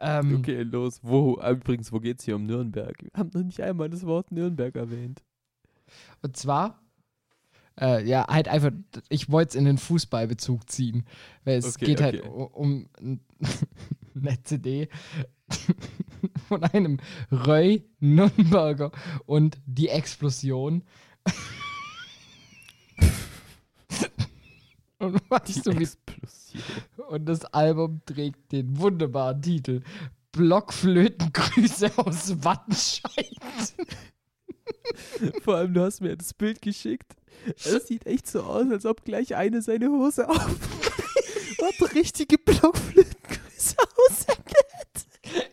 Ähm, 0.00 0.36
Okay, 0.38 0.62
los. 0.62 1.00
Wo, 1.02 1.40
übrigens, 1.40 1.92
wo 1.92 2.00
geht's 2.00 2.24
hier 2.24 2.36
um 2.36 2.46
Nürnberg? 2.46 2.96
Wir 3.00 3.10
haben 3.16 3.30
noch 3.34 3.42
nicht 3.44 3.60
einmal 3.60 3.88
das 3.90 4.04
Wort 4.06 4.32
Nürnberg 4.32 4.74
erwähnt. 4.74 5.22
Und 6.22 6.36
zwar, 6.36 6.80
äh, 7.82 8.06
ja, 8.06 8.26
halt 8.28 8.48
einfach, 8.48 8.70
ich 9.08 9.30
wollte 9.30 9.50
es 9.50 9.54
in 9.56 9.64
den 9.64 9.78
Fußballbezug 9.78 10.70
ziehen, 10.70 11.04
weil 11.44 11.58
es 11.58 11.74
Okay, 11.76 11.84
geht 11.86 12.00
halt 12.00 12.20
okay. 12.22 12.28
u- 12.30 12.44
um 12.44 12.88
eine 14.14 14.42
CD 14.44 14.88
von 16.48 16.62
einem 16.64 16.98
Röy 17.30 17.84
Nürnberger 18.00 18.92
und 19.26 19.58
die 19.66 19.88
Explosion. 19.88 20.82
und 24.98 25.20
weißt 25.30 25.66
du, 25.66 25.70
Explosion. 25.72 26.62
und 27.08 27.26
das 27.26 27.44
Album 27.46 28.00
trägt 28.06 28.52
den 28.52 28.78
wunderbaren 28.78 29.42
Titel 29.42 29.82
Blockflötengrüße 30.32 31.90
aus 31.98 32.42
Wattenscheid. 32.44 33.28
Vor 35.42 35.56
allem, 35.56 35.74
du 35.74 35.82
hast 35.82 36.00
mir 36.00 36.16
das 36.16 36.32
Bild 36.32 36.62
geschickt. 36.62 37.14
Es 37.56 37.86
sieht 37.86 38.06
echt 38.06 38.26
so 38.26 38.42
aus, 38.42 38.70
als 38.70 38.86
ob 38.86 39.04
gleich 39.04 39.34
eine 39.34 39.62
seine 39.62 39.88
Hose 39.88 40.28
auf 40.28 40.58
und 41.62 41.94
richtige 41.94 42.38
Blockflötengrüße 42.38 43.76
aussendet. 44.08 44.42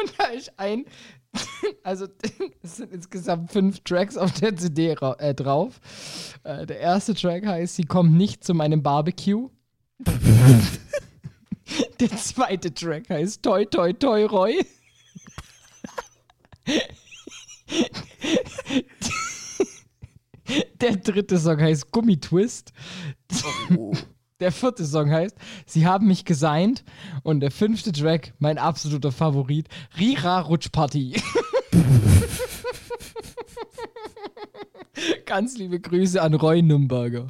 Und 0.00 0.12
da 0.18 0.24
ist 0.26 0.52
ein, 0.56 0.86
also 1.82 2.06
es 2.62 2.76
sind 2.76 2.92
insgesamt 2.92 3.52
fünf 3.52 3.80
Tracks 3.80 4.16
auf 4.16 4.32
der 4.32 4.56
CD 4.56 4.96
äh, 5.18 5.34
drauf. 5.34 5.80
Äh, 6.44 6.64
der 6.66 6.80
erste 6.80 7.14
Track 7.14 7.44
heißt, 7.46 7.76
sie 7.76 7.84
kommt 7.84 8.14
nicht 8.14 8.42
zu 8.42 8.54
meinem 8.54 8.82
Barbecue. 8.82 9.50
der 12.00 12.16
zweite 12.16 12.72
Track 12.72 13.10
heißt 13.10 13.42
Toi 13.42 13.66
Toi 13.66 13.92
Toi 13.92 14.24
Roy. 14.24 14.64
Der 20.80 20.96
dritte 20.96 21.38
Song 21.38 21.60
heißt 21.60 21.90
Gummitwist. 21.90 22.72
Der 24.40 24.52
vierte 24.52 24.84
Song 24.84 25.10
heißt 25.10 25.36
Sie 25.66 25.86
haben 25.86 26.06
mich 26.06 26.24
gesigned. 26.24 26.84
Und 27.22 27.40
der 27.40 27.50
fünfte 27.50 27.92
Track, 27.92 28.34
mein 28.38 28.58
absoluter 28.58 29.12
Favorit, 29.12 29.68
Rira 29.98 30.40
Rutschparty. 30.40 31.22
Ganz 35.26 35.56
liebe 35.56 35.80
Grüße 35.80 36.20
an 36.22 36.34
Roy 36.34 36.62
Nürnberger. 36.62 37.28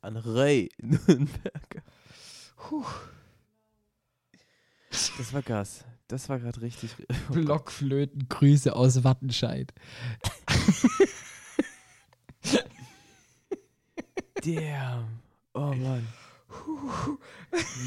An 0.00 0.16
Ray 0.16 0.70
Nürnberger. 0.80 1.82
Das 5.18 5.32
war 5.32 5.42
Gas. 5.42 5.84
Das 6.08 6.28
war 6.28 6.38
gerade 6.38 6.60
richtig. 6.60 6.90
Blockflöten, 7.30 8.28
Grüße 8.28 8.74
aus 8.74 9.04
Wattenscheid. 9.04 9.72
Damn. 14.44 15.20
Oh 15.54 15.72
Mann. 15.72 16.06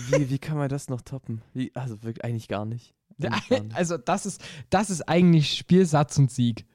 Wie, 0.10 0.30
wie 0.30 0.40
kann 0.40 0.58
man 0.58 0.70
das 0.70 0.90
noch 0.90 1.02
toppen? 1.02 1.42
Wie, 1.54 1.72
also 1.76 2.04
wirklich 2.04 2.24
eigentlich 2.24 2.48
gar 2.48 2.66
nicht. 2.66 2.94
Eigentlich 3.22 3.50
gar 3.50 3.64
nicht. 3.64 3.76
Also, 3.76 3.98
das 3.98 4.26
ist, 4.26 4.44
das 4.70 4.90
ist 4.90 5.08
eigentlich 5.08 5.54
Spielsatz 5.54 6.18
und 6.18 6.32
Sieg. 6.32 6.66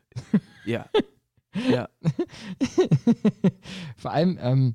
Ja. 0.65 0.87
Ja. 1.69 1.91
Vor 3.99 4.11
allem, 4.11 4.39
ähm, 4.41 4.75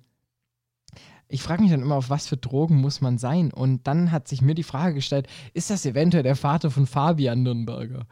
ich 1.28 1.42
frage 1.42 1.64
mich 1.64 1.72
dann 1.72 1.82
immer, 1.82 1.96
auf 1.96 2.12
was 2.12 2.28
für 2.28 2.38
Drogen 2.38 2.76
muss 2.76 3.02
man 3.02 3.18
sein? 3.18 3.52
Und 3.52 3.88
dann 3.88 4.12
hat 4.12 4.28
sich 4.28 4.44
mir 4.44 4.54
die 4.54 4.62
Frage 4.62 4.94
gestellt, 4.94 5.28
ist 5.56 5.72
das 5.72 5.88
eventuell 5.88 6.22
der 6.22 6.36
Vater 6.36 6.70
von 6.70 6.86
Fabian 6.86 7.42
Nürnberger? 7.42 8.06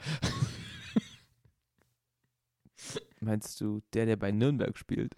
Meinst 3.20 3.62
du, 3.62 3.82
der, 3.94 4.08
der 4.08 4.16
bei 4.16 4.32
Nürnberg 4.32 4.76
spielt? 4.80 5.14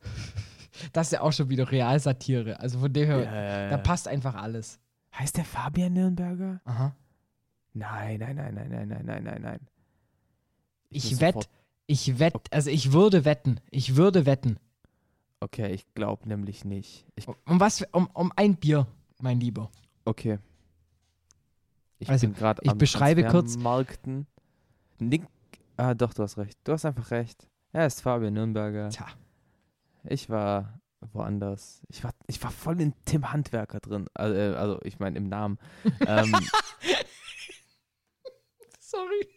Das 0.92 1.08
ist 1.08 1.12
ja 1.12 1.20
auch 1.20 1.32
schon 1.32 1.48
wieder 1.48 1.70
Realsatire. 1.70 2.58
Also 2.60 2.78
von 2.80 2.92
dem 2.92 3.06
her, 3.06 3.22
ja, 3.24 3.70
da 3.70 3.78
passt 3.78 4.08
einfach 4.08 4.34
alles. 4.34 4.78
Heißt 5.18 5.36
der 5.36 5.44
Fabian 5.44 5.92
Nürnberger? 5.92 6.60
Aha. 6.64 6.94
Nein, 7.74 8.18
nein, 8.20 8.36
nein, 8.36 8.54
nein, 8.54 8.68
nein, 8.70 8.88
nein, 8.88 9.04
nein, 9.06 9.24
nein, 9.24 9.42
nein. 9.42 9.60
Ich 10.90 11.10
muss 11.10 11.20
wette, 11.20 11.46
ich 11.86 12.18
wette, 12.18 12.40
also 12.50 12.70
ich 12.70 12.92
würde 12.92 13.24
wetten. 13.24 13.60
Ich 13.70 13.96
würde 13.96 14.26
wetten. 14.26 14.58
Okay, 15.40 15.72
ich 15.72 15.86
glaube 15.94 16.28
nämlich 16.28 16.64
nicht. 16.64 17.06
Ich, 17.16 17.26
Um, 17.28 17.36
was? 17.60 17.82
Um, 17.92 18.08
um 18.14 18.32
ein 18.36 18.56
Bier, 18.56 18.86
mein 19.20 19.40
Lieber. 19.40 19.70
okay. 20.04 20.38
Ich 21.98 22.08
Also, 22.10 22.26
bin 22.26 22.34
gerade 22.34 22.60
ich 22.64 22.70
am 22.70 22.78
beschreibe 22.78 23.24
kurz- 23.28 23.56
Markten. 23.56 24.26
Nick. 24.98 25.22
Ah, 25.76 25.94
doch, 25.94 26.12
du 26.14 26.22
hast 26.24 26.36
recht. 26.36 26.58
Du 26.64 26.72
hast 26.72 26.84
einfach 26.84 27.10
recht. 27.12 27.46
Er 27.72 27.86
ist 27.86 28.00
Fabian 28.02 28.34
Nürnberger. 28.34 28.88
Tja. 28.90 29.06
Ich 30.04 30.28
war 30.28 30.80
woanders. 31.12 31.82
Ich 31.88 32.04
war, 32.04 32.12
ich 32.26 32.42
war 32.42 32.50
voll 32.50 32.80
in 32.80 32.94
Tim 33.04 33.32
Handwerker 33.32 33.80
drin. 33.80 34.06
Also, 34.14 34.36
äh, 34.36 34.54
also 34.54 34.80
ich 34.82 34.98
meine 34.98 35.18
im 35.18 35.28
Namen. 35.28 35.58
ähm, 36.06 36.32
Sorry. 38.78 39.28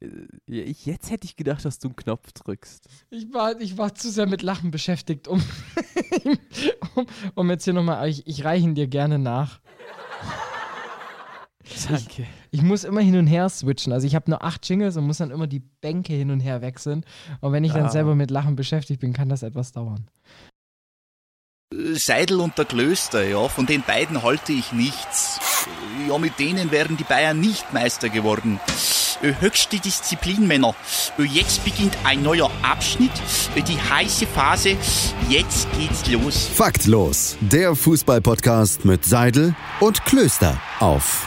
äh, 0.00 0.26
ich, 0.46 0.86
jetzt 0.86 1.10
hätte 1.10 1.24
ich 1.24 1.36
gedacht, 1.36 1.64
dass 1.64 1.78
du 1.78 1.88
einen 1.88 1.96
Knopf 1.96 2.32
drückst. 2.32 2.88
Ich 3.10 3.32
war, 3.32 3.60
ich 3.60 3.76
war 3.76 3.94
zu 3.94 4.10
sehr 4.10 4.26
mit 4.26 4.42
Lachen 4.42 4.70
beschäftigt, 4.70 5.28
um, 5.28 5.42
um, 6.94 7.06
um 7.34 7.50
jetzt 7.50 7.64
hier 7.64 7.74
nochmal, 7.74 8.08
ich, 8.08 8.26
ich 8.26 8.44
reiche 8.44 8.64
ihn 8.64 8.74
dir 8.74 8.88
gerne 8.88 9.18
nach. 9.18 9.60
Danke. 11.88 12.26
Ich 12.50 12.62
muss 12.62 12.84
immer 12.84 13.00
hin 13.00 13.16
und 13.16 13.26
her 13.26 13.48
switchen. 13.48 13.92
Also 13.92 14.06
ich 14.06 14.14
habe 14.14 14.30
nur 14.30 14.42
acht 14.44 14.68
Jingles 14.68 14.96
und 14.96 15.06
muss 15.06 15.18
dann 15.18 15.30
immer 15.30 15.46
die 15.46 15.60
Bänke 15.60 16.12
hin 16.12 16.30
und 16.30 16.40
her 16.40 16.60
wechseln. 16.62 17.04
Und 17.40 17.52
wenn 17.52 17.64
ich 17.64 17.72
dann 17.72 17.86
Ah. 17.86 17.90
selber 17.90 18.14
mit 18.14 18.30
Lachen 18.30 18.56
beschäftigt 18.56 19.00
bin, 19.00 19.12
kann 19.12 19.28
das 19.28 19.42
etwas 19.42 19.72
dauern. 19.72 20.06
Seidel 21.94 22.40
und 22.40 22.58
der 22.58 22.66
Klöster, 22.66 23.26
ja, 23.26 23.48
von 23.48 23.64
den 23.64 23.82
beiden 23.82 24.22
halte 24.22 24.52
ich 24.52 24.72
nichts. 24.72 25.40
Ja, 26.06 26.18
mit 26.18 26.38
denen 26.38 26.70
wären 26.70 26.98
die 26.98 27.04
Bayern 27.04 27.40
nicht 27.40 27.72
Meister 27.72 28.10
geworden. 28.10 28.60
Äh, 29.22 29.32
Höchste 29.40 29.78
Disziplin, 29.78 30.46
Männer. 30.46 30.74
Äh, 31.18 31.22
Jetzt 31.22 31.64
beginnt 31.64 31.96
ein 32.04 32.22
neuer 32.22 32.50
Abschnitt, 32.62 33.12
äh, 33.54 33.62
die 33.62 33.78
heiße 33.80 34.26
Phase. 34.26 34.76
Jetzt 35.30 35.66
geht's 35.78 36.06
los. 36.10 36.46
Faktlos, 36.48 37.38
der 37.40 37.74
Fußballpodcast 37.74 38.84
mit 38.84 39.06
Seidel 39.06 39.54
und 39.80 40.04
Klöster 40.04 40.60
auf 40.80 41.26